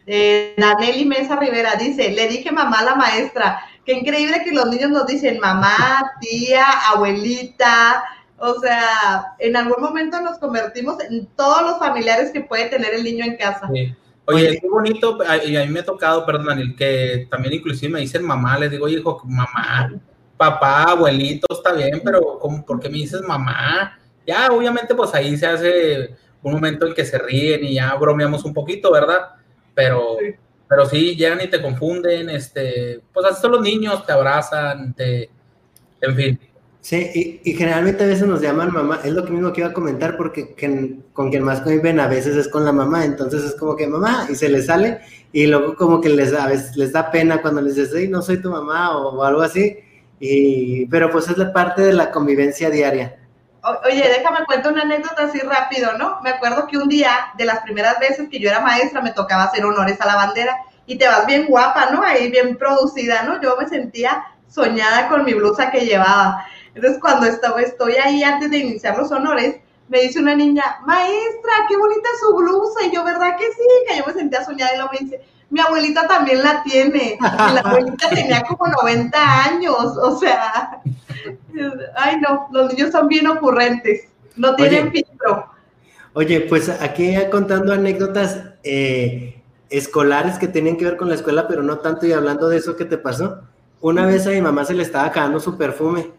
Eh, 0.06 0.54
Daneli 0.58 1.04
Mesa 1.06 1.36
Rivera 1.36 1.76
dice, 1.76 2.10
le 2.10 2.28
dije 2.28 2.52
mamá 2.52 2.82
la 2.82 2.96
maestra. 2.96 3.60
Qué 3.90 3.96
increíble 3.96 4.44
que 4.44 4.52
los 4.52 4.66
niños 4.66 4.90
nos 4.90 5.04
dicen 5.04 5.40
mamá, 5.40 6.12
tía, 6.20 6.64
abuelita. 6.94 8.04
O 8.38 8.54
sea, 8.60 9.34
en 9.40 9.56
algún 9.56 9.82
momento 9.82 10.20
nos 10.20 10.38
convertimos 10.38 11.02
en 11.02 11.26
todos 11.34 11.62
los 11.62 11.80
familiares 11.80 12.30
que 12.30 12.40
puede 12.40 12.66
tener 12.66 12.94
el 12.94 13.02
niño 13.02 13.24
en 13.24 13.36
casa. 13.36 13.68
Sí. 13.74 13.92
Oye, 14.26 14.60
qué 14.60 14.68
bonito, 14.68 15.18
y 15.44 15.56
a 15.56 15.64
mí 15.64 15.72
me 15.72 15.80
ha 15.80 15.84
tocado, 15.84 16.24
perdón, 16.24 16.46
Daniel, 16.46 16.76
que 16.76 17.26
también 17.28 17.54
inclusive 17.54 17.92
me 17.92 17.98
dicen 17.98 18.22
mamá, 18.22 18.56
les 18.60 18.70
digo, 18.70 18.86
hijo, 18.86 19.22
mamá, 19.24 19.90
papá, 20.36 20.84
abuelito, 20.84 21.48
está 21.50 21.72
bien, 21.72 22.00
pero 22.04 22.38
¿cómo, 22.38 22.64
¿por 22.64 22.78
qué 22.78 22.88
me 22.88 22.98
dices 22.98 23.22
mamá? 23.22 23.98
Ya, 24.24 24.50
obviamente, 24.52 24.94
pues 24.94 25.12
ahí 25.14 25.36
se 25.36 25.48
hace 25.48 26.14
un 26.44 26.52
momento 26.52 26.86
en 26.86 26.94
que 26.94 27.04
se 27.04 27.18
ríen 27.18 27.64
y 27.64 27.74
ya 27.74 27.92
bromeamos 27.96 28.44
un 28.44 28.54
poquito, 28.54 28.92
¿verdad? 28.92 29.30
Pero 29.74 30.16
Sí. 30.20 30.36
Pero 30.70 30.86
sí, 30.86 31.16
llegan 31.16 31.42
y 31.42 31.50
te 31.50 31.62
confunden, 31.62 32.30
este, 32.30 33.02
pues 33.14 33.26
así 33.26 33.42
son 33.42 33.52
los 33.52 33.62
niños, 33.62 34.06
te 34.06 34.12
abrazan, 34.14 34.94
te, 34.94 35.30
en 36.00 36.16
fin. 36.16 36.40
Sí, 36.82 37.10
y, 37.44 37.50
y 37.50 37.54
generalmente 37.54 38.04
a 38.04 38.06
veces 38.06 38.26
nos 38.26 38.40
llaman 38.40 38.72
mamá, 38.72 39.00
es 39.04 39.12
lo 39.12 39.24
que 39.24 39.32
mismo 39.32 39.52
que 39.52 39.60
iba 39.60 39.70
a 39.70 39.74
comentar, 39.74 40.16
porque 40.16 40.54
quien- 40.54 41.04
con 41.12 41.30
quien 41.30 41.42
más 41.44 41.60
conviven 41.60 42.00
a 42.00 42.08
veces 42.08 42.36
es 42.36 42.48
con 42.48 42.64
la 42.64 42.72
mamá, 42.72 43.04
entonces 43.04 43.44
es 43.44 43.54
como 43.56 43.76
que 43.76 43.86
mamá, 43.86 44.26
y 44.30 44.34
se 44.34 44.48
les 44.48 44.66
sale, 44.66 45.00
y 45.32 45.46
luego 45.46 45.76
como 45.76 46.00
que 46.00 46.08
les, 46.08 46.32
a 46.32 46.46
veces 46.46 46.76
les 46.76 46.92
da 46.92 47.10
pena 47.10 47.42
cuando 47.42 47.60
les 47.60 47.76
dices, 47.76 47.92
hey, 47.94 48.08
no 48.08 48.22
soy 48.22 48.40
tu 48.40 48.50
mamá, 48.50 48.96
o, 48.96 49.16
o 49.18 49.24
algo 49.24 49.42
así, 49.42 49.76
y, 50.20 50.86
pero 50.86 51.10
pues 51.10 51.28
es 51.28 51.36
la 51.36 51.52
parte 51.52 51.82
de 51.82 51.92
la 51.92 52.10
convivencia 52.10 52.70
diaria. 52.70 53.19
Oye, 53.84 54.08
déjame 54.08 54.46
cuento 54.46 54.70
una 54.70 54.82
anécdota 54.82 55.24
así 55.24 55.38
rápido, 55.40 55.92
¿no? 55.98 56.20
Me 56.22 56.30
acuerdo 56.30 56.66
que 56.66 56.78
un 56.78 56.88
día, 56.88 57.10
de 57.36 57.44
las 57.44 57.60
primeras 57.60 57.98
veces 57.98 58.28
que 58.30 58.38
yo 58.38 58.48
era 58.48 58.60
maestra, 58.60 59.02
me 59.02 59.12
tocaba 59.12 59.44
hacer 59.44 59.64
honores 59.64 60.00
a 60.00 60.06
la 60.06 60.16
bandera 60.16 60.56
y 60.86 60.96
te 60.96 61.06
vas 61.06 61.26
bien 61.26 61.46
guapa, 61.46 61.90
¿no? 61.90 62.02
Ahí 62.02 62.30
bien 62.30 62.56
producida, 62.56 63.22
¿no? 63.22 63.40
Yo 63.40 63.56
me 63.56 63.68
sentía 63.68 64.24
soñada 64.48 65.08
con 65.08 65.24
mi 65.24 65.34
blusa 65.34 65.70
que 65.70 65.84
llevaba. 65.84 66.46
Entonces, 66.74 67.00
cuando 67.00 67.26
estaba, 67.26 67.60
estoy 67.60 67.96
ahí 67.96 68.22
antes 68.22 68.50
de 68.50 68.58
iniciar 68.58 68.96
los 68.96 69.12
honores, 69.12 69.56
me 69.88 70.00
dice 70.00 70.20
una 70.20 70.34
niña, 70.34 70.78
maestra, 70.84 71.52
qué 71.68 71.76
bonita 71.76 72.08
su 72.20 72.34
blusa. 72.34 72.86
Y 72.86 72.94
yo, 72.94 73.04
¿verdad 73.04 73.36
que 73.36 73.46
sí? 73.46 73.68
Que 73.88 73.98
yo 73.98 74.04
me 74.06 74.12
sentía 74.12 74.44
soñada 74.44 74.72
y 74.72 74.76
luego 74.76 74.92
me 74.92 74.98
dice, 75.00 75.20
mi 75.50 75.60
abuelita 75.60 76.06
también 76.06 76.42
la 76.42 76.62
tiene. 76.62 77.18
Y 77.20 77.54
la 77.54 77.60
abuelita 77.60 78.08
tenía 78.08 78.42
como 78.42 78.66
90 78.68 79.44
años, 79.44 79.96
o 79.96 80.18
sea, 80.18 80.80
ay 81.96 82.20
no, 82.20 82.48
los 82.52 82.72
niños 82.72 82.92
son 82.92 83.08
bien 83.08 83.26
ocurrentes, 83.26 84.08
no 84.36 84.54
tienen 84.54 84.88
Oye. 84.88 85.04
filtro. 85.04 85.46
Oye, 86.12 86.40
pues 86.40 86.68
aquí 86.68 87.14
contando 87.30 87.72
anécdotas 87.72 88.40
eh, 88.64 89.40
escolares 89.68 90.38
que 90.38 90.48
tienen 90.48 90.76
que 90.76 90.84
ver 90.84 90.96
con 90.96 91.08
la 91.08 91.14
escuela, 91.14 91.46
pero 91.46 91.62
no 91.62 91.78
tanto, 91.78 92.06
y 92.06 92.12
hablando 92.12 92.48
de 92.48 92.56
eso 92.56 92.76
que 92.76 92.84
te 92.84 92.98
pasó, 92.98 93.42
una 93.80 94.06
vez 94.06 94.26
a 94.26 94.30
mi 94.30 94.40
mamá 94.40 94.64
se 94.64 94.74
le 94.74 94.82
estaba 94.82 95.06
acabando 95.06 95.40
su 95.40 95.56
perfume 95.56 96.10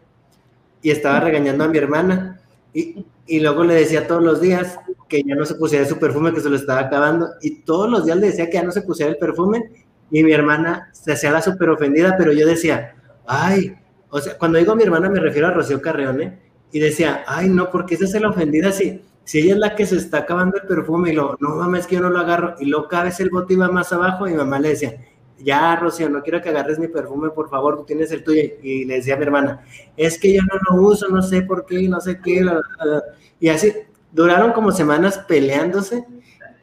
y 0.81 0.91
estaba 0.91 1.19
regañando 1.19 1.63
a 1.63 1.67
mi 1.67 1.77
hermana, 1.77 2.39
y, 2.73 3.05
y 3.27 3.39
luego 3.41 3.63
le 3.63 3.75
decía 3.75 4.07
todos 4.07 4.23
los 4.23 4.39
días 4.39 4.79
que 5.09 5.21
ya 5.23 5.35
no 5.35 5.45
se 5.45 5.55
pusiera 5.55 5.85
su 5.85 5.99
perfume, 5.99 6.33
que 6.33 6.39
se 6.39 6.49
lo 6.49 6.55
estaba 6.55 6.79
acabando, 6.79 7.29
y 7.41 7.61
todos 7.63 7.89
los 7.89 8.05
días 8.05 8.17
le 8.17 8.27
decía 8.27 8.49
que 8.49 8.53
ya 8.53 8.63
no 8.63 8.71
se 8.71 8.81
pusiera 8.81 9.11
el 9.11 9.17
perfume, 9.17 9.85
y 10.09 10.23
mi 10.23 10.31
hermana 10.31 10.89
se 10.93 11.13
hacía 11.13 11.31
la 11.31 11.41
súper 11.41 11.69
ofendida, 11.69 12.15
pero 12.17 12.31
yo 12.31 12.47
decía, 12.47 12.95
ay, 13.27 13.75
o 14.11 14.21
sea, 14.21 14.37
cuando 14.37 14.59
digo 14.59 14.75
mi 14.75 14.83
hermana 14.83 15.09
me 15.09 15.19
refiero 15.19 15.47
a 15.47 15.51
Rocío 15.51 15.81
Carreón, 15.81 16.21
¿eh? 16.21 16.39
Y 16.71 16.79
decía, 16.79 17.23
ay, 17.27 17.49
no, 17.49 17.71
porque 17.71 17.95
esa 17.95 18.05
es 18.05 18.21
la 18.21 18.29
ofendida 18.29 18.71
si, 18.71 19.01
si 19.23 19.39
ella 19.39 19.53
es 19.53 19.59
la 19.59 19.75
que 19.75 19.85
se 19.85 19.97
está 19.97 20.19
acabando 20.19 20.57
el 20.57 20.67
perfume 20.67 21.11
y 21.11 21.13
lo, 21.13 21.37
no 21.39 21.55
mames, 21.55 21.81
es 21.81 21.87
que 21.87 21.95
yo 21.95 22.01
no 22.01 22.09
lo 22.09 22.19
agarro. 22.19 22.55
Y 22.59 22.65
luego 22.65 22.87
cada 22.87 23.05
vez 23.05 23.19
el 23.19 23.29
bote 23.29 23.53
iba 23.53 23.67
más 23.69 23.91
abajo 23.91 24.27
y 24.27 24.31
mi 24.31 24.37
mamá 24.37 24.59
le 24.59 24.69
decía, 24.69 24.95
ya, 25.39 25.75
Rocío, 25.75 26.09
no 26.09 26.21
quiero 26.21 26.41
que 26.41 26.49
agarres 26.49 26.79
mi 26.79 26.87
perfume, 26.87 27.29
por 27.31 27.49
favor, 27.49 27.77
tú 27.77 27.83
tienes 27.85 28.11
el 28.11 28.23
tuyo. 28.23 28.41
Y 28.61 28.85
le 28.85 28.95
decía 28.95 29.15
a 29.15 29.17
mi 29.17 29.23
hermana, 29.23 29.65
es 29.97 30.17
que 30.19 30.33
yo 30.33 30.41
no 30.43 30.59
lo 30.69 30.83
uso, 30.87 31.07
no 31.09 31.21
sé 31.21 31.41
por 31.41 31.65
qué, 31.65 31.87
no 31.89 31.99
sé 31.99 32.19
qué. 32.21 32.41
bla, 32.41 32.53
bla, 32.53 32.85
bla". 32.85 33.03
Y 33.39 33.49
así, 33.49 33.73
duraron 34.11 34.53
como 34.53 34.71
semanas 34.71 35.17
peleándose 35.27 36.05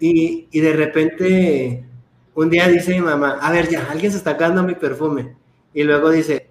y, 0.01 0.49
y 0.51 0.61
de 0.61 0.73
repente 0.75 1.85
un 2.35 2.51
día 2.51 2.69
dice 2.69 2.93
mi 2.95 3.01
mamá, 3.01 3.39
a 3.41 3.51
ver, 3.51 3.69
ya, 3.69 3.89
alguien 3.91 4.13
se 4.13 4.19
está 4.19 4.31
acabando 4.33 4.63
mi 4.63 4.75
perfume. 4.75 5.35
Y 5.75 5.83
luego 5.83 6.11
dice, 6.11 6.48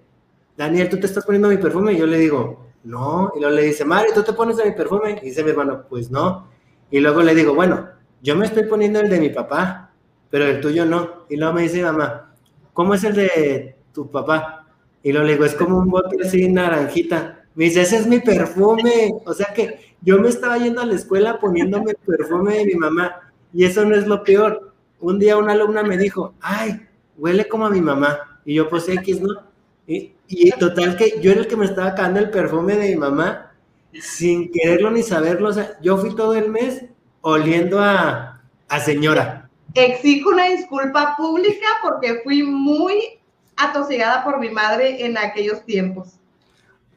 Daniel, 0.58 0.88
¿tú 0.88 0.98
te 0.98 1.06
estás 1.06 1.24
poniendo 1.24 1.48
mi 1.48 1.56
perfume? 1.56 1.92
Y 1.92 1.98
yo 1.98 2.06
le 2.06 2.18
digo, 2.18 2.66
no. 2.82 3.30
Y 3.36 3.38
luego 3.38 3.54
le 3.54 3.62
dice, 3.62 3.84
Mario, 3.84 4.10
¿tú 4.12 4.24
te 4.24 4.32
pones 4.32 4.56
de 4.56 4.64
mi 4.64 4.72
perfume? 4.72 5.20
Y 5.22 5.26
dice 5.26 5.44
mi 5.44 5.50
hermano, 5.50 5.84
pues 5.88 6.10
no. 6.10 6.48
Y 6.90 6.98
luego 6.98 7.22
le 7.22 7.32
digo, 7.32 7.54
bueno, 7.54 7.86
yo 8.22 8.34
me 8.34 8.44
estoy 8.44 8.64
poniendo 8.64 8.98
el 8.98 9.08
de 9.08 9.20
mi 9.20 9.28
papá, 9.28 9.92
pero 10.30 10.46
el 10.46 10.60
tuyo 10.60 10.84
no. 10.84 11.26
Y 11.28 11.36
luego 11.36 11.54
me 11.54 11.62
dice 11.62 11.80
mamá, 11.80 12.34
¿cómo 12.72 12.94
es 12.94 13.04
el 13.04 13.14
de 13.14 13.76
tu 13.92 14.10
papá? 14.10 14.66
Y 15.04 15.12
luego 15.12 15.28
le 15.28 15.34
digo, 15.34 15.44
es 15.44 15.54
como 15.54 15.78
un 15.78 15.90
bote 15.90 16.16
así 16.26 16.48
naranjita. 16.48 17.44
Me 17.54 17.66
dice, 17.66 17.82
ese 17.82 17.98
es 17.98 18.08
mi 18.08 18.18
perfume. 18.18 19.12
O 19.26 19.34
sea 19.34 19.54
que 19.54 19.94
yo 20.00 20.18
me 20.18 20.28
estaba 20.28 20.58
yendo 20.58 20.80
a 20.80 20.86
la 20.86 20.94
escuela 20.96 21.38
poniéndome 21.38 21.92
el 21.92 21.98
perfume 22.04 22.56
de 22.56 22.66
mi 22.66 22.74
mamá. 22.74 23.32
Y 23.54 23.64
eso 23.64 23.84
no 23.84 23.94
es 23.94 24.08
lo 24.08 24.24
peor. 24.24 24.72
Un 24.98 25.20
día 25.20 25.36
una 25.36 25.52
alumna 25.52 25.84
me 25.84 25.96
dijo, 25.96 26.34
ay, 26.40 26.80
huele 27.16 27.46
como 27.46 27.64
a 27.64 27.70
mi 27.70 27.80
mamá. 27.80 28.40
Y 28.44 28.54
yo, 28.54 28.68
pues 28.68 28.88
X, 28.88 29.20
¿no? 29.20 29.47
Y, 29.88 30.12
y 30.28 30.50
total 30.52 30.96
que 30.96 31.18
yo 31.20 31.32
era 31.32 31.40
el 31.40 31.48
que 31.48 31.56
me 31.56 31.64
estaba 31.64 31.94
cagando 31.94 32.20
el 32.20 32.30
perfume 32.30 32.76
de 32.76 32.90
mi 32.90 32.96
mamá 32.96 33.52
sin 34.00 34.52
quererlo 34.52 34.90
ni 34.90 35.02
saberlo. 35.02 35.48
O 35.48 35.52
sea, 35.52 35.78
yo 35.80 35.96
fui 35.96 36.14
todo 36.14 36.34
el 36.34 36.50
mes 36.50 36.84
oliendo 37.22 37.80
a, 37.80 38.42
a 38.68 38.80
señora. 38.80 39.48
Exijo 39.74 40.30
una 40.30 40.46
disculpa 40.46 41.14
pública 41.16 41.66
porque 41.82 42.20
fui 42.22 42.42
muy 42.42 43.18
atosigada 43.56 44.24
por 44.24 44.38
mi 44.38 44.50
madre 44.50 45.04
en 45.04 45.16
aquellos 45.18 45.64
tiempos. 45.64 46.18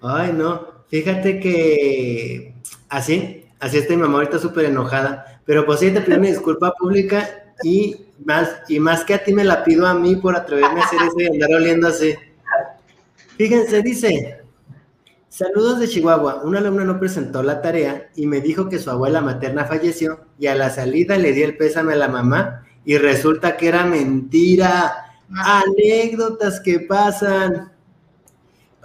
Ay, 0.01 0.33
no. 0.33 0.67
Fíjate 0.89 1.39
que 1.39 2.53
así, 2.89 3.45
así 3.59 3.77
está 3.77 3.93
mi 3.93 4.01
mamá 4.01 4.19
ahorita 4.19 4.39
súper 4.39 4.65
enojada. 4.65 5.41
Pero 5.45 5.65
pues 5.65 5.79
sí, 5.79 5.91
te 5.91 6.01
pido 6.01 6.17
una 6.17 6.27
disculpa 6.27 6.73
pública 6.77 7.53
y 7.63 8.05
más, 8.25 8.49
y 8.67 8.79
más 8.79 9.03
que 9.05 9.13
a 9.13 9.23
ti 9.23 9.33
me 9.33 9.43
la 9.43 9.63
pido 9.63 9.87
a 9.87 9.93
mí 9.93 10.17
por 10.17 10.35
atreverme 10.35 10.81
a 10.81 10.83
hacer 10.83 10.99
eso 11.01 11.19
y 11.19 11.27
andar 11.27 11.49
oliendo 11.55 11.87
así. 11.87 12.13
Fíjense, 13.41 13.81
dice, 13.81 14.43
saludos 15.27 15.79
de 15.79 15.87
Chihuahua. 15.87 16.41
Una 16.43 16.59
alumna 16.59 16.85
no 16.85 16.99
presentó 16.99 17.41
la 17.41 17.59
tarea 17.59 18.11
y 18.15 18.27
me 18.27 18.39
dijo 18.39 18.69
que 18.69 18.77
su 18.77 18.91
abuela 18.91 19.19
materna 19.19 19.65
falleció 19.65 20.19
y 20.37 20.45
a 20.45 20.53
la 20.53 20.69
salida 20.69 21.17
le 21.17 21.31
di 21.31 21.41
el 21.41 21.57
pésame 21.57 21.93
a 21.93 21.95
la 21.95 22.07
mamá 22.07 22.67
y 22.85 22.99
resulta 22.99 23.57
que 23.57 23.69
era 23.69 23.83
mentira. 23.83 25.17
Anécdotas 25.35 26.59
que 26.59 26.81
pasan. 26.81 27.73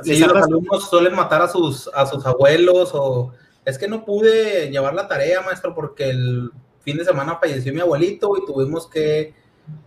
Sí, 0.02 0.12
¿Les 0.12 0.22
ha 0.22 0.28
los 0.28 0.46
alumnos 0.46 0.88
suelen 0.88 1.14
matar 1.14 1.42
a 1.42 1.48
sus, 1.48 1.90
a 1.92 2.06
sus 2.06 2.24
abuelos 2.24 2.92
o 2.94 3.34
es 3.62 3.76
que 3.76 3.88
no 3.88 4.06
pude 4.06 4.70
llevar 4.70 4.94
la 4.94 5.06
tarea, 5.06 5.42
maestro, 5.42 5.74
porque 5.74 6.08
el 6.08 6.50
fin 6.80 6.96
de 6.96 7.04
semana 7.04 7.36
falleció 7.38 7.74
mi 7.74 7.80
abuelito 7.80 8.34
y 8.38 8.46
tuvimos 8.46 8.86
que 8.86 9.34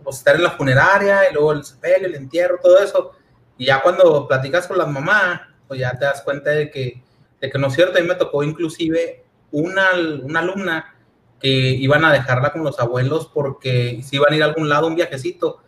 pues, 0.04 0.18
estar 0.18 0.36
en 0.36 0.44
la 0.44 0.52
funeraria 0.52 1.28
y 1.28 1.34
luego 1.34 1.54
el 1.54 1.64
sepelio, 1.64 2.06
el 2.06 2.14
entierro, 2.14 2.60
todo 2.62 2.78
eso. 2.78 3.16
Y 3.60 3.66
ya 3.66 3.82
cuando 3.82 4.26
platicas 4.26 4.66
con 4.66 4.78
las 4.78 4.88
mamás, 4.88 5.42
pues 5.68 5.80
ya 5.80 5.92
te 5.92 6.06
das 6.06 6.22
cuenta 6.22 6.48
de 6.48 6.70
que, 6.70 7.02
de 7.42 7.50
que 7.50 7.58
no 7.58 7.66
es 7.66 7.74
cierto. 7.74 7.98
A 7.98 8.00
mí 8.00 8.08
me 8.08 8.14
tocó 8.14 8.42
inclusive 8.42 9.22
una, 9.52 9.88
una 10.22 10.40
alumna 10.40 10.94
que 11.38 11.48
iban 11.48 12.02
a 12.06 12.10
dejarla 12.10 12.52
con 12.52 12.64
los 12.64 12.80
abuelos 12.80 13.30
porque 13.34 14.00
si 14.02 14.16
iban 14.16 14.32
a 14.32 14.36
ir 14.36 14.42
a 14.42 14.46
algún 14.46 14.70
lado, 14.70 14.86
un 14.86 14.94
viajecito. 14.94 15.58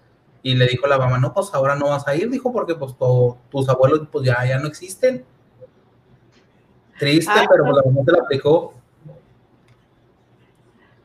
Y 0.42 0.54
le 0.54 0.68
dijo 0.68 0.86
la 0.86 0.96
mamá, 0.96 1.18
no, 1.18 1.34
pues 1.34 1.50
ahora 1.52 1.76
no 1.76 1.90
vas 1.90 2.08
a 2.08 2.16
ir, 2.16 2.30
dijo, 2.30 2.50
porque 2.50 2.74
pues 2.76 2.96
tu- 2.96 3.36
tus 3.50 3.68
abuelos 3.68 4.08
pues 4.10 4.24
ya, 4.24 4.42
ya 4.46 4.58
no 4.58 4.68
existen. 4.68 5.26
Triste, 6.98 7.30
Ay, 7.30 7.46
pero 7.50 7.64
pues 7.64 7.76
la 7.76 7.90
mamá 7.92 8.04
se 8.06 8.12
la 8.12 8.22
aplicó. 8.22 8.72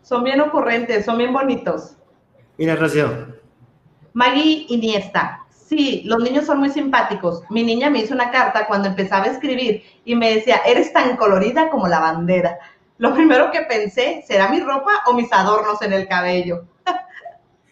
Son 0.04 0.24
bien 0.24 0.40
ocurrentes, 0.40 1.04
son 1.04 1.18
bien 1.18 1.34
bonitos. 1.34 1.98
Mira, 2.58 2.78
Rocío. 2.78 3.36
Maggie 4.14 4.68
Iniesta. 4.70 5.44
Sí, 5.68 6.04
los 6.06 6.24
niños 6.24 6.46
son 6.46 6.60
muy 6.60 6.70
simpáticos. 6.70 7.44
Mi 7.50 7.62
niña 7.62 7.90
me 7.90 8.00
hizo 8.00 8.14
una 8.14 8.32
carta 8.32 8.68
cuando 8.68 8.88
empezaba 8.88 9.26
a 9.26 9.32
escribir 9.32 9.84
y 10.06 10.16
me 10.16 10.34
decía, 10.34 10.62
eres 10.66 10.94
tan 10.94 11.18
colorida 11.18 11.70
como 11.70 11.90
la 11.90 12.00
bandera. 12.00 12.58
Lo 12.98 13.14
primero 13.14 13.52
que 13.52 13.62
pensé, 13.62 14.24
¿será 14.26 14.48
mi 14.48 14.62
ropa 14.62 15.04
o 15.08 15.14
mis 15.14 15.32
adornos 15.34 15.82
en 15.82 15.92
el 15.92 16.08
cabello? 16.08 16.64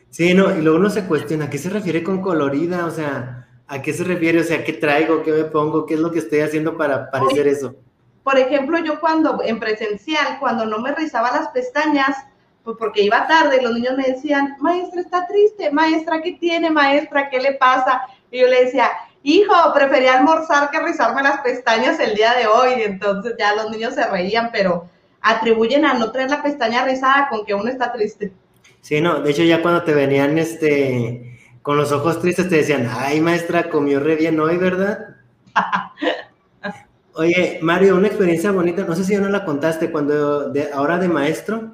Sí, 0.10 0.34
no, 0.34 0.54
y 0.56 0.62
luego 0.62 0.78
uno 0.78 0.90
se 0.90 1.06
cuestiona, 1.06 1.46
¿a 1.46 1.50
qué 1.50 1.58
se 1.58 1.70
refiere 1.70 2.04
con 2.04 2.22
colorida? 2.22 2.86
O 2.86 2.92
sea, 2.92 3.48
¿a 3.68 3.82
qué 3.82 3.94
se 3.94 4.04
refiere? 4.04 4.42
O 4.42 4.44
sea, 4.44 4.64
¿qué 4.64 4.74
traigo? 4.74 5.24
¿Qué 5.24 5.32
me 5.32 5.46
pongo? 5.46 5.86
¿Qué 5.86 5.94
es 5.94 6.00
lo 6.02 6.12
que 6.12 6.20
estoy 6.20 6.42
haciendo 6.42 6.78
para 6.78 7.10
parecer 7.10 7.48
eso? 7.48 7.76
Por 8.24 8.38
ejemplo, 8.38 8.78
yo 8.80 9.00
cuando 9.00 9.42
en 9.42 9.60
presencial, 9.60 10.38
cuando 10.40 10.66
no 10.66 10.80
me 10.80 10.94
rizaba 10.94 11.32
las 11.32 11.48
pestañas, 11.50 12.18
pues 12.66 12.78
porque 12.78 13.04
iba 13.04 13.28
tarde, 13.28 13.62
los 13.62 13.74
niños 13.74 13.96
me 13.96 14.04
decían, 14.04 14.58
maestra, 14.60 15.00
está 15.00 15.28
triste, 15.28 15.72
maestra, 15.72 16.22
¿qué 16.24 16.34
tiene, 16.34 16.72
maestra? 16.72 17.30
¿Qué 17.30 17.40
le 17.40 17.54
pasa? 17.54 18.02
Y 18.32 18.42
yo 18.42 18.48
le 18.48 18.66
decía, 18.66 18.90
hijo, 19.22 19.54
prefería 19.74 20.18
almorzar 20.18 20.72
que 20.72 20.80
rizarme 20.80 21.22
las 21.22 21.42
pestañas 21.42 22.00
el 22.00 22.16
día 22.16 22.34
de 22.34 22.48
hoy. 22.48 22.80
Y 22.80 22.82
entonces 22.82 23.36
ya 23.38 23.56
los 23.56 23.70
niños 23.70 23.94
se 23.94 24.08
reían, 24.08 24.50
pero 24.52 24.90
atribuyen 25.22 25.86
a 25.86 25.94
no 25.94 26.12
traer 26.12 26.32
la 26.32 26.42
pestaña 26.42 26.84
rizada 26.84 27.30
con 27.30 27.46
que 27.46 27.54
uno 27.54 27.70
está 27.70 27.94
triste. 27.94 28.34
Sí, 28.82 29.00
no, 29.00 29.22
de 29.22 29.32
hecho 29.32 29.44
ya 29.44 29.62
cuando 29.62 29.84
te 29.84 29.94
venían 29.94 30.38
este 30.38 31.40
con 31.62 31.78
los 31.78 31.92
ojos 31.92 32.20
tristes 32.22 32.50
te 32.50 32.58
decían, 32.58 32.88
ay 32.92 33.22
maestra, 33.22 33.70
comió 33.70 34.00
re 34.00 34.16
bien 34.16 34.40
hoy, 34.40 34.58
¿verdad? 34.58 35.16
Oye, 37.14 37.60
Mario, 37.62 37.96
una 37.96 38.08
experiencia 38.08 38.52
bonita, 38.52 38.84
no 38.84 38.96
sé 38.96 39.04
si 39.04 39.14
ya 39.14 39.22
no 39.22 39.30
la 39.30 39.46
contaste, 39.46 39.92
cuando 39.92 40.50
de, 40.50 40.72
ahora 40.72 41.00
de 41.00 41.08
maestro, 41.08 41.72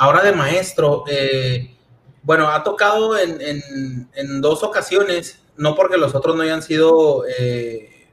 Ahora 0.00 0.22
de 0.22 0.30
maestro, 0.30 1.02
eh, 1.10 1.76
bueno, 2.22 2.48
ha 2.48 2.62
tocado 2.62 3.18
en, 3.18 4.40
dos 4.40 4.62
ocasiones, 4.62 5.42
no 5.56 5.74
porque 5.74 5.96
los 5.96 6.14
otros 6.14 6.36
no 6.36 6.42
hayan 6.42 6.62
sido 6.62 7.24
eh, 7.26 8.08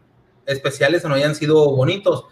especiales 0.48 1.06
o 1.06 1.10
no 1.10 1.16
hayan 1.16 1.36
sido 1.36 1.76
bonitos, 1.76 2.26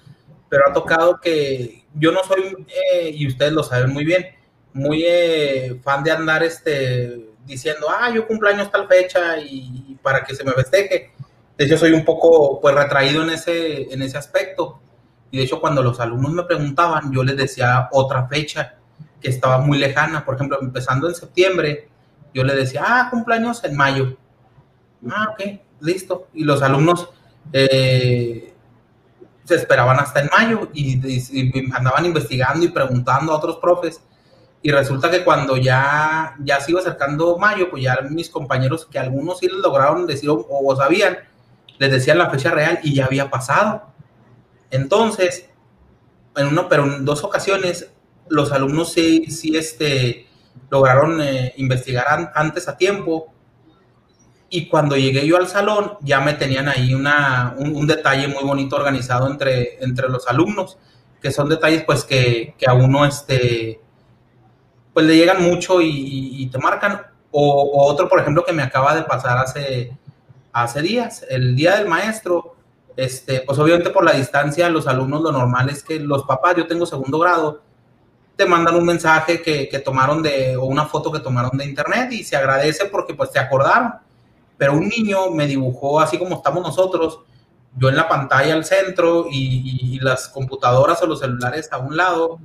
pero 0.50 0.64
ha 0.68 0.74
tocado 0.74 1.20
que 1.22 1.86
yo 1.94 2.12
no 2.12 2.24
soy, 2.24 2.66
eh, 2.68 3.12
y 3.14 3.28
ustedes 3.28 3.54
lo 3.54 3.62
saben 3.62 3.92
muy 3.94 4.04
bien, 4.04 4.26
muy 4.74 5.06
fan 5.84 6.04
de 6.04 6.10
andar 6.10 6.42
este, 6.42 7.30
diciendo, 7.46 7.86
ah, 7.92 8.10
yo 8.10 8.26
cumpleaños 8.26 8.72
tal 8.72 8.88
fecha 8.88 9.38
y, 9.38 9.86
y 9.90 10.00
para 10.02 10.24
que 10.24 10.34
se 10.34 10.44
me 10.44 10.54
festeje. 10.54 11.12
De 11.56 11.66
hecho, 11.66 11.78
soy 11.78 11.92
un 11.92 12.04
poco 12.04 12.60
pues 12.60 12.74
retraído 12.74 13.22
en 13.22 13.30
ese, 13.30 13.94
en 13.94 14.02
ese 14.02 14.18
aspecto. 14.18 14.80
Y 15.30 15.38
de 15.38 15.44
hecho, 15.44 15.62
cuando 15.62 15.84
los 15.84 16.00
alumnos 16.00 16.32
me 16.32 16.44
preguntaban, 16.44 17.14
yo 17.14 17.24
les 17.24 17.38
decía 17.38 17.90
otra 17.92 18.28
fecha 18.28 18.80
que 19.24 19.30
estaba 19.30 19.60
muy 19.60 19.78
lejana. 19.80 20.26
Por 20.26 20.36
ejemplo, 20.36 20.60
empezando 20.62 21.08
en 21.08 21.16
septiembre, 21.16 21.88
yo 22.34 22.44
le 22.44 22.54
decía, 22.54 22.84
ah, 22.86 23.08
cumpleaños 23.10 23.64
en 23.64 23.76
mayo. 23.76 24.18
Ah, 25.10 25.30
ok, 25.32 25.60
listo. 25.80 26.28
Y 26.34 26.44
los 26.44 26.62
alumnos 26.62 27.10
eh, 27.54 28.54
se 29.46 29.56
esperaban 29.56 30.00
hasta 30.00 30.22
en 30.22 30.30
mayo 30.32 30.70
y, 30.74 31.00
andaban 31.74 32.06
investigando 32.06 32.66
y 32.66 32.70
preguntando 32.70 33.32
a 33.32 33.38
otros 33.38 33.58
profes. 33.58 34.02
Y 34.62 34.72
resulta 34.72 35.10
que 35.12 35.24
cuando 35.24 35.58
ya, 35.58 36.36
ya 36.40 36.60
se 36.60 36.72
iba 36.72 36.80
acercando 36.80 37.38
mayo, 37.38 37.70
pues 37.70 37.84
ya 37.84 38.00
mis 38.10 38.30
compañeros, 38.30 38.86
que 38.86 39.00
algunos 39.00 39.40
sí 39.40 39.48
les 39.48 39.58
lograron 39.58 40.08
decir 40.08 40.30
o, 40.32 40.76
sabían, 40.76 41.18
les 41.80 41.92
decían 41.92 42.18
la 42.18 42.30
fecha 42.30 42.52
real 42.52 42.80
y 42.84 42.94
ya 42.94 43.06
había 43.06 43.30
pasado. 43.30 43.84
Entonces, 44.72 45.50
en 46.36 46.48
una, 46.48 46.70
pero 46.70 46.86
en 46.86 47.04
dos 47.04 47.24
ocasiones, 47.24 47.93
los 48.34 48.52
alumnos 48.52 48.92
sí, 48.92 49.26
sí 49.30 49.56
este, 49.56 50.28
lograron 50.70 51.22
eh, 51.22 51.54
investigar 51.58 52.06
an- 52.10 52.32
antes 52.34 52.68
a 52.68 52.76
tiempo. 52.78 53.32
Y 54.50 54.68
cuando 54.68 54.96
llegué 54.96 55.26
yo 55.26 55.38
al 55.38 55.48
salón, 55.48 55.98
ya 56.02 56.20
me 56.22 56.34
tenían 56.34 56.68
ahí 56.68 56.94
una, 56.94 57.56
un, 57.58 57.88
detalle 57.88 58.28
muy 58.28 58.44
bonito 58.44 58.76
organizado 58.76 59.28
entre, 59.28 59.84
entre 59.84 60.10
los 60.10 60.28
alumnos, 60.28 60.78
que 61.22 61.32
son 61.32 61.50
detalles 61.50 61.84
pues 61.86 62.04
que, 62.04 62.54
que 62.58 62.68
a 62.70 62.74
uno 62.74 63.06
este, 63.06 63.82
pues 64.94 65.06
le 65.06 65.16
llegan 65.16 65.42
mucho 65.42 65.82
y 65.82 66.48
te 66.52 66.58
marcan. 66.60 67.02
O, 67.32 67.64
o 67.64 67.92
otro, 67.92 68.08
por 68.08 68.20
ejemplo, 68.20 68.46
que 68.46 68.54
me 68.54 68.62
acaba 68.62 68.94
de 68.96 69.02
pasar 69.04 69.40
hace, 69.40 69.98
hace 70.52 70.82
días, 70.84 71.26
el 71.30 71.56
día 71.56 71.78
del 71.78 71.88
maestro, 71.88 72.56
este, 72.96 73.42
pues 73.42 73.58
obviamente 73.58 73.90
por 73.90 74.06
la 74.06 74.12
distancia, 74.12 74.70
los 74.70 74.86
alumnos 74.86 75.24
lo 75.24 75.32
normal 75.32 75.70
es 75.70 75.84
que 75.84 76.00
los 76.00 76.26
papás, 76.26 76.56
yo 76.58 76.68
tengo 76.68 76.86
segundo 76.86 77.18
grado, 77.18 77.64
te 78.36 78.46
mandan 78.46 78.76
un 78.76 78.86
mensaje 78.86 79.42
que, 79.42 79.70
que 79.70 79.80
tomaron 79.80 80.24
de, 80.24 80.58
o 80.58 80.66
una 80.66 80.86
foto 80.86 81.12
que 81.12 81.20
tomaron 81.20 81.58
de 81.58 81.66
internet 81.66 82.12
y 82.12 82.24
se 82.24 82.36
agradece 82.36 82.86
porque 82.86 83.14
pues 83.14 83.32
te 83.32 83.40
acordaron. 83.40 83.94
Pero 84.58 84.74
un 84.74 84.88
niño 84.88 85.30
me 85.32 85.46
dibujó 85.48 86.00
así 86.00 86.18
como 86.18 86.36
estamos 86.38 86.64
nosotros, 86.64 87.20
yo 87.76 87.90
en 87.90 87.96
la 87.96 88.08
pantalla 88.08 88.54
al 88.54 88.66
centro 88.66 89.28
y, 89.30 89.96
y- 89.96 90.00
las 90.00 90.28
computadoras 90.30 91.02
o 91.02 91.08
los 91.08 91.20
celulares 91.20 91.70
a 91.72 91.78
un 91.80 91.96
lado. 91.98 92.40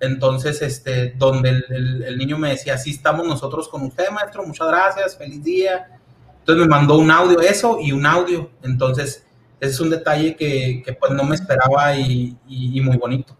Entonces, 0.00 0.62
este, 0.62 1.14
donde 1.16 1.50
el, 1.50 1.64
el- 1.70 2.02
el 2.04 2.18
niño 2.18 2.38
me 2.38 2.50
decía, 2.50 2.74
así 2.74 2.90
estamos 2.92 3.26
nosotros 3.26 3.68
con 3.68 3.82
usted, 3.82 4.10
maestro, 4.10 4.44
muchas 4.46 4.68
gracias, 4.68 5.16
feliz 5.16 5.42
día. 5.42 5.98
Entonces 6.40 6.64
me 6.66 6.68
mandó 6.70 6.96
un 6.98 7.10
audio, 7.10 7.40
eso 7.40 7.78
y 7.80 7.92
un 7.92 8.06
audio. 8.06 8.50
Entonces, 8.62 9.24
ese 9.60 9.70
es 9.72 9.80
un 9.80 9.90
detalle 9.90 10.36
que, 10.36 10.82
que, 10.84 10.92
pues 10.92 11.12
no 11.12 11.24
me 11.24 11.34
esperaba 11.34 11.94
y, 11.96 12.36
y- 12.48 12.78
y 12.78 12.80
muy 12.80 12.96
bonito. 12.96 13.36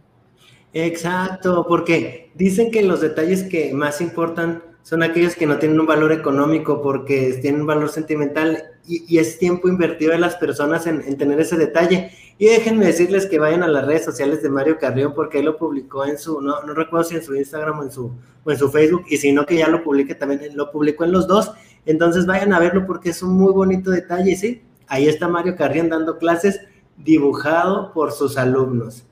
Exacto, 0.73 1.65
porque 1.67 2.31
dicen 2.35 2.71
que 2.71 2.83
los 2.83 3.01
detalles 3.01 3.45
que 3.45 3.73
más 3.73 4.01
importan 4.01 4.63
son 4.83 5.03
aquellos 5.03 5.35
que 5.35 5.47
no 5.47 5.59
tienen 5.59 5.81
un 5.81 5.87
valor 5.87 6.13
económico 6.13 6.81
porque 6.81 7.39
tienen 7.43 7.63
un 7.63 7.67
valor 7.67 7.91
sentimental 7.91 8.63
y, 8.87 9.19
es 9.19 9.39
tiempo 9.39 9.69
invertido 9.69 10.13
de 10.13 10.19
las 10.19 10.37
personas 10.37 10.87
en, 10.87 11.03
en 11.03 11.19
tener 11.19 11.39
ese 11.41 11.59
detalle. 11.59 12.11
Y 12.39 12.47
déjenme 12.47 12.87
decirles 12.87 13.27
que 13.27 13.39
vayan 13.39 13.63
a 13.63 13.69
las 13.69 13.85
redes 13.85 14.05
sociales 14.05 14.43
de 14.43 14.49
Mario 14.49 14.79
Carrión 14.79 15.13
porque 15.15 15.41
él 15.41 15.47
lo 15.47 15.59
publicó 15.59 16.07
en 16.07 16.19
su, 16.19 16.41
no, 16.41 16.63
no 16.63 16.73
recuerdo 16.73 17.05
si 17.05 17.17
en 17.17 17.23
su 17.23 17.35
Instagram 17.35 17.81
o 17.81 17.83
en 17.83 17.91
su, 17.91 18.13
o 18.45 18.51
en 18.51 18.57
su 18.57 18.71
Facebook, 18.71 19.05
y 19.11 19.19
si 19.19 19.33
no 19.33 19.45
que 19.45 19.57
ya 19.57 19.69
lo 19.69 19.83
publique 19.83 20.15
también, 20.15 20.57
lo 20.57 20.71
publicó 20.71 21.05
en 21.05 21.13
los 21.13 21.27
dos. 21.27 21.51
Entonces 21.85 22.25
vayan 22.25 22.53
a 22.53 22.61
verlo 22.61 22.87
porque 22.87 23.11
es 23.11 23.23
un 23.23 23.35
muy 23.35 23.53
bonito 23.53 23.91
detalle, 23.91 24.37
¿sí? 24.37 24.63
Ahí 24.87 25.07
está 25.07 25.29
Mario 25.29 25.57
Carrión 25.57 25.89
dando 25.91 26.17
clases 26.17 26.61
dibujado 26.97 27.93
por 27.93 28.13
sus 28.13 28.39
alumnos. 28.39 29.05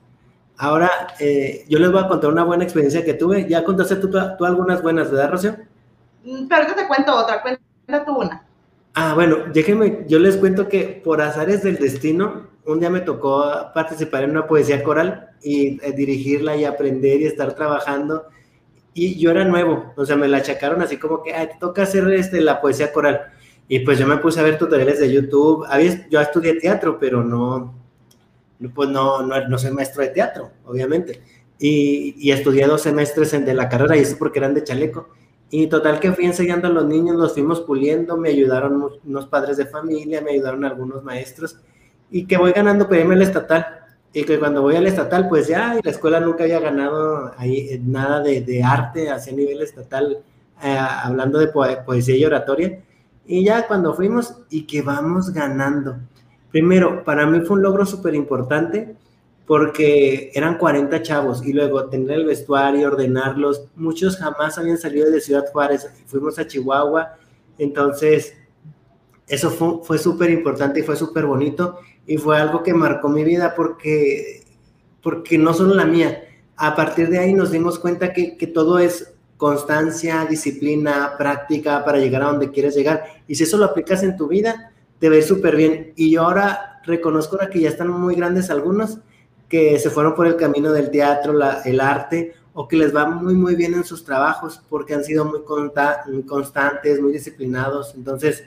Ahora, 0.57 0.89
eh, 1.19 1.65
yo 1.69 1.79
les 1.79 1.91
voy 1.91 2.03
a 2.03 2.07
contar 2.07 2.31
una 2.31 2.43
buena 2.43 2.63
experiencia 2.63 3.05
que 3.05 3.13
tuve. 3.13 3.47
Ya 3.47 3.63
contaste 3.63 3.95
tú, 3.97 4.09
tú 4.09 4.45
algunas 4.45 4.81
buenas, 4.81 5.11
¿verdad, 5.11 5.31
Rocío? 5.31 5.55
Mm, 6.23 6.47
Pero 6.47 6.61
ahorita 6.61 6.75
te 6.75 6.87
cuento 6.87 7.15
otra, 7.15 7.41
cuenta 7.41 8.05
tú 8.05 8.15
una. 8.17 8.43
Ah, 8.93 9.13
bueno, 9.13 9.37
déjenme, 9.53 10.05
yo 10.07 10.17
les 10.19 10.37
cuento 10.37 10.67
que 10.67 11.01
por 11.03 11.21
azares 11.21 11.61
del 11.63 11.77
destino, 11.77 12.47
un 12.65 12.79
día 12.79 12.89
me 12.89 13.01
tocó 13.01 13.45
participar 13.73 14.23
en 14.23 14.31
una 14.31 14.47
poesía 14.47 14.83
coral 14.83 15.29
y 15.41 15.79
eh, 15.85 15.91
dirigirla 15.93 16.55
y 16.57 16.65
aprender 16.65 17.21
y 17.21 17.25
estar 17.25 17.53
trabajando. 17.53 18.25
Y 18.93 19.19
yo 19.19 19.29
era 19.31 19.45
nuevo, 19.45 19.93
o 19.95 20.05
sea, 20.05 20.15
me 20.15 20.27
la 20.27 20.37
achacaron 20.37 20.81
así 20.81 20.97
como 20.97 21.21
que, 21.21 21.33
Ay, 21.33 21.47
te 21.49 21.57
toca 21.59 21.83
hacer 21.83 22.11
este, 22.13 22.41
la 22.41 22.59
poesía 22.59 22.91
coral. 22.91 23.31
Y 23.67 23.79
pues 23.81 23.99
yo 23.99 24.07
me 24.07 24.17
puse 24.17 24.39
a 24.39 24.43
ver 24.43 24.57
tutoriales 24.57 24.99
de 24.99 25.11
YouTube. 25.13 25.65
Había, 25.69 26.07
yo 26.09 26.19
estudié 26.21 26.55
teatro, 26.59 26.97
pero 26.99 27.23
no, 27.23 27.75
pues 28.73 28.89
no, 28.89 29.21
no, 29.21 29.47
no 29.47 29.57
soy 29.57 29.71
maestro 29.71 30.01
de 30.01 30.09
teatro, 30.09 30.51
obviamente. 30.65 31.21
Y, 31.59 32.15
y 32.17 32.31
estudié 32.31 32.67
dos 32.67 32.81
semestres 32.81 33.33
en, 33.33 33.45
de 33.45 33.53
la 33.53 33.69
carrera 33.69 33.97
y 33.97 34.01
eso 34.01 34.17
porque 34.17 34.39
eran 34.39 34.53
de 34.53 34.63
chaleco. 34.63 35.09
Y 35.49 35.67
total 35.67 35.99
que 35.99 36.11
fui 36.11 36.25
enseñando 36.25 36.67
a 36.67 36.71
los 36.71 36.85
niños, 36.85 37.15
los 37.15 37.33
fuimos 37.33 37.61
puliendo, 37.61 38.17
me 38.17 38.29
ayudaron 38.29 38.89
unos 39.05 39.27
padres 39.27 39.57
de 39.57 39.65
familia, 39.65 40.21
me 40.21 40.31
ayudaron 40.31 40.65
algunos 40.65 41.03
maestros 41.03 41.57
y 42.11 42.25
que 42.25 42.37
voy 42.37 42.51
ganando 42.51 42.87
premio 42.87 43.13
el 43.13 43.21
estatal. 43.21 43.65
Y 44.13 44.23
que 44.23 44.39
cuando 44.39 44.61
voy 44.61 44.75
al 44.75 44.87
estatal, 44.87 45.27
pues 45.29 45.47
ya, 45.47 45.77
la 45.83 45.91
escuela 45.91 46.19
nunca 46.19 46.43
había 46.43 46.59
ganado 46.59 47.33
ahí 47.37 47.69
eh, 47.69 47.79
nada 47.83 48.21
de, 48.21 48.41
de 48.41 48.63
arte 48.63 49.09
hacia 49.09 49.33
nivel 49.33 49.61
estatal, 49.61 50.19
eh, 50.63 50.77
hablando 50.77 51.39
de 51.39 51.47
poesía 51.47 52.15
y 52.15 52.25
oratoria. 52.25 52.81
Y 53.25 53.43
ya 53.43 53.67
cuando 53.67 53.93
fuimos 53.93 54.35
y 54.49 54.65
que 54.65 54.81
vamos 54.81 55.31
ganando. 55.31 55.97
Primero, 56.51 57.03
para 57.03 57.25
mí 57.25 57.41
fue 57.41 57.57
un 57.57 57.63
logro 57.63 57.85
súper 57.85 58.15
importante 58.15 58.95
porque 59.45 60.29
eran 60.33 60.57
40 60.57 61.01
chavos 61.01 61.45
y 61.45 61.53
luego 61.53 61.85
tener 61.85 62.11
el 62.11 62.25
vestuario, 62.25 62.87
ordenarlos, 62.87 63.63
muchos 63.75 64.17
jamás 64.17 64.57
habían 64.57 64.77
salido 64.77 65.09
de 65.09 65.21
Ciudad 65.21 65.45
Juárez, 65.51 65.87
fuimos 66.05 66.37
a 66.37 66.45
Chihuahua, 66.45 67.15
entonces 67.57 68.33
eso 69.25 69.49
fue, 69.49 69.79
fue 69.83 69.97
súper 69.97 70.31
importante 70.31 70.81
y 70.81 70.83
fue 70.83 70.97
súper 70.97 71.25
bonito 71.25 71.79
y 72.05 72.17
fue 72.17 72.37
algo 72.37 72.61
que 72.61 72.73
marcó 72.73 73.07
mi 73.07 73.23
vida 73.23 73.53
porque, 73.55 74.43
porque 75.01 75.37
no 75.37 75.53
solo 75.53 75.75
la 75.75 75.85
mía, 75.85 76.23
a 76.57 76.75
partir 76.75 77.09
de 77.09 77.19
ahí 77.19 77.33
nos 77.33 77.51
dimos 77.51 77.79
cuenta 77.79 78.11
que, 78.11 78.35
que 78.35 78.47
todo 78.47 78.79
es 78.79 79.13
constancia, 79.37 80.25
disciplina, 80.25 81.13
práctica 81.17 81.85
para 81.85 81.99
llegar 81.99 82.23
a 82.23 82.31
donde 82.31 82.51
quieres 82.51 82.75
llegar. 82.75 83.03
Y 83.27 83.35
si 83.35 83.43
eso 83.43 83.57
lo 83.57 83.65
aplicas 83.65 84.03
en 84.03 84.17
tu 84.17 84.27
vida, 84.27 84.73
te 84.99 85.09
ves 85.09 85.27
súper 85.27 85.55
bien 85.55 85.93
y 85.95 86.11
yo 86.11 86.23
ahora 86.23 86.81
reconozco 86.83 87.37
que 87.51 87.59
ya 87.59 87.69
están 87.69 87.89
muy 87.89 88.15
grandes 88.15 88.49
algunos, 88.49 88.99
que 89.47 89.77
se 89.79 89.89
fueron 89.89 90.15
por 90.15 90.27
el 90.27 90.35
camino 90.35 90.71
del 90.71 90.89
teatro, 90.89 91.33
la, 91.33 91.61
el 91.63 91.79
arte, 91.79 92.33
o 92.53 92.67
que 92.67 92.75
les 92.75 92.95
va 92.95 93.05
muy, 93.05 93.35
muy 93.35 93.55
bien 93.55 93.75
en 93.75 93.83
sus 93.83 94.03
trabajos 94.03 94.61
porque 94.67 94.95
han 94.95 95.03
sido 95.03 95.25
muy, 95.25 95.43
consta, 95.43 96.03
muy 96.07 96.23
constantes, 96.23 96.99
muy 96.99 97.11
disciplinados. 97.11 97.93
Entonces, 97.93 98.45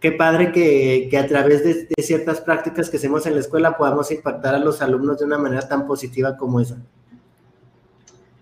qué 0.00 0.12
padre 0.12 0.52
que, 0.52 1.08
que 1.10 1.18
a 1.18 1.26
través 1.26 1.62
de, 1.62 1.86
de, 1.94 2.02
ciertas 2.02 2.40
prácticas 2.40 2.88
que 2.88 2.96
hacemos 2.96 3.26
en 3.26 3.34
la 3.34 3.40
escuela 3.40 3.76
podamos 3.76 4.10
impactar 4.10 4.54
a 4.54 4.58
los 4.58 4.80
alumnos 4.80 5.18
de 5.18 5.26
una 5.26 5.36
manera 5.36 5.68
tan 5.68 5.86
positiva 5.86 6.36
como 6.36 6.60
esa. 6.60 6.78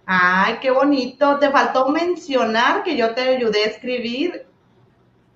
Ay, 0.07 0.59
qué 0.61 0.71
bonito. 0.71 1.39
Te 1.39 1.51
faltó 1.51 1.89
mencionar 1.89 2.85
que 2.85 2.97
yo 2.97 3.15
te 3.15 3.23
ayudé 3.23 3.65
a 3.65 3.69
escribir. 3.69 4.47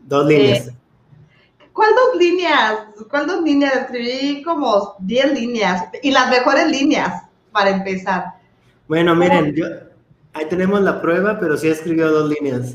Dos 0.07 0.27
líneas. 0.27 0.69
Eh, 0.69 0.78
¿Cuál 1.79 1.95
dos 1.95 2.21
líneas? 2.21 2.75
¿Cuál 3.09 3.29
dos 3.29 3.43
líneas? 3.43 3.77
Escribí 3.77 4.43
como 4.43 4.97
10 4.99 5.33
líneas 5.33 5.85
y 6.03 6.11
las 6.11 6.29
mejores 6.29 6.67
líneas 6.67 7.23
para 7.53 7.71
empezar. 7.71 8.33
Bueno, 8.89 9.15
miren, 9.15 9.55
yo, 9.55 9.65
ahí 10.33 10.47
tenemos 10.47 10.81
la 10.81 11.01
prueba, 11.01 11.39
pero 11.39 11.57
sí 11.57 11.69
escribió 11.69 12.11
dos 12.11 12.31
líneas. 12.31 12.75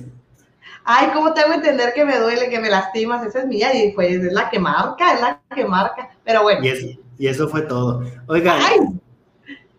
Ay, 0.85 1.09
¿cómo 1.13 1.33
tengo 1.33 1.49
que 1.49 1.55
entender 1.55 1.91
que 1.93 2.05
me 2.05 2.17
duele, 2.17 2.49
que 2.49 2.61
me 2.61 2.69
lastimas? 2.69 3.27
Esa 3.27 3.39
es 3.39 3.47
mía 3.47 3.75
y 3.75 3.91
pues 3.91 4.23
es 4.23 4.31
la 4.31 4.49
que 4.49 4.57
marca, 4.57 5.15
es 5.15 5.19
la 5.19 5.41
que 5.53 5.65
marca. 5.65 6.09
Pero 6.23 6.43
bueno. 6.43 6.63
Y 6.63 6.69
eso, 6.69 6.87
y 7.17 7.27
eso 7.27 7.49
fue 7.49 7.63
todo. 7.63 8.05
Oigan. 8.27 8.57
Ay, 8.61 8.79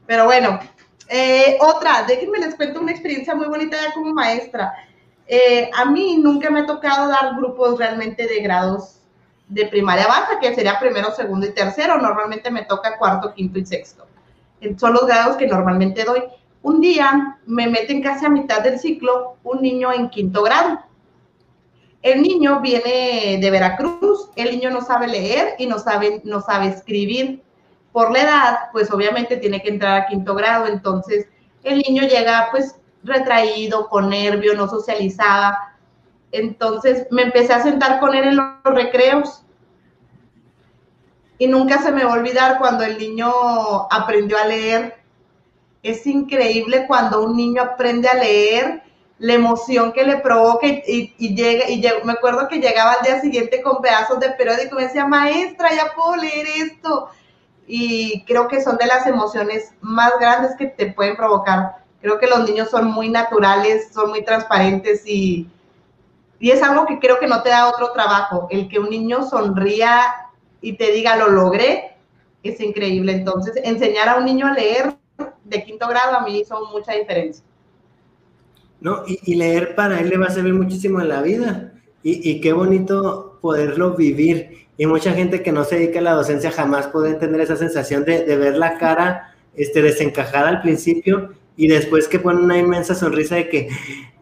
pero 0.06 0.26
bueno, 0.26 0.60
eh, 1.08 1.56
otra, 1.62 2.04
déjenme 2.06 2.40
les 2.40 2.56
cuento 2.56 2.78
una 2.78 2.92
experiencia 2.92 3.34
muy 3.34 3.46
bonita 3.46 3.78
ya 3.80 3.94
como 3.94 4.12
maestra. 4.12 4.74
Eh, 5.26 5.70
a 5.74 5.86
mí 5.86 6.18
nunca 6.18 6.50
me 6.50 6.60
ha 6.60 6.66
tocado 6.66 7.08
dar 7.08 7.36
grupos 7.36 7.78
realmente 7.78 8.26
de 8.26 8.40
grados 8.40 9.00
de 9.48 9.66
primaria 9.66 10.06
baja, 10.06 10.40
que 10.40 10.54
sería 10.54 10.78
primero, 10.78 11.12
segundo 11.12 11.46
y 11.46 11.52
tercero. 11.52 11.98
Normalmente 11.98 12.50
me 12.50 12.62
toca 12.62 12.98
cuarto, 12.98 13.34
quinto 13.34 13.58
y 13.58 13.66
sexto. 13.66 14.06
Son 14.76 14.92
los 14.94 15.06
grados 15.06 15.36
que 15.36 15.46
normalmente 15.46 16.04
doy. 16.04 16.22
Un 16.62 16.80
día 16.80 17.38
me 17.46 17.66
meten 17.66 18.02
casi 18.02 18.24
a 18.24 18.30
mitad 18.30 18.62
del 18.62 18.78
ciclo 18.78 19.36
un 19.42 19.60
niño 19.60 19.92
en 19.92 20.08
quinto 20.08 20.42
grado. 20.42 20.80
El 22.00 22.22
niño 22.22 22.60
viene 22.60 23.38
de 23.40 23.50
Veracruz, 23.50 24.30
el 24.36 24.50
niño 24.50 24.70
no 24.70 24.80
sabe 24.80 25.06
leer 25.06 25.54
y 25.58 25.66
no 25.66 25.78
sabe, 25.78 26.20
no 26.24 26.40
sabe 26.40 26.68
escribir. 26.68 27.42
Por 27.92 28.12
la 28.12 28.22
edad, 28.22 28.58
pues 28.72 28.90
obviamente 28.90 29.36
tiene 29.36 29.62
que 29.62 29.68
entrar 29.68 30.00
a 30.00 30.06
quinto 30.06 30.34
grado, 30.34 30.66
entonces 30.66 31.28
el 31.62 31.78
niño 31.78 32.02
llega 32.02 32.48
pues 32.50 32.76
retraído, 33.04 33.88
con 33.88 34.08
nervio, 34.10 34.54
no 34.54 34.68
socializaba 34.68 35.73
entonces 36.34 37.06
me 37.10 37.22
empecé 37.22 37.52
a 37.52 37.62
sentar 37.62 38.00
con 38.00 38.14
él 38.14 38.24
en 38.24 38.36
los 38.36 38.46
recreos. 38.64 39.44
Y 41.38 41.46
nunca 41.46 41.78
se 41.78 41.92
me 41.92 42.04
va 42.04 42.12
a 42.12 42.18
olvidar 42.18 42.58
cuando 42.58 42.82
el 42.82 42.98
niño 42.98 43.30
aprendió 43.90 44.36
a 44.38 44.46
leer. 44.46 44.96
Es 45.82 46.06
increíble 46.06 46.86
cuando 46.88 47.22
un 47.22 47.36
niño 47.36 47.62
aprende 47.62 48.08
a 48.08 48.14
leer, 48.14 48.82
la 49.18 49.34
emoción 49.34 49.92
que 49.92 50.04
le 50.04 50.16
provoca 50.18 50.66
y, 50.66 51.14
llega, 51.36 51.70
y 51.70 51.80
me 52.04 52.12
acuerdo 52.12 52.48
que 52.48 52.58
llegaba 52.58 52.94
al 52.94 53.04
día 53.04 53.20
siguiente 53.20 53.62
con 53.62 53.80
pedazos 53.80 54.18
de 54.18 54.30
periódico 54.30 54.74
y 54.74 54.78
me 54.78 54.86
decía, 54.86 55.06
maestra, 55.06 55.70
ya 55.72 55.94
puedo 55.94 56.16
leer 56.16 56.46
esto. 56.56 57.10
Y 57.66 58.24
creo 58.24 58.48
que 58.48 58.60
son 58.60 58.76
de 58.76 58.86
las 58.86 59.06
emociones 59.06 59.72
más 59.80 60.12
grandes 60.18 60.56
que 60.56 60.66
te 60.66 60.92
pueden 60.92 61.16
provocar. 61.16 61.76
Creo 62.00 62.18
que 62.18 62.26
los 62.26 62.48
niños 62.48 62.70
son 62.70 62.90
muy 62.90 63.08
naturales, 63.08 63.92
son 63.92 64.10
muy 64.10 64.24
transparentes 64.24 65.06
y, 65.06 65.48
y 66.38 66.50
es 66.50 66.62
algo 66.62 66.86
que 66.86 66.98
creo 66.98 67.18
que 67.18 67.26
no 67.26 67.42
te 67.42 67.50
da 67.50 67.68
otro 67.68 67.92
trabajo. 67.92 68.48
El 68.50 68.68
que 68.68 68.78
un 68.78 68.90
niño 68.90 69.22
sonría 69.28 70.00
y 70.60 70.74
te 70.74 70.92
diga 70.92 71.16
lo 71.16 71.28
logré 71.28 71.96
es 72.42 72.60
increíble. 72.60 73.12
Entonces, 73.12 73.54
enseñar 73.64 74.08
a 74.08 74.16
un 74.16 74.24
niño 74.24 74.46
a 74.46 74.52
leer 74.52 74.94
de 75.44 75.64
quinto 75.64 75.88
grado 75.88 76.16
a 76.16 76.24
mí 76.24 76.40
hizo 76.40 76.68
mucha 76.72 76.92
diferencia. 76.92 77.44
No, 78.80 79.02
y, 79.06 79.34
leer 79.34 79.74
para 79.74 80.00
él 80.00 80.10
le 80.10 80.18
va 80.18 80.26
a 80.26 80.30
servir 80.30 80.52
muchísimo 80.52 81.00
en 81.00 81.08
la 81.08 81.22
vida. 81.22 81.72
Y, 82.02 82.30
y, 82.30 82.40
qué 82.40 82.52
bonito 82.52 83.38
poderlo 83.40 83.94
vivir. 83.94 84.66
Y 84.76 84.86
mucha 84.86 85.12
gente 85.12 85.42
que 85.42 85.52
no 85.52 85.64
se 85.64 85.76
dedica 85.76 86.00
a 86.00 86.02
la 86.02 86.12
docencia 86.12 86.50
jamás 86.50 86.88
puede 86.88 87.14
tener 87.14 87.40
esa 87.40 87.56
sensación 87.56 88.04
de, 88.04 88.24
de 88.24 88.36
ver 88.36 88.56
la 88.56 88.76
cara 88.76 89.34
este, 89.54 89.80
desencajada 89.80 90.48
al 90.48 90.60
principio 90.60 91.30
y 91.56 91.68
después 91.68 92.08
que 92.08 92.18
pone 92.18 92.42
una 92.42 92.58
inmensa 92.58 92.94
sonrisa 92.94 93.36
de 93.36 93.48
que 93.48 93.68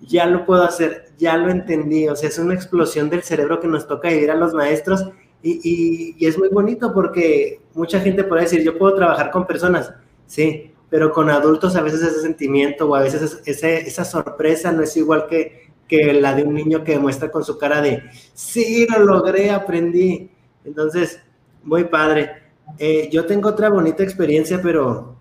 ya 0.00 0.26
lo 0.26 0.44
puedo 0.44 0.62
hacer, 0.62 1.06
ya 1.18 1.36
lo 1.36 1.50
entendí, 1.50 2.08
o 2.08 2.16
sea, 2.16 2.28
es 2.28 2.38
una 2.38 2.54
explosión 2.54 3.08
del 3.08 3.22
cerebro 3.22 3.60
que 3.60 3.68
nos 3.68 3.86
toca 3.86 4.08
vivir 4.08 4.30
a 4.30 4.36
los 4.36 4.52
maestros 4.52 5.08
y, 5.42 6.14
y, 6.18 6.26
es 6.26 6.38
muy 6.38 6.48
bonito 6.48 6.92
porque 6.92 7.60
mucha 7.74 8.00
gente 8.00 8.22
puede 8.24 8.42
decir, 8.42 8.62
yo 8.62 8.78
puedo 8.78 8.94
trabajar 8.94 9.30
con 9.30 9.46
personas, 9.46 9.92
sí, 10.26 10.72
pero 10.88 11.10
con 11.10 11.30
adultos 11.30 11.74
a 11.74 11.82
veces 11.82 12.02
ese 12.02 12.20
sentimiento 12.20 12.88
o 12.88 12.94
a 12.94 13.00
veces 13.00 13.40
ese, 13.46 13.78
esa 13.78 14.04
sorpresa 14.04 14.72
no 14.72 14.82
es 14.82 14.96
igual 14.96 15.26
que, 15.26 15.72
que 15.88 16.12
la 16.12 16.34
de 16.34 16.42
un 16.44 16.54
niño 16.54 16.84
que 16.84 16.92
demuestra 16.92 17.30
con 17.30 17.44
su 17.44 17.58
cara 17.58 17.80
de, 17.80 18.02
sí, 18.34 18.86
lo 18.86 18.98
logré, 19.00 19.50
aprendí. 19.50 20.30
Entonces, 20.64 21.20
muy 21.64 21.84
padre. 21.84 22.30
Eh, 22.78 23.08
yo 23.10 23.26
tengo 23.26 23.48
otra 23.48 23.68
bonita 23.68 24.02
experiencia, 24.02 24.60
pero... 24.62 25.16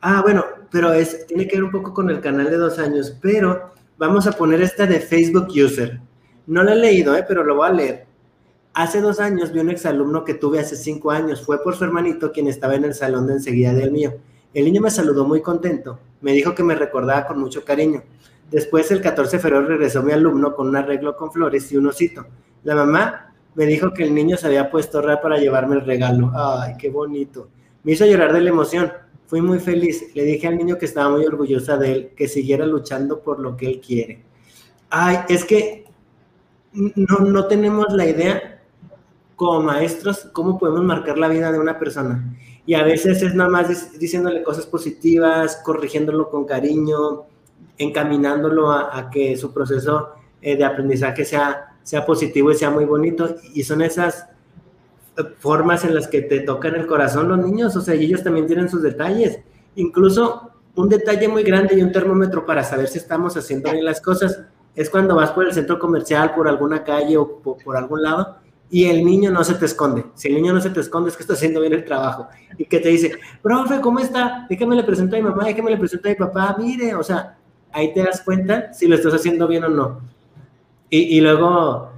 Ah, 0.00 0.20
bueno, 0.22 0.44
pero 0.70 0.92
es, 0.92 1.26
tiene 1.26 1.46
que 1.46 1.56
ver 1.56 1.64
un 1.64 1.70
poco 1.70 1.94
con 1.94 2.10
el 2.10 2.20
canal 2.20 2.50
de 2.50 2.56
dos 2.56 2.78
años, 2.78 3.16
pero 3.20 3.72
vamos 3.98 4.26
a 4.26 4.32
poner 4.32 4.60
esta 4.62 4.86
de 4.86 5.00
Facebook 5.00 5.48
User. 5.48 6.00
No 6.46 6.62
la 6.62 6.74
he 6.74 6.76
leído, 6.76 7.16
¿eh? 7.16 7.24
pero 7.26 7.42
lo 7.42 7.56
voy 7.56 7.68
a 7.68 7.72
leer. 7.72 8.06
Hace 8.74 9.00
dos 9.00 9.20
años 9.20 9.52
vi 9.52 9.60
un 9.60 9.70
exalumno 9.70 10.22
que 10.22 10.34
tuve 10.34 10.60
hace 10.60 10.76
cinco 10.76 11.10
años. 11.10 11.44
Fue 11.44 11.62
por 11.62 11.74
su 11.76 11.84
hermanito 11.84 12.30
quien 12.30 12.46
estaba 12.46 12.74
en 12.74 12.84
el 12.84 12.94
salón 12.94 13.26
de 13.26 13.34
enseguida 13.34 13.72
del 13.72 13.90
mío. 13.90 14.14
El 14.52 14.66
niño 14.66 14.82
me 14.82 14.90
saludó 14.90 15.24
muy 15.24 15.40
contento. 15.40 15.98
Me 16.20 16.32
dijo 16.32 16.54
que 16.54 16.62
me 16.62 16.74
recordaba 16.74 17.26
con 17.26 17.38
mucho 17.38 17.64
cariño. 17.64 18.02
Después, 18.50 18.90
el 18.90 19.00
14 19.00 19.36
de 19.36 19.42
febrero, 19.42 19.66
regresó 19.66 20.02
mi 20.02 20.12
alumno 20.12 20.54
con 20.54 20.68
un 20.68 20.76
arreglo 20.76 21.16
con 21.16 21.32
flores 21.32 21.72
y 21.72 21.76
un 21.76 21.86
osito. 21.86 22.26
La 22.64 22.74
mamá 22.74 23.34
me 23.54 23.64
dijo 23.66 23.92
que 23.92 24.04
el 24.04 24.14
niño 24.14 24.36
se 24.36 24.46
había 24.46 24.70
puesto 24.70 25.00
raro 25.00 25.20
para 25.22 25.38
llevarme 25.38 25.76
el 25.76 25.84
regalo. 25.84 26.30
Ay, 26.34 26.74
qué 26.78 26.90
bonito. 26.90 27.48
Me 27.82 27.92
hizo 27.92 28.04
llorar 28.04 28.32
de 28.32 28.42
la 28.42 28.50
emoción. 28.50 28.92
Fui 29.26 29.40
muy 29.40 29.58
feliz. 29.58 30.14
Le 30.14 30.24
dije 30.24 30.46
al 30.46 30.56
niño 30.56 30.78
que 30.78 30.86
estaba 30.86 31.10
muy 31.10 31.24
orgullosa 31.24 31.76
de 31.76 31.92
él, 31.92 32.10
que 32.16 32.28
siguiera 32.28 32.64
luchando 32.64 33.20
por 33.20 33.40
lo 33.40 33.56
que 33.56 33.66
él 33.66 33.80
quiere. 33.80 34.22
Ay, 34.90 35.18
es 35.28 35.44
que 35.44 35.84
no, 36.72 37.18
no 37.18 37.46
tenemos 37.46 37.86
la 37.92 38.06
idea 38.06 38.62
como 39.34 39.60
maestros, 39.62 40.28
cómo 40.32 40.58
podemos 40.58 40.82
marcar 40.82 41.18
la 41.18 41.28
vida 41.28 41.52
de 41.52 41.58
una 41.58 41.78
persona. 41.78 42.36
Y 42.64 42.74
a 42.74 42.82
veces 42.82 43.22
es 43.22 43.34
nada 43.34 43.50
más 43.50 43.98
diciéndole 43.98 44.42
cosas 44.42 44.66
positivas, 44.66 45.60
corrigiéndolo 45.64 46.30
con 46.30 46.44
cariño, 46.44 47.24
encaminándolo 47.78 48.72
a, 48.72 49.10
que 49.10 49.36
su 49.36 49.52
proceso 49.52 50.10
eh, 50.40 50.56
de 50.56 50.64
aprendizaje 50.64 51.24
sea, 51.24 51.76
sea 51.82 52.04
positivo 52.04 52.50
y 52.50 52.56
sea 52.56 52.70
muy 52.70 52.84
bonito. 52.84 53.36
Y 53.54 53.62
son 53.62 53.82
esas 53.82 54.26
formas 55.38 55.84
en 55.84 55.94
las 55.94 56.08
que 56.08 56.22
te 56.22 56.40
tocan 56.40 56.74
el 56.74 56.86
corazón 56.86 57.28
los 57.28 57.38
niños, 57.38 57.76
o 57.76 57.80
sea, 57.80 57.94
ellos 57.94 58.22
también 58.22 58.46
tienen 58.46 58.68
sus 58.68 58.82
detalles. 58.82 59.40
Incluso 59.74 60.50
un 60.74 60.88
detalle 60.88 61.28
muy 61.28 61.42
grande 61.42 61.74
y 61.76 61.82
un 61.82 61.92
termómetro 61.92 62.44
para 62.44 62.62
saber 62.62 62.88
si 62.88 62.98
estamos 62.98 63.36
haciendo 63.36 63.72
bien 63.72 63.84
las 63.84 64.00
cosas 64.00 64.42
es 64.74 64.90
cuando 64.90 65.16
vas 65.16 65.30
por 65.30 65.46
el 65.46 65.54
centro 65.54 65.78
comercial, 65.78 66.34
por 66.34 66.48
alguna 66.48 66.84
calle 66.84 67.16
o 67.16 67.38
por, 67.38 67.76
algún 67.76 68.02
lado 68.02 68.36
y 68.68 68.84
el 68.84 69.04
niño 69.04 69.30
no 69.30 69.42
se 69.42 69.54
te 69.54 69.64
esconde. 69.64 70.04
Si 70.14 70.28
el 70.28 70.34
niño 70.34 70.52
no 70.52 70.60
se 70.60 70.70
te 70.70 70.80
esconde 70.80 71.08
es 71.08 71.16
que 71.16 71.22
está 71.22 71.32
haciendo 71.32 71.60
bien 71.60 71.72
el 71.72 71.84
trabajo 71.84 72.28
y 72.58 72.66
que 72.66 72.78
te 72.80 72.90
dice, 72.90 73.12
profe, 73.42 73.80
¿cómo 73.80 74.00
está? 74.00 74.46
Déjame 74.50 74.76
le 74.76 74.82
presento 74.82 75.16
a 75.16 75.18
mi 75.18 75.24
mamá, 75.24 75.44
déjame 75.44 75.70
le 75.70 75.78
presento 75.78 76.08
a 76.08 76.10
mi 76.10 76.16
papá, 76.16 76.56
mire, 76.58 76.94
o 76.94 77.02
sea, 77.02 77.38
ahí 77.72 77.94
te 77.94 78.02
das 78.02 78.20
cuenta 78.20 78.72
si 78.74 78.86
lo 78.86 78.96
estás 78.96 79.14
haciendo 79.14 79.48
bien 79.48 79.64
o 79.64 79.68
no. 79.68 80.00
Y, 80.90 81.16
y 81.16 81.20
luego 81.20 81.90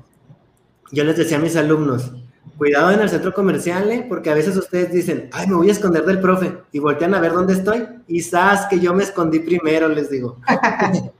yo 0.92 1.04
les 1.04 1.16
decía 1.16 1.38
a 1.38 1.40
mis 1.40 1.56
alumnos, 1.56 2.12
cuidado 2.57 2.92
en 2.92 3.01
el 3.01 3.09
centro 3.09 3.32
comercial, 3.32 3.90
¿eh? 3.90 4.07
porque 4.09 4.30
a 4.30 4.34
veces 4.34 4.57
ustedes 4.57 4.92
dicen, 4.92 5.28
ay, 5.32 5.46
me 5.46 5.55
voy 5.55 5.68
a 5.68 5.72
esconder 5.72 6.05
del 6.05 6.20
profe, 6.20 6.59
y 6.72 6.78
voltean 6.78 7.14
a 7.14 7.20
ver 7.20 7.32
dónde 7.32 7.55
estoy, 7.55 7.86
y 8.07 8.20
sabes 8.20 8.61
que 8.70 8.80
yo 8.80 8.94
me 8.94 9.03
escondí 9.03 9.40
primero, 9.40 9.88
les 9.88 10.11
digo. 10.11 10.38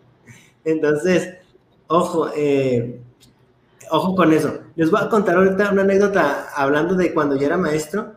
Entonces, 0.65 1.35
ojo, 1.87 2.31
eh, 2.37 3.01
ojo 3.91 4.15
con 4.15 4.33
eso. 4.33 4.59
Les 4.77 4.91
voy 4.91 5.01
a 5.03 5.09
contar 5.09 5.37
ahorita 5.37 5.73
una 5.73 5.83
anécdota 5.83 6.49
hablando 6.55 6.95
de 6.95 7.13
cuando 7.13 7.37
yo 7.37 7.47
era 7.47 7.57
maestro, 7.57 8.15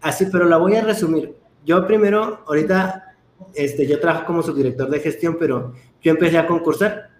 así, 0.00 0.26
pero 0.26 0.44
la 0.46 0.56
voy 0.56 0.76
a 0.76 0.84
resumir. 0.84 1.36
Yo 1.64 1.86
primero, 1.86 2.42
ahorita, 2.46 3.14
este, 3.54 3.86
yo 3.86 4.00
trabajo 4.00 4.26
como 4.26 4.42
subdirector 4.42 4.88
de 4.88 5.00
gestión, 5.00 5.36
pero 5.38 5.74
yo 6.02 6.12
empecé 6.12 6.38
a 6.38 6.46
concursar 6.46 7.10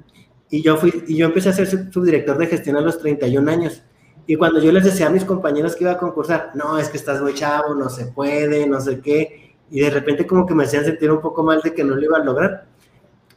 y 0.49 0.63
yo 0.63 0.77
fui, 0.77 1.05
y 1.07 1.17
yo 1.17 1.27
empecé 1.27 1.51
a 1.51 1.53
ser 1.53 1.67
subdirector 1.93 2.39
de 2.39 2.47
gestión 2.47 2.77
a 2.77 2.81
los 2.81 2.99
31 2.99 3.51
años. 3.51 3.83
Y 4.27 4.37
cuando 4.37 4.61
yo 4.61 4.71
les 4.73 4.85
decía 4.85 5.07
a 5.07 5.11
mis 5.11 5.25
compañeros 5.25 5.75
que 5.75 5.85
iba 5.85 5.93
a 5.93 5.99
concursar, 5.99 6.53
no, 6.55 6.79
es 6.79 6.89
que 6.89 6.97
estás 6.97 7.21
muy 7.21 7.35
chavo, 7.35 7.75
no 7.75 7.89
se 7.89 8.07
puede, 8.07 8.67
no 8.67 8.81
sé 8.81 9.01
qué, 9.01 9.57
y 9.71 9.81
de 9.81 9.91
repente 9.91 10.27
como 10.27 10.47
que 10.47 10.55
me 10.55 10.65
hacían 10.65 10.85
sentir 10.85 11.11
un 11.11 11.21
poco 11.21 11.43
mal 11.43 11.61
de 11.63 11.75
que 11.75 11.85
no 11.85 11.95
lo 11.95 12.03
iba 12.03 12.19
a 12.19 12.25
lograr. 12.25 12.67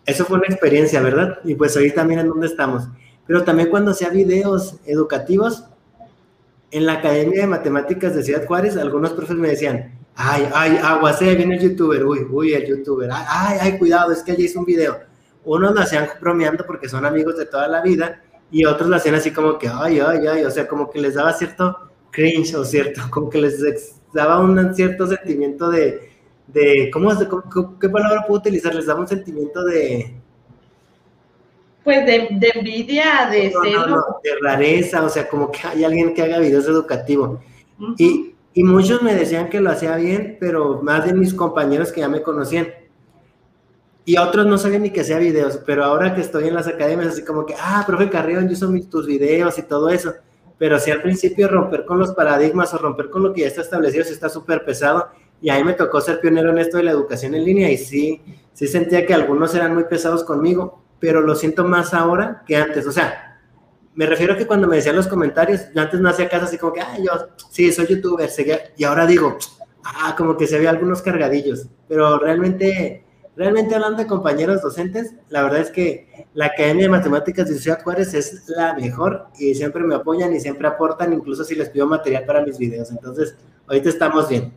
Eso 0.06 0.26
fue 0.26 0.38
una 0.38 0.48
experiencia, 0.48 1.02
¿verdad? 1.02 1.40
Y 1.44 1.56
pues 1.56 1.78
ahí 1.78 1.92
también 1.92 2.20
en 2.20 2.28
donde 2.28 2.48
estamos. 2.48 2.84
Pero 3.26 3.44
también 3.44 3.70
cuando 3.70 3.92
hacía 3.92 4.10
videos 4.10 4.76
educativos, 4.86 5.64
en 6.74 6.88
la 6.88 6.94
Academia 6.94 7.42
de 7.42 7.48
Matemáticas 7.48 8.16
de 8.16 8.24
Ciudad 8.24 8.46
Juárez, 8.48 8.76
algunos 8.78 9.14
profes 9.14 9.38
me 9.38 9.50
decían, 9.50 9.94
ay, 10.16 10.50
ay, 10.54 10.80
aguacé, 10.84 11.36
viene 11.36 11.56
el 11.56 11.62
youtuber, 11.62 12.04
uy, 12.04 12.26
uy, 12.30 12.54
el 12.54 12.66
youtuber, 12.66 13.12
ay, 13.12 13.60
ay, 13.62 13.78
cuidado, 13.78 14.12
es 14.12 14.24
que 14.24 14.32
allí 14.32 14.46
hizo 14.46 14.60
un 14.60 14.66
video. 14.66 15.00
Unos 15.46 15.76
lo 15.76 15.82
hacían 15.82 16.08
bromeando 16.20 16.66
porque 16.66 16.90
son 16.90 17.06
amigos 17.06 17.38
de 17.38 17.46
toda 17.46 17.68
la 17.68 17.82
vida, 17.82 18.24
y 18.54 18.66
otros 18.66 18.88
lo 18.88 18.95
hacían 18.95 19.16
así 19.16 19.32
como 19.32 19.58
que, 19.58 19.68
ay, 19.68 19.99
ay, 19.99 20.28
ay, 20.28 20.45
o 20.45 20.51
sea, 20.51 20.68
como 20.68 20.89
que 20.89 21.01
les 21.01 21.16
daba 21.16 21.34
cierto 21.34 21.76
cringe 22.12 22.54
o 22.54 22.64
cierto, 22.64 23.01
como 23.10 23.30
que 23.30 23.39
les 23.39 23.60
daba 24.14 24.39
un 24.39 24.74
cierto 24.76 25.08
sentimiento 25.08 25.72
de, 25.72 26.12
de 26.47 26.91
¿cómo, 26.93 27.10
qué 27.82 27.89
palabra 27.89 28.24
puedo 28.28 28.39
utilizar? 28.39 28.76
Les 28.76 28.86
daba 28.86 29.01
un 29.01 29.08
sentimiento 29.08 29.64
de... 29.66 30.16
Pues 31.84 32.06
de, 32.06 32.30
envidia, 32.54 33.28
de 33.30 33.51
celo. 33.51 34.20
de 34.24 34.30
rareza, 34.41 35.04
o 35.04 35.10
sea, 35.10 35.28
como 35.28 35.51
que 35.51 35.68
hay 35.68 35.84
alguien 35.84 36.14
que 36.14 36.22
haga 36.22 36.39
videos 36.39 36.66
educativos. 36.68 37.39
y, 37.97 38.36
y 38.54 38.64
muchos 38.64 39.01
me 39.01 39.16
decían 39.16 39.49
que 39.49 39.60
lo 39.60 39.72
hacía 39.72 39.97
bien, 39.97 40.38
pero 40.39 40.82
más 40.82 41.06
de 41.06 41.14
mis 41.14 41.34
compañeros 41.34 41.91
que 41.91 42.01
ya 42.01 42.08
me 42.08 42.22
conocían 42.22 42.68
y 44.06 44.18
otros 44.18 44.45
no 44.45 44.58
sabían 44.58 44.82
ni 44.84 44.89
que 44.89 45.01
hacía 45.01 45.18
videos, 45.18 45.60
pero 45.66 45.84
ahora 45.86 46.14
que 46.14 46.22
estoy 46.22 46.47
en 46.49 46.56
las 46.56 46.68
academias, 46.68 47.10
así 47.10 47.24
como 47.24 47.45
que, 47.45 47.56
ah, 47.58 47.84
profe 47.88 48.10
Carrión, 48.10 48.49
yo 48.49 48.68
mis, 48.70 48.89
tus 48.89 49.08
videos 49.08 49.58
y 49.58 49.64
todo 49.64 49.89
eso. 49.89 50.14
Pero 50.58 50.78
sí 50.80 50.91
al 50.91 51.01
principio 51.01 51.47
romper 51.47 51.86
con 51.86 51.99
los 51.99 52.12
paradigmas 52.12 52.74
o 52.74 52.78
romper 52.78 53.10
con 53.10 53.24
lo 53.24 53.34
que 53.34 53.41
ya 53.41 53.47
está 53.47 53.62
establecido, 53.62 54.04
sí 54.04 54.12
está 54.12 54.28
súper 54.30 54.66
pesado. 54.66 55.08
Y 55.41 55.49
ahí 55.49 55.64
me 55.64 55.74
tocó 55.74 56.01
ser 56.01 56.20
pionero 56.20 56.51
en 56.51 56.58
esto 56.58 56.78
de 56.78 56.84
la 56.84 56.91
educación 56.91 57.34
en 57.34 57.45
línea 57.45 57.72
y 57.72 57.78
sí, 57.78 58.22
sí 58.54 58.68
sentía 58.68 59.06
que 59.06 59.14
algunos 59.14 59.56
eran 59.56 59.74
muy 59.74 59.86
pesados 59.86 60.24
conmigo, 60.24 60.84
pero 60.99 61.22
lo 61.22 61.36
siento 61.36 61.64
más 61.64 61.93
ahora 61.93 62.43
que 62.45 62.58
antes. 62.58 62.86
O 62.88 62.91
sea, 62.91 63.39
me 63.95 64.06
refiero 64.06 64.34
a 64.34 64.38
que 64.38 64.47
cuando 64.47 64.68
me 64.68 64.78
decían 64.78 64.95
los 64.95 65.08
comentarios, 65.08 65.62
yo 65.74 65.82
antes 65.82 65.99
no 65.99 66.10
hacía 66.10 66.30
caso 66.30 66.45
así 66.45 66.58
como 66.58 66.74
que, 66.74 66.82
ah, 66.82 66.97
yo 66.97 67.12
sí, 67.49 67.72
soy 67.72 67.88
youtuber, 67.88 68.30
seguía, 68.30 68.60
y 68.78 68.84
ahora 68.84 69.06
digo, 69.06 69.38
ah, 69.84 70.16
como 70.18 70.36
que 70.36 70.47
se 70.47 70.60
ve 70.60 70.68
algunos 70.68 71.01
cargadillos, 71.01 71.68
pero 71.88 72.20
realmente 72.20 73.04
Realmente 73.36 73.74
hablando 73.74 73.98
de 73.98 74.08
compañeros 74.08 74.62
docentes, 74.62 75.16
la 75.30 75.42
verdad 75.42 75.62
es 75.62 75.72
que 75.72 76.28
la 76.36 76.48
Academia 76.48 76.84
de 76.84 76.90
Matemáticas 76.90 77.50
de 77.50 77.58
Ciudad 77.58 77.82
Juárez 77.82 78.14
es 78.14 78.48
la 78.48 78.74
mejor 78.76 79.28
y 79.40 79.56
siempre 79.56 79.84
me 79.84 79.96
apoyan 79.96 80.36
y 80.36 80.40
siempre 80.40 80.68
aportan, 80.68 81.14
incluso 81.14 81.44
si 81.44 81.56
les 81.56 81.70
pido 81.70 81.88
material 81.88 82.26
para 82.26 82.44
mis 82.44 82.60
videos. 82.60 82.92
Entonces, 82.92 83.36
ahorita 83.68 83.90
estamos 83.90 84.30
bien. 84.30 84.54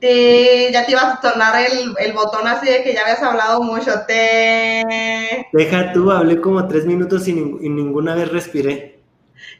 ya 0.00 0.86
te 0.86 0.92
ibas 0.92 1.16
a 1.16 1.20
tornar 1.20 1.56
el, 1.98 2.12
botón 2.12 2.46
así 2.46 2.66
de 2.70 2.84
que 2.84 2.94
ya 2.94 3.02
habías 3.02 3.22
hablado 3.22 3.62
mucho. 3.62 3.90
Te... 4.06 5.48
Deja 5.52 5.92
tú, 5.92 6.12
hablé 6.12 6.40
como 6.40 6.68
tres 6.68 6.86
minutos 6.86 7.26
y, 7.26 7.32
ninguna 7.32 8.14
vez 8.14 8.30
respiré. 8.30 9.00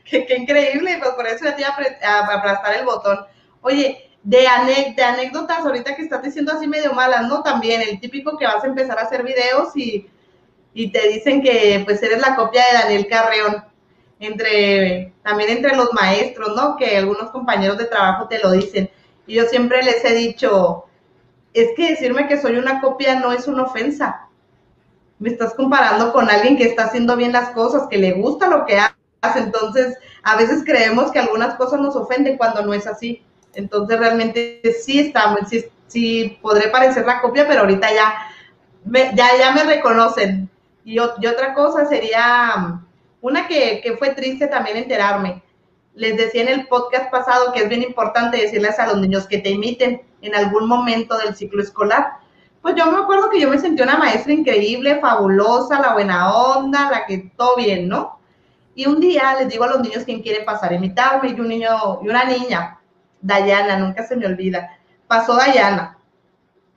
Qué, 0.05 0.27
increíble, 0.39 0.99
pues 1.03 1.11
por 1.17 1.27
eso 1.27 1.45
ya 1.45 1.57
te 1.57 1.63
iba 1.63 1.75
a 2.05 2.37
aplastar 2.39 2.77
el 2.77 2.85
botón. 2.85 3.19
Oye, 3.63 4.04
de, 4.25 4.47
anécdotas, 4.49 5.65
ahorita 5.65 5.95
que 5.95 6.03
estás 6.03 6.23
diciendo 6.23 6.53
así 6.53 6.67
medio 6.67 6.95
malas, 6.95 7.29
¿no? 7.29 7.43
También 7.43 7.83
el 7.83 8.01
típico 8.01 8.37
que 8.39 8.47
vas 8.47 8.65
a 8.65 8.67
empezar 8.67 8.99
a 8.99 9.03
hacer 9.03 9.23
videos 9.23 9.77
y, 9.77 10.09
te 10.75 11.09
dicen 11.09 11.41
que 11.43 11.83
pues 11.85 12.03
eres 12.03 12.21
la 12.21 12.35
copia 12.35 12.65
de 12.67 12.73
Daniel 12.73 13.07
Carreón, 13.07 13.65
entre, 14.19 15.13
también 15.23 15.51
entre 15.51 15.77
los 15.77 15.93
maestros, 15.93 16.57
¿no? 16.57 16.77
Que 16.77 16.97
algunos 16.97 17.31
compañeros 17.31 17.79
de 17.79 17.85
trabajo 17.85 18.27
te 18.27 18.41
lo 18.41 18.51
dicen. 18.51 18.91
Y 19.27 19.35
yo 19.35 19.45
siempre 19.45 19.83
les 19.83 20.05
he 20.05 20.15
dicho, 20.15 20.87
es 21.53 21.69
que 21.77 21.91
decirme 21.91 22.27
que 22.27 22.41
soy 22.41 22.57
una 22.57 22.81
copia 22.81 23.21
no 23.21 23.31
es 23.31 23.47
una 23.47 23.65
ofensa. 23.65 24.29
Me 25.19 25.29
estás 25.29 25.55
comparando 25.55 26.13
con 26.13 26.29
alguien 26.29 26.57
que 26.57 26.65
está 26.65 26.85
haciendo 26.85 27.17
bien 27.17 27.33
las 27.33 27.51
cosas, 27.51 27.87
que 27.89 27.99
le 27.99 28.13
gusta 28.13 28.49
lo 28.49 28.65
que 28.65 28.79
hace. 28.79 29.39
Entonces, 29.39 29.97
a 30.23 30.37
veces 30.37 30.65
creemos 30.65 31.13
que 31.13 31.21
algunas 31.21 31.55
cosas 31.55 31.81
nos 31.81 31.95
ofenden 31.95 32.37
cuando 32.37 32.63
no 32.63 32.75
es 32.75 32.87
así. 32.87 33.23
Entonces 33.57 33.99
realmente 33.99 34.61
sí 34.81 35.01
está, 35.01 35.37
sí, 35.49 35.65
sí 35.87 36.39
podré 36.43 36.69
parecer 36.69 37.07
la 37.07 37.21
copia, 37.21 37.47
pero 37.47 37.61
ahorita 37.61 37.93
ya 37.93 38.15
me, 38.85 39.13
ya, 39.15 39.29
ya 39.39 39.53
me 39.53 39.65
reconocen. 39.65 40.49
Y, 40.85 40.99
otra 40.99 41.55
cosa 41.55 41.87
sería, 41.87 42.81
una 43.21 43.49
que, 43.49 43.81
que 43.83 43.97
fue 43.97 44.11
triste 44.11 44.47
también 44.47 44.77
enterarme. 44.77 45.43
Les 45.95 46.17
decía 46.17 46.43
en 46.43 46.49
el 46.49 46.67
podcast 46.67 47.11
pasado 47.11 47.53
que 47.53 47.61
es 47.61 47.69
bien 47.69 47.83
importante 47.83 48.37
decirles 48.37 48.79
a 48.79 48.87
los 48.89 48.99
niños 48.99 49.27
que 49.27 49.39
te 49.39 49.51
imiten 49.51 50.03
en 50.21 50.35
algún 50.35 50.69
momento 50.69 51.17
del 51.17 51.35
ciclo 51.35 51.63
escolar. 51.63 52.19
Pues 52.61 52.75
yo 52.75 52.91
me 52.91 52.99
acuerdo 52.99 53.31
que 53.31 53.41
yo 53.41 53.49
me 53.49 53.59
sentí 53.59 53.83
una 53.83 53.97
maestra 53.97 54.33
increíble, 54.33 54.99
fabulosa, 55.01 55.81
la 55.81 55.93
buena 55.93 56.35
onda, 56.35 56.91
la 56.91 57.07
que 57.07 57.31
todo 57.37 57.57
bien, 57.57 57.89
¿no? 57.89 58.19
Y 58.75 58.87
un 58.87 59.01
día 59.01 59.37
les 59.39 59.49
digo 59.49 59.65
a 59.65 59.69
los 59.69 59.81
niños 59.81 60.05
quién 60.05 60.21
quiere 60.21 60.45
pasar 60.45 60.73
a 60.73 60.75
imitarme 60.75 61.31
y 61.31 61.41
un 61.41 61.49
niño 61.49 62.01
y 62.03 62.09
una 62.09 62.25
niña 62.25 62.81
Dayana, 63.25 63.79
nunca 63.79 64.07
se 64.07 64.17
me 64.17 64.27
olvida. 64.27 64.79
Pasó 65.09 65.35
Dayana, 65.35 65.99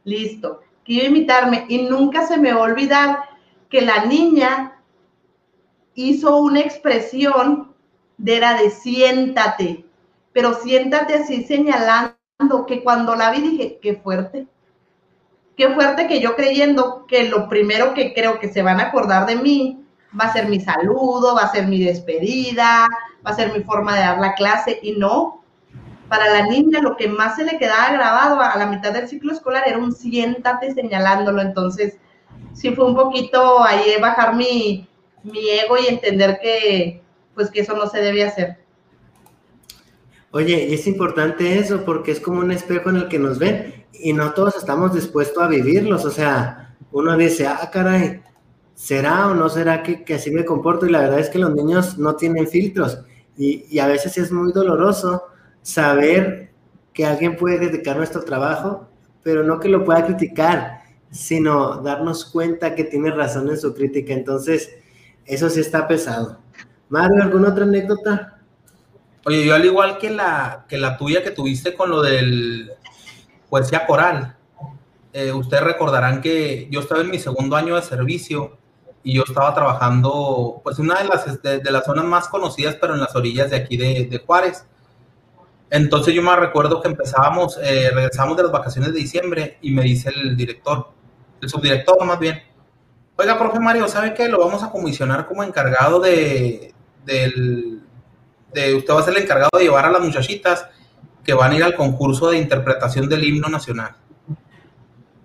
listo, 0.06 0.62
quiero 0.86 1.10
imitarme 1.10 1.66
y 1.68 1.84
nunca 1.84 2.26
se 2.26 2.38
me 2.38 2.54
va 2.54 2.62
a 2.62 2.72
olvidar 2.72 3.20
que 3.70 3.82
la 3.82 4.06
niña 4.06 4.82
hizo 5.94 6.38
una 6.38 6.62
expresión 6.62 7.76
de 8.18 8.38
era 8.38 8.54
de 8.60 8.70
siéntate, 8.70 9.86
pero 10.32 10.54
siéntate 10.54 11.16
así 11.16 11.44
señalando 11.44 12.16
que 12.66 12.82
cuando 12.82 13.16
la 13.16 13.32
vi 13.32 13.42
dije, 13.42 13.80
qué 13.82 13.96
fuerte, 13.96 14.48
qué 15.58 15.70
fuerte 15.72 16.08
que 16.08 16.22
yo 16.22 16.36
creyendo 16.36 17.06
que 17.08 17.28
lo 17.28 17.50
primero 17.50 17.94
que 17.94 18.14
creo 18.14 18.40
que 18.40 18.48
se 18.48 18.62
van 18.62 18.80
a 18.80 18.84
acordar 18.84 19.26
de 19.26 19.36
mí 19.36 19.84
va 20.18 20.26
a 20.26 20.34
ser 20.34 20.48
mi 20.48 20.62
saludo, 20.62 21.36
va 21.36 21.42
a 21.42 21.52
ser 21.52 21.68
mi 21.68 21.84
despedida, 21.84 22.88
va 23.26 23.32
a 23.32 23.36
ser 23.36 23.52
mi 23.52 23.64
forma 23.64 23.96
de 23.96 24.02
dar 24.02 24.20
la 24.20 24.34
clase 24.36 24.80
y 24.82 24.94
no, 24.94 25.37
para 26.10 26.30
la 26.32 26.48
niña 26.48 26.82
lo 26.82 26.96
que 26.96 27.08
más 27.08 27.36
se 27.36 27.44
le 27.44 27.58
quedaba 27.58 27.92
grabado 27.92 28.40
a 28.40 28.58
la 28.58 28.68
mitad 28.68 28.94
del 28.94 29.08
ciclo 29.08 29.34
escolar 29.34 29.64
era 29.66 29.78
un 29.78 29.94
siéntate 29.94 30.74
señalándolo. 30.74 31.42
Entonces, 31.42 31.98
sí 32.54 32.74
fue 32.74 32.86
un 32.86 32.96
poquito 32.96 33.64
ahí 33.64 34.00
bajar 34.00 34.36
mi, 34.36 34.88
mi 35.24 35.50
ego 35.50 35.78
y 35.78 35.88
entender 35.88 36.40
que, 36.42 37.02
pues, 37.36 37.52
que 37.52 37.62
eso 37.62 37.76
no 37.76 37.88
se 37.88 38.00
debe 38.00 38.24
hacer. 38.24 38.58
Oye, 40.32 40.68
y 40.70 40.74
es 40.74 40.88
importante 40.88 41.58
eso 41.58 41.84
porque 41.86 42.12
es 42.12 42.20
como 42.20 42.40
un 42.40 42.52
espejo 42.52 42.90
en 42.90 42.98
el 42.98 43.08
que 43.08 43.20
nos 43.20 43.40
ven 43.40 43.86
y 43.94 44.14
no 44.14 44.34
todos 44.34 44.56
estamos 44.56 44.94
dispuestos 44.94 45.42
a 45.42 45.48
vivirlos. 45.48 46.06
O 46.06 46.12
sea, 46.12 46.76
uno 46.92 47.18
dice, 47.18 47.48
ah, 47.48 47.70
caray, 47.72 48.22
¿será 48.76 49.28
o 49.28 49.34
no 49.34 49.50
será 49.50 49.84
que, 49.84 50.04
que 50.04 50.16
así 50.16 50.32
me 50.32 50.46
comporto? 50.46 50.86
Y 50.86 50.92
la 50.92 51.02
verdad 51.02 51.20
es 51.20 51.30
que 51.30 51.40
los 51.40 51.54
niños 51.54 51.98
no 51.98 52.16
tienen 52.16 52.48
filtros 52.48 53.00
Y, 53.38 53.66
y 53.70 53.80
a 53.80 53.88
veces 53.88 54.18
es 54.18 54.32
muy 54.32 54.52
doloroso 54.52 55.24
saber 55.62 56.52
que 56.94 57.06
alguien 57.06 57.36
puede 57.36 57.60
criticar 57.60 57.96
nuestro 57.96 58.24
trabajo, 58.24 58.88
pero 59.22 59.44
no 59.44 59.60
que 59.60 59.70
lo 59.70 59.84
pueda 59.84 60.04
criticar, 60.04 60.82
sino 61.12 61.82
darnos 61.82 62.26
cuenta 62.26 62.74
que 62.74 62.84
tiene 62.84 63.12
razón 63.12 63.50
en 63.50 63.58
su 63.58 63.76
crítica. 63.76 64.14
Entonces, 64.14 64.72
eso 65.26 65.50
sí 65.50 65.60
está 65.60 65.88
pesado. 65.88 66.40
Mario, 66.90 67.22
¿alguna 67.22 67.50
otra 67.50 67.66
anécdota? 67.66 68.40
Oye, 69.26 69.46
yo 69.46 69.54
al 69.54 69.66
igual 69.66 69.98
que 70.00 70.10
la, 70.10 70.66
que 70.68 70.78
la 70.78 70.98
tuya 70.98 71.22
que 71.22 71.32
tuviste 71.32 71.76
con 71.76 71.90
lo 71.90 72.02
del 72.02 72.72
poesía 73.50 73.86
coral, 73.86 74.36
eh, 75.14 75.32
ustedes 75.32 75.64
recordarán 75.64 76.22
que 76.22 76.68
yo 76.72 76.80
estaba 76.80 77.02
en 77.02 77.12
mi 77.12 77.20
segundo 77.20 77.56
año 77.56 77.76
de 77.76 77.82
servicio 77.82 78.58
y 79.04 79.14
yo 79.14 79.24
estaba 79.28 79.54
trabajando, 79.54 80.62
pues, 80.64 80.80
en 80.80 80.86
una 80.86 81.04
de 81.04 81.10
las, 81.10 81.42
de, 81.44 81.72
las 81.72 81.86
zonas 81.86 82.06
más 82.06 82.28
conocidas, 82.28 82.76
pero 82.82 82.94
en 82.94 83.02
las 83.02 83.16
orillas 83.16 83.52
de 83.52 83.58
aquí 83.58 83.78
de 83.78 84.24
Juárez. 84.26 84.66
Entonces 85.70 86.14
yo 86.14 86.22
me 86.22 86.36
recuerdo 86.36 86.82
que 86.82 86.88
empezábamos, 86.88 87.60
eh, 87.62 87.92
regresamos 87.94 88.38
de 88.38 88.44
las 88.44 88.52
vacaciones 88.52 88.94
de 88.94 89.00
diciembre 89.00 89.58
y 89.62 89.72
me 89.72 89.84
dice 89.84 90.10
el 90.16 90.38
director, 90.38 90.92
el 91.42 91.50
subdirector 91.50 92.04
más 92.06 92.20
bien, 92.20 92.42
oiga, 93.18 93.38
profe 93.38 93.60
Mario, 93.60 93.88
¿sabe 93.88 94.14
qué? 94.14 94.30
Lo 94.30 94.40
vamos 94.40 94.64
a 94.64 94.72
comisionar 94.72 95.28
como 95.28 95.44
encargado 95.44 96.00
de, 96.00 96.74
del, 97.06 97.82
de, 98.54 98.76
usted 98.76 98.94
va 98.94 99.02
a 99.02 99.04
ser 99.04 99.18
el 99.18 99.24
encargado 99.24 99.50
de 99.58 99.66
llevar 99.66 99.86
a 99.86 99.92
las 99.92 100.02
muchachitas 100.02 100.68
que 101.24 101.34
van 101.34 101.52
a 101.52 101.56
ir 101.56 101.64
al 101.64 101.76
concurso 101.76 102.30
de 102.30 102.38
interpretación 102.38 103.10
del 103.10 103.24
himno 103.26 103.50
nacional. 103.50 103.98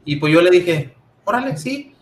Y 0.05 0.17
pues 0.17 0.33
yo 0.33 0.43
le 0.43 0.51
dije, 0.51 0.97
órale, 1.25 1.57
sí, 1.57 1.95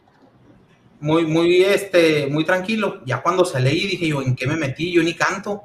muy, 1.00 1.26
muy, 1.26 1.62
este, 1.62 2.26
muy 2.28 2.44
tranquilo. 2.44 3.02
Ya 3.04 3.20
cuando 3.20 3.44
salí 3.44 3.86
dije 3.86 4.08
yo, 4.08 4.22
¿en 4.22 4.34
qué 4.34 4.46
me 4.46 4.56
metí? 4.56 4.90
Yo 4.90 5.02
ni 5.02 5.14
canto. 5.14 5.64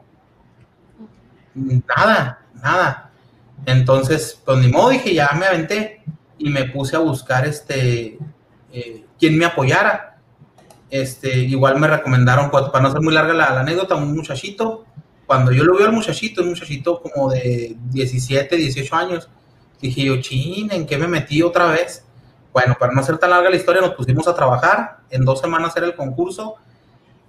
Nada, 1.53 2.44
nada. 2.65 3.11
Entonces, 3.65 4.41
pues 4.43 4.57
ni 4.59 4.67
modo, 4.67 4.89
dije, 4.89 5.13
ya 5.13 5.31
me 5.37 5.45
aventé 5.45 6.03
y 6.37 6.49
me 6.49 6.65
puse 6.65 6.95
a 6.95 6.99
buscar 6.99 7.47
este, 7.47 8.17
eh, 8.73 9.05
quien 9.17 9.37
me 9.37 9.45
apoyara. 9.45 10.17
Este, 10.89 11.39
igual 11.39 11.79
me 11.79 11.87
recomendaron, 11.87 12.51
para 12.51 12.81
no 12.81 12.91
ser 12.91 13.01
muy 13.01 13.13
larga 13.13 13.33
la, 13.33 13.53
la, 13.53 13.61
anécdota, 13.61 13.95
un 13.95 14.15
muchachito. 14.15 14.85
Cuando 15.25 15.51
yo 15.51 15.63
lo 15.63 15.77
vi 15.77 15.83
al 15.83 15.91
muchachito, 15.91 16.41
un 16.41 16.49
muchachito 16.49 17.01
como 17.01 17.31
de 17.31 17.75
17, 17.91 18.55
18 18.55 18.95
años, 18.95 19.29
dije 19.81 20.03
yo, 20.03 20.21
chin, 20.21 20.71
¿en 20.71 20.85
qué 20.85 20.97
me 20.97 21.07
metí 21.07 21.41
otra 21.41 21.67
vez? 21.67 22.03
Bueno, 22.53 22.75
para 22.79 22.93
no 22.93 23.03
ser 23.03 23.17
tan 23.17 23.31
larga 23.31 23.49
la 23.49 23.55
historia, 23.55 23.81
nos 23.81 23.95
pusimos 23.95 24.27
a 24.27 24.35
trabajar. 24.35 24.99
En 25.09 25.25
dos 25.25 25.41
semanas 25.41 25.75
era 25.75 25.87
el 25.87 25.95
concurso. 25.95 26.55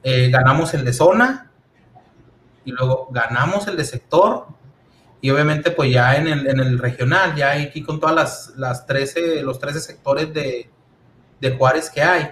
Eh, 0.03 0.29
ganamos 0.31 0.73
el 0.75 0.85
de 0.85 0.93
zona 0.93 1.51
y 2.65 2.71
luego 2.73 3.09
ganamos 3.11 3.67
el 3.67 3.77
de 3.77 3.85
sector 3.85 4.47
y 5.21 5.31
obviamente 5.31 5.71
pues 5.71 5.91
ya 5.91 6.17
en 6.17 6.29
el, 6.29 6.47
en 6.47 6.61
el 6.61 6.79
regional, 6.79 7.35
ya 7.35 7.53
aquí 7.53 7.83
con 7.83 7.99
todas 8.01 8.15
las, 8.15 8.53
las 8.57 8.87
13, 8.87 9.43
los 9.43 9.59
13 9.59 9.81
sectores 9.81 10.33
de, 10.33 10.71
de 11.41 11.57
Juárez 11.57 11.91
que 11.91 12.03
hay, 12.03 12.31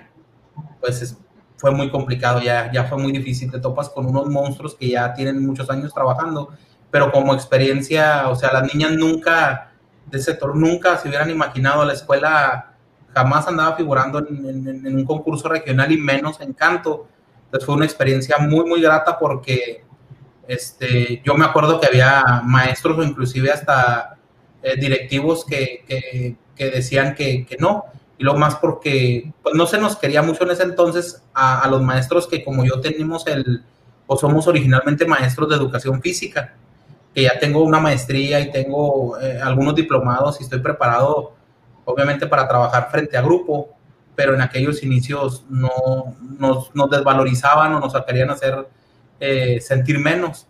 pues 0.80 1.02
es, 1.02 1.16
fue 1.56 1.70
muy 1.70 1.90
complicado, 1.90 2.40
ya, 2.40 2.70
ya 2.72 2.84
fue 2.84 2.98
muy 2.98 3.12
difícil, 3.12 3.50
te 3.50 3.58
topas 3.58 3.88
con 3.88 4.06
unos 4.06 4.28
monstruos 4.28 4.74
que 4.74 4.88
ya 4.88 5.14
tienen 5.14 5.44
muchos 5.44 5.70
años 5.70 5.94
trabajando, 5.94 6.50
pero 6.90 7.10
como 7.10 7.34
experiencia, 7.34 8.28
o 8.28 8.36
sea, 8.36 8.52
las 8.52 8.72
niñas 8.72 8.92
nunca, 8.92 9.72
de 10.06 10.18
sector, 10.18 10.54
nunca 10.54 10.96
se 10.98 11.08
hubieran 11.08 11.30
imaginado, 11.30 11.84
la 11.84 11.94
escuela 11.94 12.74
jamás 13.14 13.48
andaba 13.48 13.76
figurando 13.76 14.18
en, 14.18 14.86
en 14.86 14.94
un 14.96 15.04
concurso 15.04 15.48
regional 15.48 15.90
y 15.90 15.96
menos 15.96 16.40
en 16.40 16.52
canto, 16.52 17.08
entonces 17.46 17.66
fue 17.66 17.76
una 17.76 17.84
experiencia 17.84 18.36
muy, 18.38 18.66
muy 18.66 18.82
grata 18.82 19.16
porque 19.18 19.83
este, 20.48 21.22
yo 21.24 21.34
me 21.34 21.44
acuerdo 21.44 21.80
que 21.80 21.86
había 21.86 22.42
maestros 22.44 22.98
o 22.98 23.02
inclusive 23.02 23.50
hasta 23.50 24.16
eh, 24.62 24.76
directivos 24.76 25.44
que, 25.44 25.84
que, 26.56 26.70
decían 26.70 27.14
que, 27.14 27.44
que, 27.46 27.56
no, 27.58 27.84
y 28.16 28.24
lo 28.24 28.34
más 28.34 28.56
porque 28.56 29.32
pues, 29.42 29.54
no 29.54 29.66
se 29.66 29.78
nos 29.78 29.96
quería 29.96 30.22
mucho 30.22 30.44
en 30.44 30.50
ese 30.50 30.62
entonces 30.62 31.22
a, 31.34 31.60
a, 31.60 31.68
los 31.68 31.82
maestros 31.82 32.26
que 32.26 32.44
como 32.44 32.64
yo 32.64 32.80
tenemos 32.80 33.26
el, 33.26 33.64
o 34.06 34.16
somos 34.16 34.46
originalmente 34.46 35.06
maestros 35.06 35.48
de 35.48 35.56
educación 35.56 36.00
física, 36.00 36.54
que 37.14 37.22
ya 37.22 37.38
tengo 37.38 37.62
una 37.62 37.80
maestría 37.80 38.40
y 38.40 38.50
tengo 38.50 39.18
eh, 39.20 39.40
algunos 39.42 39.74
diplomados 39.74 40.40
y 40.40 40.44
estoy 40.44 40.60
preparado 40.60 41.32
obviamente 41.84 42.26
para 42.26 42.48
trabajar 42.48 42.88
frente 42.90 43.16
a 43.16 43.22
grupo, 43.22 43.70
pero 44.14 44.34
en 44.34 44.40
aquellos 44.40 44.82
inicios 44.82 45.44
no 45.48 46.16
nos, 46.38 46.74
nos 46.74 46.90
desvalorizaban 46.90 47.74
o 47.74 47.80
nos 47.80 47.94
querían 48.04 48.30
hacer 48.30 48.66
eh, 49.20 49.60
sentir 49.60 49.98
menos. 49.98 50.46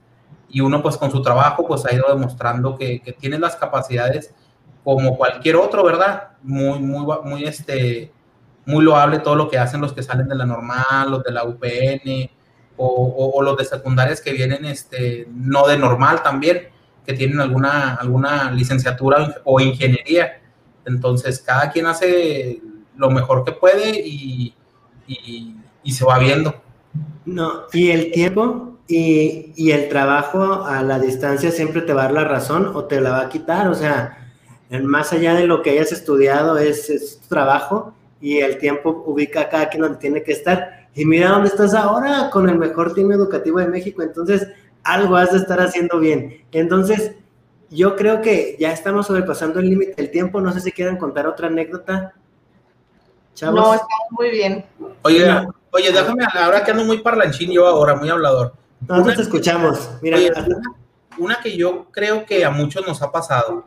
Y 0.49 0.61
uno 0.61 0.83
pues 0.83 0.97
con 0.97 1.11
su 1.11 1.23
trabajo 1.23 1.67
pues 1.67 1.85
ha 1.87 1.95
ido 1.95 2.07
demostrando 2.09 2.77
que, 2.77 3.01
tiene 3.19 3.39
las 3.39 3.57
capacidades 3.57 4.35
como 4.85 5.17
cualquier 5.17 5.57
otro, 5.57 5.85
¿verdad? 5.85 6.29
Muy, 6.43 6.79
muy, 6.79 7.07
muy, 7.25 7.45
este, 7.45 8.13
muy 8.67 8.85
loable 8.85 9.19
todo 9.19 9.35
lo 9.35 9.49
que 9.49 9.59
hacen 9.59 9.81
los 9.81 9.93
que 9.93 10.03
salen 10.03 10.29
de 10.29 10.35
la 10.35 10.47
normal, 10.47 11.11
los 11.11 11.23
de 11.25 11.33
la 11.33 11.45
UPN 11.45 12.31
o, 12.77 12.87
o, 12.87 13.39
o 13.39 13.43
los 13.43 13.57
de 13.57 13.65
secundarias 13.65 14.21
que 14.21 14.33
vienen 14.33 14.65
este, 14.65 15.27
no 15.33 15.67
de 15.67 15.79
normal 15.79 16.23
también, 16.23 16.69
que 17.07 17.15
tienen 17.15 17.41
alguna, 17.41 17.95
alguna 17.95 18.51
licenciatura 18.51 19.37
o 19.45 19.61
ingeniería. 19.61 20.41
Entonces 20.85 21.41
cada 21.41 21.71
quien 21.71 21.87
hace 21.87 22.61
lo 22.97 23.11
mejor 23.11 23.45
que 23.45 23.53
puede 23.53 23.91
y, 23.99 24.55
y 25.85 25.93
se 25.93 26.05
va 26.05 26.19
viendo. 26.19 26.64
No, 27.27 27.63
y 27.73 27.91
el 27.91 28.13
tiempo 28.13 28.79
y, 28.87 29.53
y, 29.57 29.71
el 29.71 29.89
trabajo 29.89 30.65
a 30.65 30.83
la 30.83 30.99
distancia 30.99 31.51
siempre 31.51 31.81
te 31.83 31.95
va 31.95 32.03
a 32.03 32.05
dar 32.05 32.13
la 32.13 32.25
razón 32.25 32.73
o 32.75 32.85
te 32.85 33.01
la 33.01 33.11
va 33.11 33.21
a 33.23 33.29
quitar. 33.31 33.69
O 33.69 33.75
sea, 33.75 34.19
más 34.83 35.13
allá 35.13 35.35
de 35.35 35.47
lo 35.47 35.63
que 35.63 35.71
hayas 35.71 35.93
estudiado 35.93 36.59
es, 36.59 36.91
es 36.91 37.19
tu 37.21 37.29
trabajo 37.29 37.95
y 38.21 38.39
el 38.39 38.59
tiempo 38.59 39.05
ubica 39.07 39.43
a 39.43 39.49
cada 39.49 39.69
quien 39.69 39.83
donde 39.83 39.99
tiene 39.99 40.23
que 40.23 40.33
estar. 40.33 40.89
Y 40.95 41.05
mira 41.05 41.31
dónde 41.31 41.49
estás 41.49 41.75
ahora 41.75 42.31
con 42.31 42.49
el 42.49 42.59
mejor 42.59 42.95
team 42.95 43.11
educativo 43.13 43.59
de 43.59 43.69
México. 43.69 44.03
Entonces, 44.03 44.47
algo 44.83 45.17
has 45.17 45.33
de 45.33 45.39
estar 45.39 45.61
haciendo 45.61 45.99
bien. 45.99 46.43
Entonces, 46.53 47.13
yo 47.71 47.97
creo 47.97 48.23
que 48.23 48.57
ya 48.59 48.73
estamos 48.73 49.07
sobrepasando 49.07 49.61
el 49.61 49.69
límite 49.69 49.95
del 49.97 50.11
tiempo. 50.11 50.41
No 50.41 50.53
sé 50.53 50.61
si 50.61 50.73
quieran 50.73 50.97
contar 50.97 51.27
otra 51.27 51.49
anécdota. 51.49 52.15
Chavos. 53.35 53.61
No, 53.61 53.75
estamos 53.75 54.09
muy 54.11 54.31
bien. 54.31 54.65
Oye, 55.03 55.27
Oye, 55.75 55.91
déjame, 55.91 56.25
ahora 56.35 56.63
que 56.63 56.71
ando 56.71 56.85
muy 56.85 56.99
parlanchín 56.99 57.51
yo 57.51 57.67
ahora, 57.67 57.97
muy 57.97 58.09
hablador. 58.09 58.55
Nosotros 58.83 59.07
una, 59.07 59.17
te 59.17 59.23
escuchamos. 59.23 59.91
Mira, 60.03 60.19
oye, 60.19 60.31
una, 60.31 60.77
una, 61.19 61.41
que 61.43 61.57
yo 61.57 61.91
creo 61.91 62.25
que 62.25 62.45
a 62.45 62.51
muchos 62.51 62.87
nos 62.87 63.03
ha 63.03 63.11
pasado. 63.11 63.67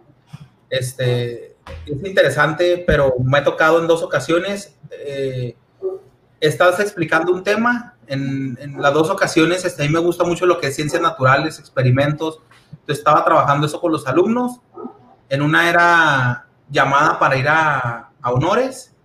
Este, 0.69 1.57
es 1.85 2.05
interesante, 2.05 2.81
pero 2.87 3.15
me 3.21 3.39
ha 3.39 3.43
tocado 3.43 3.81
en 3.81 3.87
dos 3.87 4.03
ocasiones. 4.03 4.73
Eh, 4.89 5.57
estás 6.39 6.79
explicando 6.79 7.33
un 7.33 7.43
tema. 7.43 7.95
En, 8.07 8.57
en, 8.61 8.81
las 8.81 8.93
dos 8.93 9.09
ocasiones, 9.09 9.65
este, 9.65 9.83
a 9.83 9.85
mí 9.85 9.91
me 9.91 9.99
gusta 9.99 10.23
mucho 10.23 10.45
lo 10.45 10.61
que 10.61 10.67
es 10.67 10.75
ciencias 10.77 11.01
naturales, 11.01 11.59
experimentos. 11.59 12.39
Entonces 12.71 12.99
estaba 12.99 13.25
trabajando 13.25 13.67
eso 13.67 13.81
con 13.81 13.91
los 13.91 14.07
alumnos. 14.07 14.61
En 15.27 15.41
una 15.41 15.69
era 15.69 16.47
llamada 16.69 17.19
para 17.19 17.35
ir 17.35 17.49
a, 17.49 18.11
a 18.21 18.31
honores. 18.31 18.95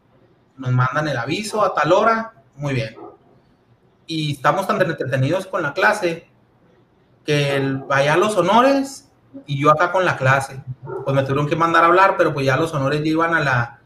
Nos 0.56 0.70
mandan 0.70 1.08
el 1.08 1.16
aviso 1.16 1.64
a 1.64 1.74
tal 1.74 1.92
hora 1.92 2.34
muy 2.62 2.74
bien. 2.74 2.94
Y 4.06 4.32
estamos 4.32 4.66
tan 4.66 4.80
entretenidos 4.80 5.46
con 5.46 5.62
la 5.62 5.74
clase 5.74 6.28
que 7.26 7.56
el, 7.56 7.78
vaya 7.78 8.16
los 8.16 8.36
honores 8.36 9.10
y 9.46 9.60
yo 9.60 9.70
acá 9.70 9.90
con 9.90 10.04
la 10.04 10.16
clase. 10.16 10.62
Pues 11.04 11.14
me 11.14 11.22
tuvieron 11.22 11.48
que 11.48 11.56
mandar 11.56 11.82
a 11.82 11.88
hablar, 11.88 12.14
pero 12.16 12.32
pues 12.32 12.46
ya 12.46 12.56
los 12.56 12.72
honores 12.72 13.00
ya 13.00 13.10
iban 13.10 13.34
a 13.34 13.40
la, 13.40 13.80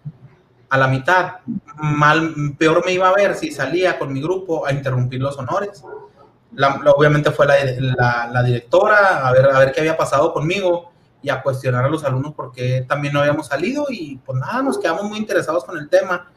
a 0.69 0.79
la 0.79 0.89
mitad. 0.89 1.37
Mal, 1.77 2.55
peor 2.59 2.85
me 2.85 2.93
iba 2.93 3.09
a 3.09 3.15
ver 3.15 3.35
si 3.35 3.51
salía 3.51 3.99
con 3.99 4.13
mi 4.13 4.21
grupo 4.21 4.67
a 4.67 4.73
interrumpir 4.73 5.21
los 5.21 5.39
honores. 5.39 5.83
La, 6.53 6.83
obviamente 6.95 7.31
fue 7.31 7.47
la, 7.47 7.57
la, 7.79 8.31
la, 8.31 8.43
directora 8.43 9.27
a 9.27 9.33
ver, 9.33 9.47
a 9.47 9.59
ver 9.59 9.73
qué 9.73 9.81
había 9.81 9.97
pasado 9.97 10.33
conmigo 10.33 10.93
y 11.23 11.31
a 11.31 11.43
cuestionar 11.43 11.85
a 11.85 11.89
los 11.89 12.05
alumnos 12.05 12.35
por 12.35 12.53
qué 12.53 12.85
también 12.89 13.13
no 13.13 13.21
habíamos 13.21 13.49
salido 13.49 13.87
y 13.89 14.17
pues 14.25 14.39
nada, 14.39 14.63
nos 14.63 14.79
quedamos 14.79 15.05
muy 15.05 15.19
interesados 15.19 15.65
con 15.65 15.77
el 15.77 15.89
tema 15.89 16.31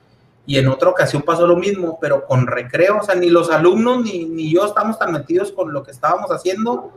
y 0.50 0.58
en 0.58 0.68
otra 0.68 0.90
ocasión 0.90 1.22
pasó 1.22 1.46
lo 1.46 1.56
mismo, 1.56 2.00
pero 2.02 2.26
con 2.26 2.48
recreo, 2.48 2.98
o 2.98 3.04
sea, 3.04 3.14
ni 3.14 3.30
los 3.30 3.52
alumnos 3.52 4.02
ni, 4.02 4.26
ni 4.26 4.52
yo 4.52 4.66
estamos 4.66 4.98
tan 4.98 5.12
metidos 5.12 5.52
con 5.52 5.72
lo 5.72 5.84
que 5.84 5.92
estábamos 5.92 6.32
haciendo 6.32 6.92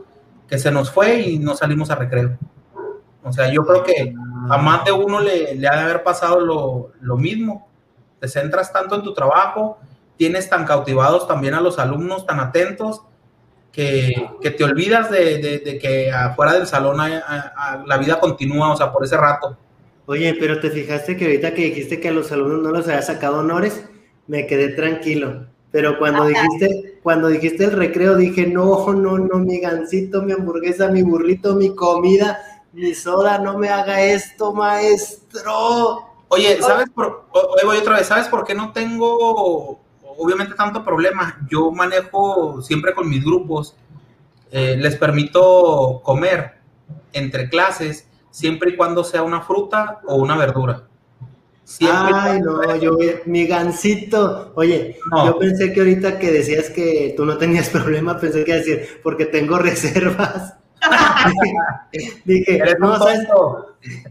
que 0.47 0.57
se 0.57 0.71
nos 0.71 0.89
fue 0.89 1.19
y 1.21 1.37
no 1.37 1.55
salimos 1.55 1.91
a 1.91 1.95
recreo. 1.95 2.35
O 3.21 3.31
sea, 3.31 3.53
yo 3.53 3.63
creo 3.63 3.83
que 3.83 4.15
a 4.49 4.57
más 4.57 4.83
de 4.85 4.91
uno 4.91 5.19
le, 5.19 5.51
ha 5.67 5.75
de 5.75 5.81
haber 5.83 6.01
pasado 6.01 6.39
lo, 6.39 6.93
lo, 6.99 7.15
mismo. 7.15 7.67
Te 8.19 8.27
centras 8.27 8.73
tanto 8.73 8.95
en 8.95 9.03
tu 9.03 9.13
trabajo, 9.13 9.77
tienes 10.17 10.49
tan 10.49 10.65
cautivados 10.65 11.27
también 11.27 11.53
a 11.53 11.61
los 11.61 11.77
alumnos, 11.77 12.25
tan 12.25 12.39
atentos, 12.39 13.03
que, 13.71 14.31
que 14.41 14.49
te 14.49 14.63
olvidas 14.63 15.11
de, 15.11 15.61
de, 15.63 15.77
que 15.77 16.11
afuera 16.11 16.53
del 16.53 16.65
salón 16.65 16.99
hay, 16.99 17.21
la 17.85 17.97
vida 17.97 18.19
continúa, 18.19 18.73
o 18.73 18.75
sea, 18.75 18.91
por 18.91 19.03
ese 19.03 19.15
rato. 19.15 19.55
Oye, 20.05 20.35
pero 20.37 20.59
te 20.59 20.69
fijaste 20.69 21.15
que 21.15 21.25
ahorita 21.25 21.53
que 21.53 21.65
dijiste 21.65 21.99
que 21.99 22.09
a 22.09 22.11
los 22.11 22.31
alumnos 22.31 22.61
no 22.61 22.71
los 22.71 22.87
había 22.87 23.01
sacado 23.01 23.39
honores, 23.39 23.85
me 24.27 24.47
quedé 24.47 24.69
tranquilo, 24.69 25.47
Pero 25.71 25.97
cuando 25.97 26.25
dijiste, 26.25 26.99
cuando 27.01 27.29
dijiste 27.29 27.63
el 27.65 27.71
recreo, 27.71 28.15
dije, 28.15 28.47
no, 28.47 28.93
no, 28.93 29.17
no, 29.17 29.39
mi 29.39 29.59
gancito, 29.59 30.21
mi 30.21 30.33
hamburguesa, 30.33 30.89
mi 30.89 31.01
burrito, 31.01 31.55
mi 31.55 31.73
comida, 31.73 32.37
mi 32.73 32.93
soda, 32.93 33.39
no 33.39 33.57
me 33.57 33.69
haga 33.69 34.01
esto, 34.01 34.53
maestro. 34.53 36.03
Oye, 36.27 36.61
¿sabes 36.61 36.89
por, 36.89 37.25
voy 37.63 37.77
otra 37.77 37.97
vez, 37.97 38.07
¿sabes 38.07 38.27
por 38.27 38.45
qué 38.45 38.53
no 38.53 38.71
tengo, 38.71 39.79
obviamente, 40.17 40.53
tanto 40.53 40.83
problema? 40.83 41.39
Yo 41.49 41.71
manejo 41.71 42.61
siempre 42.61 42.93
con 42.93 43.09
mis 43.09 43.23
grupos, 43.23 43.75
eh, 44.51 44.75
les 44.77 44.95
permito 44.95 46.01
comer 46.03 46.53
entre 47.13 47.49
clases 47.49 48.07
siempre 48.33 48.71
y 48.71 48.75
cuando 48.75 49.03
sea 49.03 49.21
una 49.21 49.41
fruta 49.41 50.01
o 50.07 50.15
una 50.15 50.35
verdura. 50.35 50.87
Ay, 51.81 52.41
no, 52.41 52.75
yo, 52.75 52.97
mi 53.25 53.45
gancito. 53.45 54.51
Oye, 54.55 54.97
yo 55.25 55.37
pensé 55.37 55.71
que 55.71 55.79
ahorita 55.79 56.19
que 56.19 56.31
decías 56.31 56.69
que 56.71 57.13
tú 57.15 57.25
no 57.25 57.37
tenías 57.37 57.69
problema, 57.77 58.19
pensé 58.19 58.43
que 58.43 58.51
iba 58.51 58.55
a 58.55 58.63
decir, 58.63 58.99
porque 59.03 59.25
tengo 59.25 59.59
reservas. 59.59 60.55
dije, 62.25 62.59
no, 62.79 62.97
¿sabes? 62.97 63.27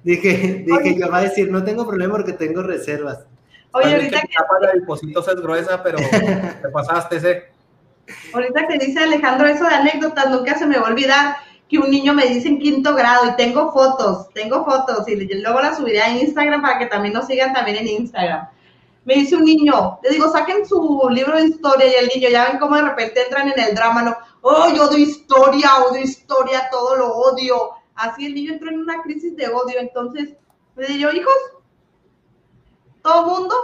Dije, 0.05 0.65
dije, 0.67 0.99
yo 0.99 1.11
va 1.11 1.19
a 1.19 1.23
decir, 1.23 1.51
no 1.51 1.65
tengo 1.65 1.87
problema 1.87 2.15
porque 2.15 2.33
tengo 2.33 2.63
reservas. 2.63 3.27
Oye, 3.73 3.93
ahorita 3.93 4.21
que... 4.21 4.29
La 4.35 4.43
tapa 4.43 4.59
de 4.61 4.81
depósitos 4.81 5.29
es 5.29 5.37
gruesa, 5.37 5.83
pero 5.83 5.99
te 6.63 6.69
pasaste 6.73 7.17
ese. 7.17 7.43
Ahorita 8.33 8.69
que 8.69 8.79
dice 8.79 9.01
Alejandro 9.01 9.49
eso 9.49 9.65
de 9.65 9.75
anécdotas, 9.75 10.31
nunca 10.31 10.57
se 10.57 10.67
me 10.67 10.79
va 10.79 10.87
a 10.87 10.91
olvidar 10.91 11.37
que 11.73 11.79
un 11.79 11.91
niño 11.91 12.13
me 12.13 12.27
dice 12.27 12.49
en 12.49 12.59
quinto 12.59 12.95
grado 12.95 13.29
y 13.29 13.37
tengo 13.37 13.73
fotos, 13.73 14.29
tengo 14.35 14.63
fotos 14.63 15.09
y 15.09 15.17
luego 15.17 15.59
las 15.59 15.79
subiré 15.79 16.03
a 16.03 16.19
Instagram 16.19 16.61
para 16.61 16.79
que 16.79 16.85
también 16.85 17.15
nos 17.15 17.27
sigan 17.27 17.55
también 17.55 17.79
en 17.79 17.89
Instagram. 17.89 18.47
Me 19.07 19.15
dice 19.15 19.37
un 19.37 19.47
niño, 19.47 19.99
le 20.03 20.11
digo, 20.11 20.31
saquen 20.31 20.67
su 20.67 21.09
libro 21.11 21.35
de 21.35 21.47
historia 21.47 21.87
y 21.87 21.95
el 21.95 22.11
niño, 22.15 22.29
ya 22.29 22.51
ven 22.51 22.59
cómo 22.59 22.77
de 22.77 22.83
repente 22.83 23.23
entran 23.23 23.49
en 23.49 23.59
el 23.59 23.75
drama, 23.75 24.03
no, 24.03 24.15
oh, 24.43 24.71
yo 24.75 24.85
odio 24.85 24.99
historia, 24.99 25.77
odio 25.89 26.03
historia, 26.03 26.69
todo 26.71 26.95
lo 26.95 27.09
odio. 27.17 27.71
Así 27.95 28.27
el 28.27 28.35
niño 28.35 28.53
entró 28.53 28.69
en 28.69 28.81
una 28.81 29.01
crisis 29.01 29.35
de 29.35 29.49
odio. 29.49 29.81
Entonces, 29.81 30.35
le 30.77 30.87
digo, 30.89 31.11
hijos, 31.11 31.35
todo 33.03 33.27
mundo, 33.27 33.55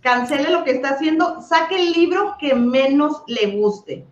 cancele 0.00 0.48
lo 0.48 0.64
que 0.64 0.70
está 0.70 0.90
haciendo, 0.90 1.42
saque 1.42 1.76
el 1.76 1.92
libro 1.92 2.36
que 2.40 2.54
menos 2.54 3.22
le 3.26 3.58
guste 3.58 4.06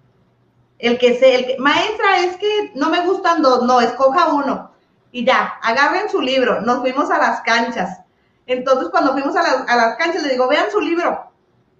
el 0.78 0.98
que 0.98 1.18
se, 1.18 1.34
el 1.34 1.46
que, 1.46 1.56
maestra, 1.58 2.18
es 2.20 2.36
que 2.36 2.72
no 2.74 2.90
me 2.90 3.00
gustan 3.00 3.42
dos, 3.42 3.62
no, 3.62 3.80
escoja 3.80 4.32
uno. 4.32 4.70
Y 5.12 5.24
ya, 5.24 5.54
agarren 5.62 6.10
su 6.10 6.20
libro, 6.20 6.60
nos 6.60 6.80
fuimos 6.80 7.10
a 7.10 7.18
las 7.18 7.40
canchas. 7.42 8.00
Entonces, 8.46 8.88
cuando 8.90 9.12
fuimos 9.12 9.34
a 9.36 9.42
las, 9.42 9.68
a 9.68 9.76
las 9.76 9.96
canchas, 9.96 10.22
le 10.22 10.30
digo, 10.30 10.48
vean 10.48 10.70
su 10.70 10.80
libro, 10.80 11.30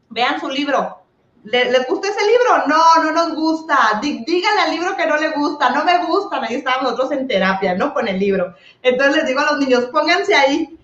vean 0.09 0.41
su 0.41 0.49
libro. 0.49 1.03
¿Le, 1.45 1.71
¿Les 1.71 1.87
gusta 1.87 2.09
ese 2.09 2.27
libro? 2.27 2.67
No, 2.67 3.05
no 3.05 3.13
nos 3.13 3.37
gusta. 3.37 4.01
díganle 4.03 4.61
al 4.63 4.71
libro 4.73 4.97
que 4.97 5.07
no 5.07 5.17
le 5.17 5.31
gusta, 5.31 5.71
no 5.71 5.85
me 5.85 6.05
gusta. 6.05 6.43
Ahí 6.43 6.57
estábamos 6.57 6.93
nosotros 6.93 7.13
en 7.13 7.29
terapia, 7.29 7.75
¿no? 7.75 7.95
Con 7.95 8.09
el 8.09 8.19
libro. 8.19 8.55
Entonces 8.83 9.17
les 9.17 9.27
digo 9.27 9.41
a 9.41 9.53
los 9.53 9.59
niños, 9.61 9.85
pónganse 9.87 10.35
ahí. 10.35 10.77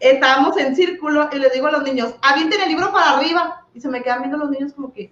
Estábamos 0.00 0.58
en 0.58 0.76
círculo 0.76 1.30
y 1.32 1.38
les 1.38 1.54
digo 1.54 1.68
a 1.68 1.72
los 1.72 1.84
niños, 1.84 2.14
avienten 2.20 2.60
el 2.60 2.68
libro 2.68 2.92
para 2.92 3.12
arriba. 3.12 3.64
Y 3.72 3.80
se 3.80 3.88
me 3.88 4.02
quedan 4.02 4.20
viendo 4.20 4.36
los 4.36 4.50
niños 4.50 4.74
como 4.74 4.92
que, 4.92 5.10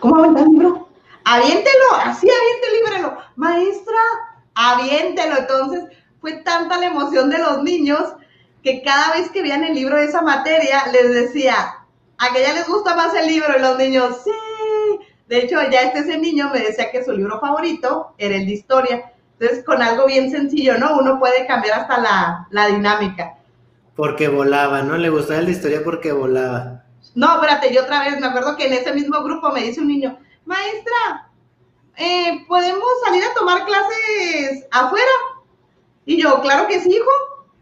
¿cómo 0.00 0.16
aventar 0.16 0.44
el 0.44 0.50
libro? 0.50 0.83
Aviéntelo, 1.24 1.94
así 2.04 2.28
aviéntelo, 2.30 2.74
líbrelo. 2.74 3.18
Maestra, 3.36 4.00
aviéntelo. 4.54 5.38
Entonces, 5.38 5.84
fue 6.20 6.34
tanta 6.42 6.78
la 6.78 6.86
emoción 6.86 7.30
de 7.30 7.38
los 7.38 7.62
niños 7.62 8.14
que 8.62 8.82
cada 8.82 9.12
vez 9.12 9.30
que 9.30 9.42
veían 9.42 9.64
el 9.64 9.74
libro 9.74 9.96
de 9.96 10.04
esa 10.04 10.22
materia, 10.22 10.84
les 10.90 11.12
decía, 11.12 11.54
a 12.18 12.32
que 12.32 12.42
ya 12.42 12.54
les 12.54 12.66
gusta 12.66 12.96
más 12.96 13.14
el 13.14 13.26
libro, 13.26 13.54
y 13.56 13.60
los 13.60 13.76
niños, 13.76 14.16
sí. 14.24 14.30
De 15.28 15.38
hecho, 15.38 15.58
ya 15.70 15.82
este 15.82 16.00
ese 16.00 16.18
niño 16.18 16.50
me 16.52 16.60
decía 16.60 16.90
que 16.90 17.04
su 17.04 17.12
libro 17.12 17.40
favorito 17.40 18.14
era 18.18 18.36
el 18.36 18.46
de 18.46 18.52
historia. 18.52 19.12
Entonces, 19.38 19.64
con 19.64 19.82
algo 19.82 20.06
bien 20.06 20.30
sencillo, 20.30 20.78
¿no? 20.78 20.96
Uno 20.98 21.18
puede 21.18 21.46
cambiar 21.46 21.80
hasta 21.80 21.98
la, 22.00 22.46
la 22.50 22.68
dinámica. 22.68 23.34
Porque 23.96 24.28
volaba, 24.28 24.82
¿no? 24.82 24.96
Le 24.96 25.10
gustaba 25.10 25.40
el 25.40 25.46
de 25.46 25.52
historia 25.52 25.82
porque 25.84 26.12
volaba. 26.12 26.84
No, 27.14 27.34
espérate, 27.34 27.72
yo 27.72 27.82
otra 27.82 28.00
vez 28.00 28.18
me 28.18 28.26
acuerdo 28.26 28.56
que 28.56 28.66
en 28.66 28.72
ese 28.72 28.92
mismo 28.92 29.22
grupo 29.22 29.52
me 29.52 29.62
dice 29.62 29.80
un 29.80 29.88
niño, 29.88 30.18
maestra, 30.44 31.30
eh, 31.96 32.44
¿podemos 32.48 32.88
salir 33.04 33.22
a 33.24 33.34
tomar 33.34 33.64
clases 33.64 34.66
afuera? 34.70 35.10
Y 36.04 36.22
yo, 36.22 36.40
claro 36.42 36.66
que 36.66 36.80
sí, 36.80 36.90
hijo, 36.90 37.10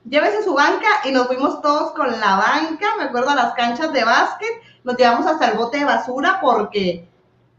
llévese 0.08 0.42
su 0.42 0.54
banca 0.54 0.88
y 1.04 1.12
nos 1.12 1.26
fuimos 1.26 1.60
todos 1.62 1.92
con 1.92 2.10
la 2.10 2.36
banca, 2.36 2.96
me 2.98 3.04
acuerdo 3.04 3.30
a 3.30 3.36
las 3.36 3.54
canchas 3.54 3.92
de 3.92 4.04
básquet, 4.04 4.50
nos 4.84 4.96
llevamos 4.96 5.26
hasta 5.26 5.50
el 5.50 5.58
bote 5.58 5.78
de 5.78 5.84
basura 5.84 6.38
porque 6.40 7.08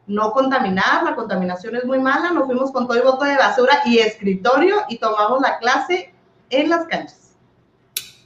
no 0.07 0.31
contaminar, 0.33 1.03
la 1.03 1.15
contaminación 1.15 1.77
es 1.77 1.85
muy 1.85 1.99
mala, 1.99 2.31
nos 2.31 2.45
fuimos 2.45 2.71
con 2.71 2.87
todo 2.87 2.97
el 2.97 3.03
bote 3.03 3.27
de 3.27 3.37
basura 3.37 3.81
y 3.85 3.99
escritorio 3.99 4.77
y 4.89 4.97
tomamos 4.97 5.41
la 5.41 5.57
clase 5.59 6.13
en 6.49 6.69
las 6.69 6.85
canchas. 6.87 7.35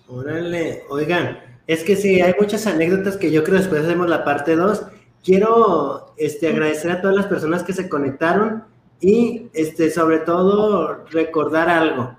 Órale, 0.08 0.86
oigan, 0.90 1.40
es 1.68 1.84
que 1.84 1.96
sí, 1.96 2.22
hay 2.22 2.34
muchas 2.40 2.66
anécdotas 2.66 3.18
que 3.18 3.30
yo 3.30 3.44
creo 3.44 3.60
después 3.60 3.84
hacemos 3.84 4.10
la 4.10 4.24
parte 4.24 4.56
2 4.56 4.84
quiero 5.28 6.14
este, 6.16 6.48
agradecer 6.48 6.90
a 6.90 7.02
todas 7.02 7.18
las 7.18 7.26
personas 7.26 7.62
que 7.62 7.74
se 7.74 7.90
conectaron 7.90 8.64
y 9.02 9.50
este, 9.52 9.92
sobre 9.92 10.20
todo 10.20 11.04
recordar 11.12 11.68
algo, 11.68 12.16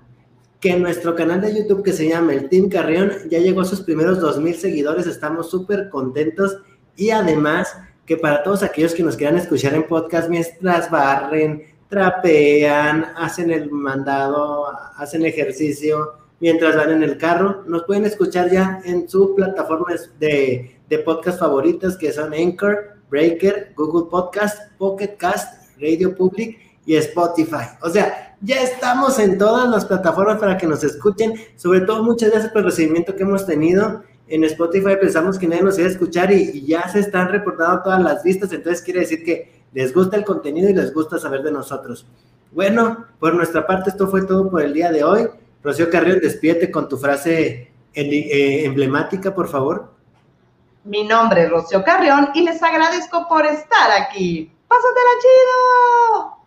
que 0.59 0.77
nuestro 0.77 1.15
canal 1.15 1.41
de 1.41 1.55
YouTube 1.57 1.83
que 1.83 1.91
se 1.91 2.07
llama 2.07 2.33
el 2.33 2.49
Team 2.49 2.69
Carrión 2.69 3.11
ya 3.31 3.39
llegó 3.39 3.61
a 3.61 3.65
sus 3.65 3.81
primeros 3.81 4.21
2.000 4.21 4.53
seguidores, 4.53 5.07
estamos 5.07 5.49
súper 5.49 5.89
contentos 5.89 6.59
y 6.95 7.09
además 7.09 7.75
que 8.05 8.15
para 8.15 8.43
todos 8.43 8.61
aquellos 8.61 8.93
que 8.93 9.01
nos 9.01 9.17
quieran 9.17 9.37
escuchar 9.37 9.73
en 9.73 9.87
podcast 9.87 10.29
mientras 10.29 10.91
barren, 10.91 11.63
trapean, 11.87 13.07
hacen 13.17 13.49
el 13.49 13.71
mandado, 13.71 14.67
hacen 14.97 15.25
ejercicio, 15.25 16.13
mientras 16.39 16.75
van 16.75 16.91
en 16.91 17.01
el 17.01 17.17
carro, 17.17 17.63
nos 17.65 17.85
pueden 17.85 18.05
escuchar 18.05 18.51
ya 18.51 18.81
en 18.85 19.09
sus 19.09 19.31
plataformas 19.31 20.11
de, 20.19 20.77
de 20.87 20.99
podcast 20.99 21.39
favoritas 21.39 21.97
que 21.97 22.11
son 22.11 22.35
Anchor, 22.35 22.98
Breaker, 23.09 23.73
Google 23.75 24.09
Podcast, 24.09 24.71
Pocket 24.77 25.15
Cast, 25.17 25.77
Radio 25.79 26.15
Public 26.15 26.57
y 26.85 26.95
Spotify. 26.95 27.65
O 27.81 27.89
sea, 27.89 28.35
ya 28.41 28.61
estamos 28.61 29.19
en 29.19 29.37
todas 29.37 29.69
las 29.69 29.85
plataformas 29.85 30.39
para 30.39 30.57
que 30.57 30.67
nos 30.67 30.83
escuchen. 30.83 31.33
Sobre 31.55 31.81
todo, 31.81 32.03
muchas 32.03 32.31
gracias 32.31 32.51
por 32.51 32.59
el 32.59 32.65
recibimiento 32.65 33.15
que 33.15 33.23
hemos 33.23 33.45
tenido. 33.45 34.03
En 34.27 34.43
Spotify 34.43 34.95
pensamos 34.99 35.37
que 35.37 35.47
nadie 35.47 35.63
nos 35.63 35.77
iba 35.77 35.87
a 35.87 35.91
escuchar 35.91 36.31
y, 36.31 36.65
ya 36.65 36.87
se 36.87 36.99
están 36.99 37.29
reportando 37.29 37.81
todas 37.83 38.01
las 38.01 38.23
vistas. 38.23 38.51
Entonces 38.53 38.81
quiere 38.81 39.01
decir 39.01 39.23
que 39.23 39.63
les 39.73 39.93
gusta 39.93 40.17
el 40.17 40.23
contenido 40.23 40.69
y 40.69 40.73
les 40.73 40.93
gusta 40.93 41.17
saber 41.17 41.43
de 41.43 41.51
nosotros. 41.51 42.07
Bueno, 42.51 43.05
por 43.19 43.35
nuestra 43.35 43.67
parte 43.67 43.89
esto 43.89 44.07
fue 44.07 44.25
todo 44.25 44.49
por 44.49 44.61
el 44.61 44.73
día 44.73 44.91
de 44.91 45.03
hoy. 45.03 45.27
Rocío 45.63 45.89
Carrión, 45.89 46.19
despídete 46.21 46.71
con 46.71 46.87
tu 46.87 46.97
frase 46.97 47.71
eh, 47.93 48.65
emblemática, 48.65 49.35
por 49.35 49.47
favor. 49.47 49.98
Mi 50.89 51.03
nombre 51.03 51.43
es 51.43 51.51
Rocío 51.51 51.83
Carrión 51.83 52.29
y 52.33 52.41
les 52.41 52.63
agradezco 52.63 53.27
por 53.27 53.45
estar 53.45 53.91
aquí. 53.91 54.51
¡Pásatela 54.67 55.11
chido! 55.21 56.37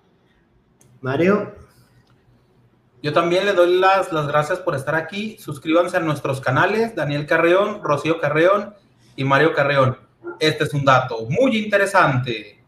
Mario. 1.01 1.55
Yo 3.05 3.13
también 3.13 3.47
le 3.47 3.53
doy 3.53 3.79
las, 3.79 4.13
las 4.13 4.27
gracias 4.27 4.59
por 4.59 4.75
estar 4.75 4.97
aquí. 4.97 5.37
Suscríbanse 5.39 5.97
a 5.97 6.01
nuestros 6.01 6.41
canales, 6.41 6.97
Daniel 6.97 7.25
Carreón, 7.25 7.85
Rocío 7.85 8.19
Carreón 8.19 8.75
y 9.15 9.23
Mario 9.23 9.55
Carreón. 9.55 9.97
Este 10.41 10.65
es 10.65 10.75
un 10.75 10.85
dato 10.85 11.25
muy 11.31 11.57
interesante. 11.57 12.65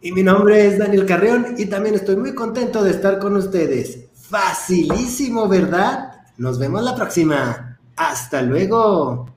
Y 0.00 0.10
mi 0.10 0.24
nombre 0.24 0.66
es 0.66 0.76
Daniel 0.76 1.06
Carreón 1.06 1.54
y 1.56 1.66
también 1.66 1.94
estoy 1.94 2.16
muy 2.16 2.34
contento 2.34 2.82
de 2.82 2.90
estar 2.90 3.20
con 3.20 3.36
ustedes. 3.36 4.08
Facilísimo, 4.12 5.46
¿verdad? 5.46 6.24
Nos 6.36 6.58
vemos 6.58 6.82
la 6.82 6.96
próxima. 6.96 7.78
Hasta 7.94 8.42
luego 8.42 9.33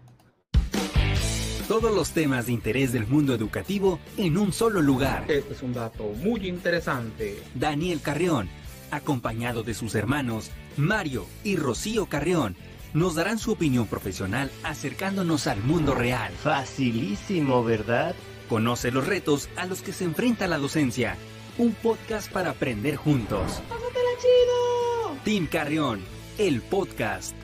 todos 1.67 1.93
los 1.93 2.11
temas 2.11 2.45
de 2.45 2.53
interés 2.53 2.93
del 2.93 3.07
mundo 3.07 3.33
educativo 3.33 3.99
en 4.17 4.37
un 4.37 4.53
solo 4.53 4.81
lugar. 4.81 5.25
Este 5.27 5.53
es 5.53 5.61
un 5.61 5.73
dato 5.73 6.03
muy 6.03 6.47
interesante. 6.47 7.43
Daniel 7.55 7.99
Carrión, 8.01 8.49
acompañado 8.89 9.63
de 9.63 9.73
sus 9.73 9.93
hermanos 9.95 10.49
Mario 10.77 11.25
y 11.43 11.57
Rocío 11.57 12.05
Carrión, 12.05 12.55
nos 12.93 13.15
darán 13.15 13.37
su 13.37 13.51
opinión 13.51 13.85
profesional 13.87 14.49
acercándonos 14.63 15.47
al 15.47 15.61
mundo 15.61 15.93
real. 15.93 16.31
Facilísimo, 16.41 17.63
¿verdad? 17.63 18.15
Conoce 18.47 18.91
los 18.91 19.05
retos 19.05 19.49
a 19.57 19.65
los 19.65 19.81
que 19.81 19.91
se 19.91 20.05
enfrenta 20.05 20.47
la 20.47 20.57
docencia. 20.57 21.17
Un 21.57 21.73
podcast 21.73 22.31
para 22.31 22.51
aprender 22.51 22.95
juntos. 22.95 23.61
¡Pásatela 23.67 24.09
chido! 24.21 25.17
Team 25.25 25.47
Carrión, 25.47 25.99
el 26.37 26.61
podcast. 26.61 27.35